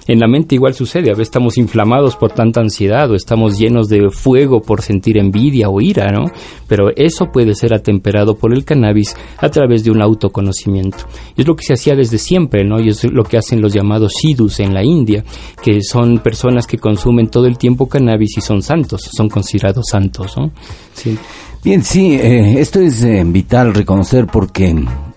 En 0.08 0.20
la 0.20 0.28
mente 0.28 0.56
igual 0.56 0.74
sucede, 0.74 1.10
a 1.10 1.14
veces 1.14 1.28
estamos 1.28 1.58
inflamados 1.58 2.16
por 2.16 2.32
tanta 2.32 2.60
ansiedad 2.60 3.10
o 3.10 3.16
estamos 3.16 3.58
llenos 3.58 3.88
de 3.88 4.10
fuego 4.10 4.62
por 4.62 4.82
sentir 4.82 5.18
envidia 5.18 5.70
o 5.70 5.80
ira, 5.80 6.12
¿no? 6.12 6.26
Pero 6.68 6.90
eso 6.96 7.32
puede 7.32 7.56
ser 7.56 7.74
atemperado 7.74 8.36
por 8.36 8.54
el 8.54 8.66
cannabis 8.66 9.16
a 9.38 9.50
través 9.50 9.84
de 9.84 9.92
un 9.92 10.02
autoconocimiento. 10.02 10.98
es 11.38 11.48
lo 11.48 11.56
que 11.56 11.64
se 11.64 11.74
hacía 11.74 11.96
desde 11.96 12.18
siempre, 12.18 12.64
¿no? 12.66 12.80
Y 12.80 12.90
es 12.90 13.04
lo 13.06 13.24
que 13.24 13.38
hacen 13.38 13.62
los 13.62 13.74
llamados 13.74 14.14
sidus 14.20 14.60
en 14.60 14.74
la 14.74 14.84
India, 14.84 15.24
que 15.62 15.82
son 15.82 16.20
personas 16.20 16.68
que 16.68 16.78
consumen 16.78 17.30
todo 17.30 17.48
el 17.48 17.58
tiempo 17.58 17.88
cannabis 17.88 18.38
y 18.38 18.42
son 18.42 18.62
santos, 18.62 19.10
son 19.16 19.30
considerados 19.30 19.86
santos, 19.90 20.38
¿no? 20.38 20.52
Sí. 20.94 21.18
Bien, 21.64 21.82
sí, 21.82 22.16
eh, 22.16 22.60
esto 22.60 22.82
es 22.82 23.04
eh, 23.04 23.24
vital 23.26 23.74
reconocer 23.74 24.28
porque 24.28 24.76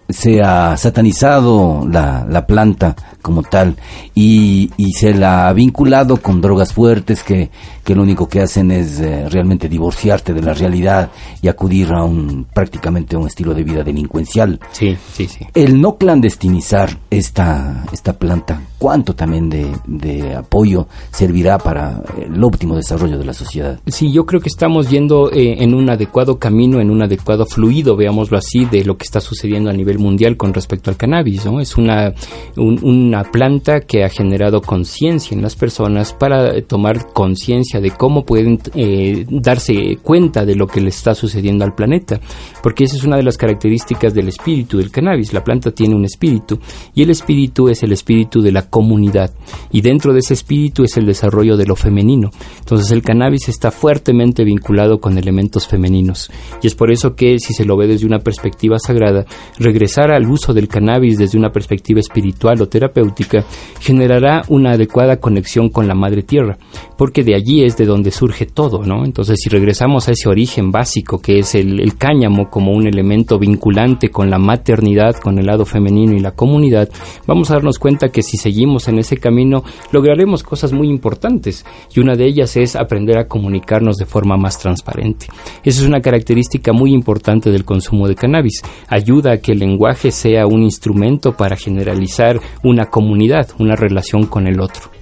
se 0.08 0.42
ha 0.42 0.76
satanizado 0.76 1.86
la, 1.90 2.26
la 2.28 2.46
planta 2.46 2.94
como 3.22 3.42
tal 3.42 3.76
y, 4.14 4.70
y, 4.76 4.92
se 4.92 5.12
la 5.14 5.48
ha 5.48 5.52
vinculado 5.52 6.18
con 6.18 6.40
drogas 6.40 6.72
fuertes 6.72 7.24
que, 7.24 7.50
que 7.86 7.94
lo 7.94 8.02
único 8.02 8.28
que 8.28 8.40
hacen 8.40 8.72
es 8.72 8.98
eh, 8.98 9.28
realmente 9.28 9.68
divorciarte 9.68 10.34
de 10.34 10.42
la 10.42 10.52
realidad 10.52 11.08
y 11.40 11.46
acudir 11.46 11.92
a 11.92 12.02
un 12.02 12.44
prácticamente 12.52 13.14
a 13.14 13.20
un 13.20 13.28
estilo 13.28 13.54
de 13.54 13.62
vida 13.62 13.84
delincuencial. 13.84 14.58
Sí, 14.72 14.96
sí, 15.12 15.28
sí. 15.28 15.46
El 15.54 15.80
no 15.80 15.96
clandestinizar 15.96 16.98
esta, 17.10 17.84
esta 17.92 18.14
planta, 18.14 18.60
¿cuánto 18.76 19.14
también 19.14 19.48
de, 19.48 19.70
de 19.86 20.34
apoyo 20.34 20.88
servirá 21.12 21.58
para 21.58 22.02
el 22.20 22.42
óptimo 22.42 22.74
desarrollo 22.74 23.18
de 23.18 23.24
la 23.24 23.32
sociedad? 23.32 23.78
Sí, 23.86 24.12
yo 24.12 24.26
creo 24.26 24.40
que 24.40 24.48
estamos 24.48 24.90
yendo 24.90 25.30
eh, 25.30 25.62
en 25.62 25.72
un 25.72 25.88
adecuado 25.88 26.40
camino, 26.40 26.80
en 26.80 26.90
un 26.90 27.02
adecuado 27.02 27.46
fluido, 27.46 27.94
veámoslo 27.94 28.36
así, 28.36 28.64
de 28.64 28.84
lo 28.84 28.96
que 28.96 29.04
está 29.04 29.20
sucediendo 29.20 29.70
a 29.70 29.72
nivel 29.72 30.00
mundial 30.00 30.36
con 30.36 30.52
respecto 30.52 30.90
al 30.90 30.96
cannabis, 30.96 31.46
¿no? 31.46 31.60
Es 31.60 31.76
una, 31.76 32.12
una 32.56 33.22
planta 33.30 33.82
que 33.82 34.02
ha 34.02 34.08
generado 34.08 34.60
conciencia 34.60 35.36
en 35.36 35.42
las 35.42 35.54
personas 35.54 36.12
para 36.12 36.60
tomar 36.62 37.12
conciencia 37.12 37.75
de 37.80 37.90
cómo 37.90 38.24
pueden 38.24 38.58
eh, 38.74 39.24
darse 39.28 39.98
cuenta 40.02 40.44
de 40.44 40.54
lo 40.54 40.66
que 40.66 40.80
le 40.80 40.88
está 40.88 41.14
sucediendo 41.14 41.64
al 41.64 41.74
planeta, 41.74 42.20
porque 42.62 42.84
esa 42.84 42.96
es 42.96 43.04
una 43.04 43.16
de 43.16 43.22
las 43.22 43.36
características 43.36 44.14
del 44.14 44.28
espíritu 44.28 44.78
del 44.78 44.90
cannabis. 44.90 45.32
La 45.32 45.44
planta 45.44 45.70
tiene 45.70 45.94
un 45.94 46.04
espíritu 46.04 46.58
y 46.94 47.02
el 47.02 47.10
espíritu 47.10 47.68
es 47.68 47.82
el 47.82 47.92
espíritu 47.92 48.40
de 48.40 48.52
la 48.52 48.68
comunidad 48.68 49.32
y 49.70 49.80
dentro 49.80 50.12
de 50.12 50.20
ese 50.20 50.34
espíritu 50.34 50.84
es 50.84 50.96
el 50.96 51.06
desarrollo 51.06 51.56
de 51.56 51.66
lo 51.66 51.76
femenino. 51.76 52.30
Entonces 52.58 52.90
el 52.90 53.02
cannabis 53.02 53.48
está 53.48 53.70
fuertemente 53.70 54.44
vinculado 54.44 54.98
con 54.98 55.18
elementos 55.18 55.66
femeninos 55.66 56.30
y 56.62 56.66
es 56.66 56.74
por 56.74 56.90
eso 56.90 57.14
que 57.14 57.38
si 57.38 57.52
se 57.52 57.64
lo 57.64 57.76
ve 57.76 57.86
desde 57.86 58.06
una 58.06 58.18
perspectiva 58.18 58.78
sagrada, 58.78 59.24
regresar 59.58 60.10
al 60.10 60.26
uso 60.26 60.54
del 60.54 60.68
cannabis 60.68 61.18
desde 61.18 61.38
una 61.38 61.50
perspectiva 61.50 62.00
espiritual 62.00 62.60
o 62.60 62.68
terapéutica 62.68 63.44
generará 63.80 64.42
una 64.48 64.72
adecuada 64.72 65.18
conexión 65.18 65.68
con 65.68 65.86
la 65.88 65.94
madre 65.94 66.22
tierra, 66.22 66.58
porque 66.96 67.22
de 67.22 67.34
allí 67.34 67.64
es 67.66 67.76
de 67.76 67.84
donde 67.84 68.10
surge 68.10 68.46
todo, 68.46 68.84
¿no? 68.84 69.04
Entonces, 69.04 69.38
si 69.42 69.48
regresamos 69.48 70.08
a 70.08 70.12
ese 70.12 70.28
origen 70.28 70.70
básico 70.70 71.18
que 71.18 71.38
es 71.38 71.54
el, 71.54 71.80
el 71.80 71.96
cáñamo 71.96 72.48
como 72.48 72.72
un 72.72 72.86
elemento 72.86 73.38
vinculante 73.38 74.10
con 74.10 74.30
la 74.30 74.38
maternidad, 74.38 75.16
con 75.16 75.38
el 75.38 75.46
lado 75.46 75.64
femenino 75.64 76.14
y 76.14 76.20
la 76.20 76.32
comunidad, 76.32 76.88
vamos 77.26 77.50
a 77.50 77.54
darnos 77.54 77.78
cuenta 77.78 78.10
que 78.10 78.22
si 78.22 78.36
seguimos 78.36 78.88
en 78.88 78.98
ese 78.98 79.16
camino 79.16 79.64
lograremos 79.92 80.42
cosas 80.42 80.72
muy 80.72 80.88
importantes 80.88 81.64
y 81.94 82.00
una 82.00 82.14
de 82.14 82.26
ellas 82.26 82.56
es 82.56 82.76
aprender 82.76 83.18
a 83.18 83.26
comunicarnos 83.26 83.96
de 83.96 84.06
forma 84.06 84.36
más 84.36 84.58
transparente. 84.58 85.26
Esa 85.64 85.80
es 85.80 85.86
una 85.86 86.00
característica 86.00 86.72
muy 86.72 86.92
importante 86.92 87.50
del 87.50 87.64
consumo 87.64 88.08
de 88.08 88.14
cannabis. 88.14 88.62
Ayuda 88.88 89.32
a 89.32 89.38
que 89.38 89.52
el 89.52 89.58
lenguaje 89.58 90.10
sea 90.10 90.46
un 90.46 90.62
instrumento 90.62 91.36
para 91.36 91.56
generalizar 91.56 92.40
una 92.62 92.86
comunidad, 92.86 93.48
una 93.58 93.76
relación 93.76 94.26
con 94.26 94.46
el 94.46 94.60
otro. 94.60 94.95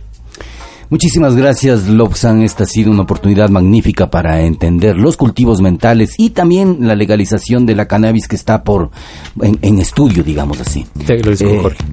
Muchísimas 0.94 1.34
gracias, 1.34 1.88
Lobsan. 1.88 2.44
Esta 2.44 2.62
ha 2.62 2.66
sido 2.68 2.92
una 2.92 3.02
oportunidad 3.02 3.48
magnífica 3.48 4.10
para 4.10 4.42
entender 4.42 4.96
los 4.96 5.16
cultivos 5.16 5.60
mentales 5.60 6.14
y 6.18 6.30
también 6.30 6.86
la 6.86 6.94
legalización 6.94 7.66
de 7.66 7.74
la 7.74 7.88
cannabis 7.88 8.28
que 8.28 8.36
está 8.36 8.62
por 8.62 8.92
en, 9.42 9.80
estudio, 9.80 10.22
digamos 10.22 10.60
así. 10.60 10.86
Te 11.04 11.14
agradezco, 11.14 11.48
eh, 11.48 11.58
Jorge. 11.60 11.84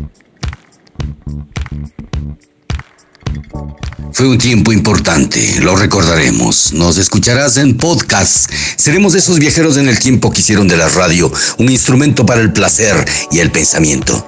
Fue 4.12 4.28
un 4.28 4.38
tiempo 4.38 4.72
importante, 4.72 5.62
lo 5.64 5.76
recordaremos. 5.76 6.72
Nos 6.74 7.00
escucharás 7.00 7.58
en 7.58 7.78
podcast. 7.78 8.52
Seremos 8.76 9.16
esos 9.16 9.40
viajeros 9.40 9.78
en 9.78 9.90
el 9.90 9.98
tiempo 9.98 10.30
que 10.30 10.42
hicieron 10.42 10.68
de 10.68 10.78
la 10.78 10.90
radio 10.90 11.32
un 11.58 11.72
instrumento 11.72 12.24
para 12.24 12.42
el 12.42 12.54
placer 12.54 13.04
y 13.32 13.40
el 13.40 13.50
pensamiento. 13.50 14.24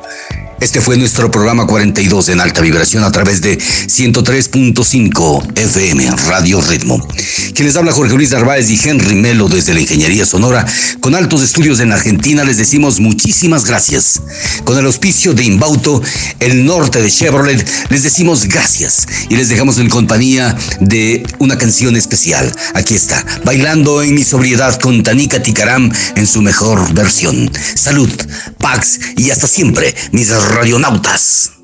Este 0.59 0.79
fue 0.79 0.97
nuestro 0.97 1.29
programa 1.29 1.67
42 1.67 2.29
en 2.29 2.39
alta 2.39 2.61
vibración 2.61 3.03
a 3.03 3.11
través 3.11 3.41
de 3.41 3.57
103.5 3.57 5.57
FM 5.57 6.09
Radio 6.27 6.61
Ritmo. 6.61 7.05
Quienes 7.53 7.75
habla 7.75 7.91
Jorge 7.91 8.15
Luis 8.15 8.31
Narváez 8.31 8.69
y 8.69 8.79
Henry 8.81 9.15
Melo 9.15 9.49
desde 9.49 9.73
la 9.73 9.81
Ingeniería 9.81 10.25
Sonora, 10.25 10.65
con 11.01 11.15
altos 11.15 11.41
estudios 11.41 11.79
en 11.79 11.91
Argentina, 11.91 12.43
les 12.43 12.57
decimos 12.57 12.99
muchísimas 12.99 13.65
gracias. 13.65 14.21
Con 14.63 14.77
el 14.77 14.85
auspicio 14.85 15.33
de 15.33 15.43
Inbauto, 15.43 16.01
el 16.39 16.65
norte 16.65 17.01
de 17.01 17.11
Chevrolet, 17.11 17.67
les 17.89 18.03
decimos 18.03 18.47
gracias 18.47 19.07
y 19.29 19.35
les 19.35 19.49
dejamos 19.49 19.79
en 19.79 19.89
compañía 19.89 20.55
de 20.79 21.23
una 21.39 21.57
canción 21.57 21.95
especial. 21.95 22.53
Aquí 22.73 22.95
está, 22.95 23.23
bailando 23.43 24.01
en 24.01 24.15
mi 24.15 24.23
sobriedad 24.23 24.79
con 24.79 25.03
Tanika 25.03 25.41
Tikaram 25.41 25.91
en 26.15 26.27
su 26.27 26.41
mejor 26.41 26.93
versión. 26.93 27.51
Salud, 27.75 28.09
Pax 28.59 28.99
y 29.17 29.29
hasta 29.29 29.47
siempre, 29.47 29.93
mis 30.11 30.29
radionautas. 30.49 31.62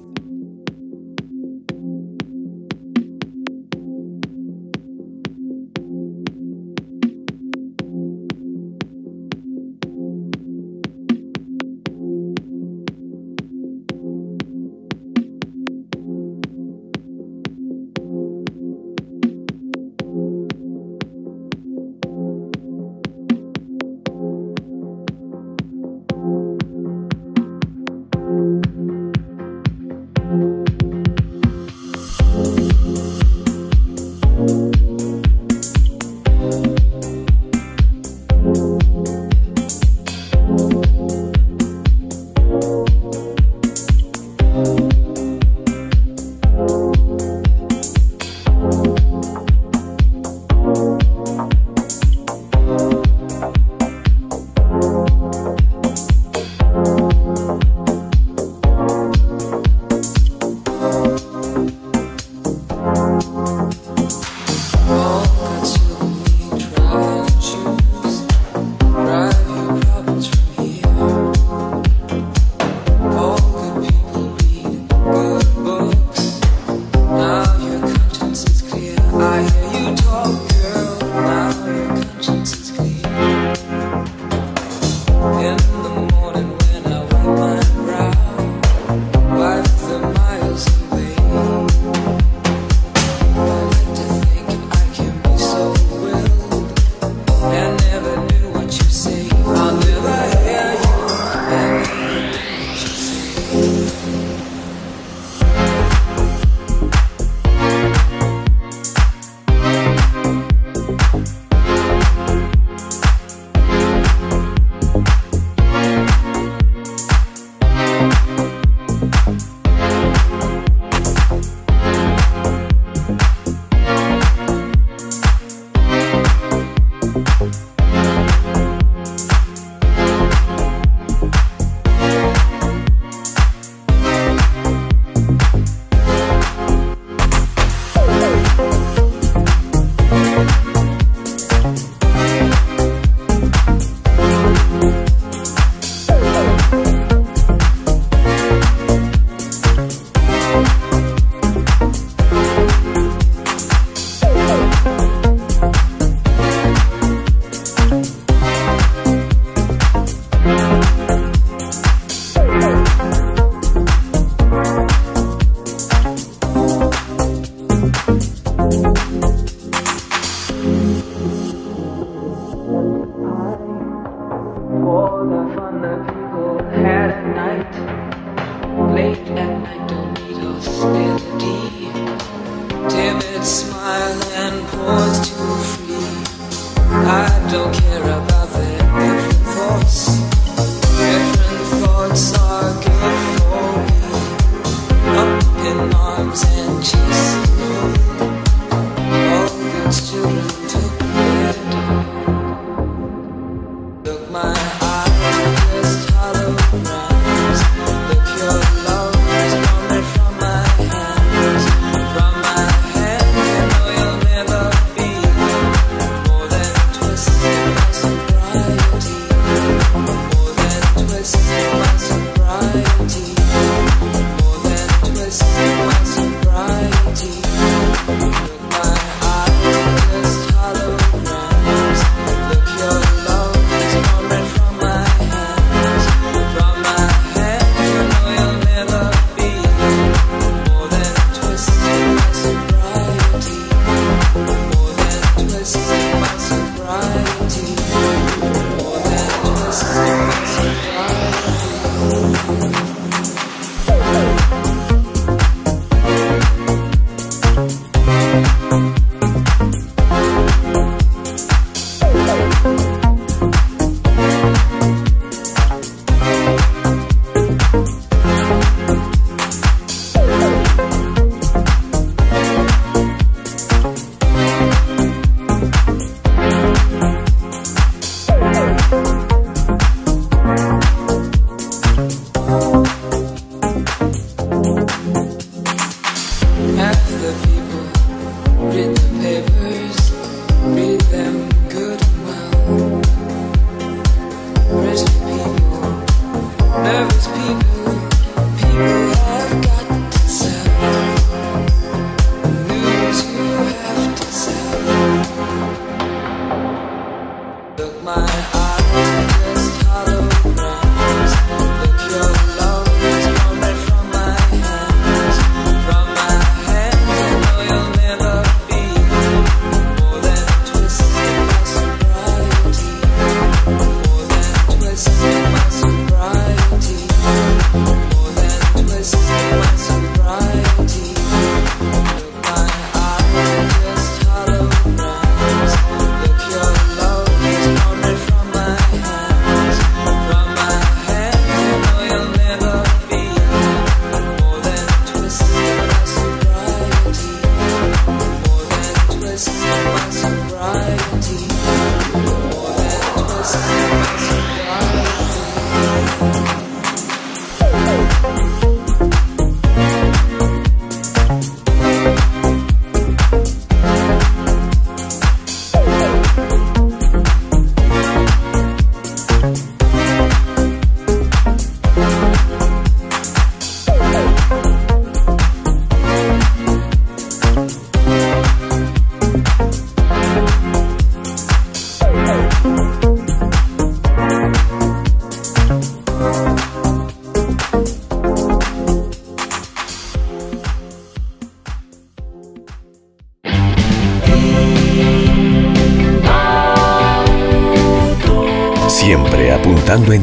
nervous 296.90 297.28
people. 297.28 297.69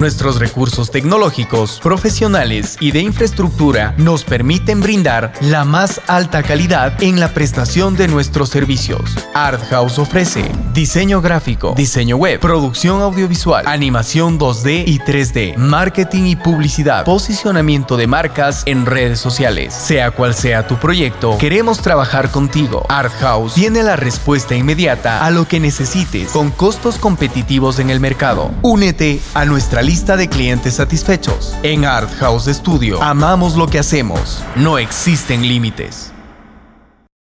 Nuestros 0.00 0.40
recursos 0.40 0.90
tecnológicos, 0.90 1.78
profesionales 1.80 2.76
y 2.80 2.90
de 2.90 3.00
infraestructura 3.00 3.94
nos 3.96 4.24
permiten 4.24 4.80
brindar 4.80 5.32
la 5.40 5.64
más 5.64 6.00
alta 6.08 6.42
calidad 6.42 7.00
en 7.02 7.20
la 7.20 7.32
prestación 7.32 7.96
de 7.96 8.08
nuestros 8.08 8.48
servicios. 8.48 9.14
Art 9.34 9.60
House 9.68 9.98
ofrece 9.98 10.48
diseño 10.72 11.20
gráfico, 11.20 11.74
diseño 11.76 12.16
web, 12.16 12.38
producción 12.38 13.00
audiovisual, 13.00 13.66
animación 13.66 14.38
2D 14.38 14.84
y 14.86 15.00
3D, 15.00 15.56
marketing 15.56 16.22
y 16.26 16.36
publicidad, 16.36 17.04
posicionamiento 17.04 17.96
de 17.96 18.06
marcas 18.06 18.62
en 18.66 18.86
redes 18.86 19.18
sociales. 19.18 19.74
Sea 19.74 20.12
cual 20.12 20.34
sea 20.34 20.68
tu 20.68 20.76
proyecto, 20.76 21.36
queremos 21.38 21.80
trabajar 21.80 22.30
contigo. 22.30 22.86
Art 22.88 23.12
House 23.20 23.54
tiene 23.54 23.82
la 23.82 23.96
respuesta 23.96 24.54
inmediata 24.54 25.26
a 25.26 25.30
lo 25.32 25.48
que 25.48 25.58
necesites 25.58 26.30
con 26.30 26.52
costos 26.52 26.96
competitivos 26.98 27.80
en 27.80 27.90
el 27.90 27.98
mercado. 27.98 28.52
Únete 28.62 29.20
a 29.34 29.44
nuestra 29.44 29.82
lista 29.82 30.16
de 30.16 30.28
clientes 30.28 30.74
satisfechos. 30.74 31.56
En 31.64 31.84
Art 31.84 32.10
House 32.20 32.46
Studio 32.46 33.02
amamos 33.02 33.56
lo 33.56 33.66
que 33.66 33.80
hacemos. 33.80 34.44
No 34.54 34.78
existen 34.78 35.42
límites. 35.42 36.13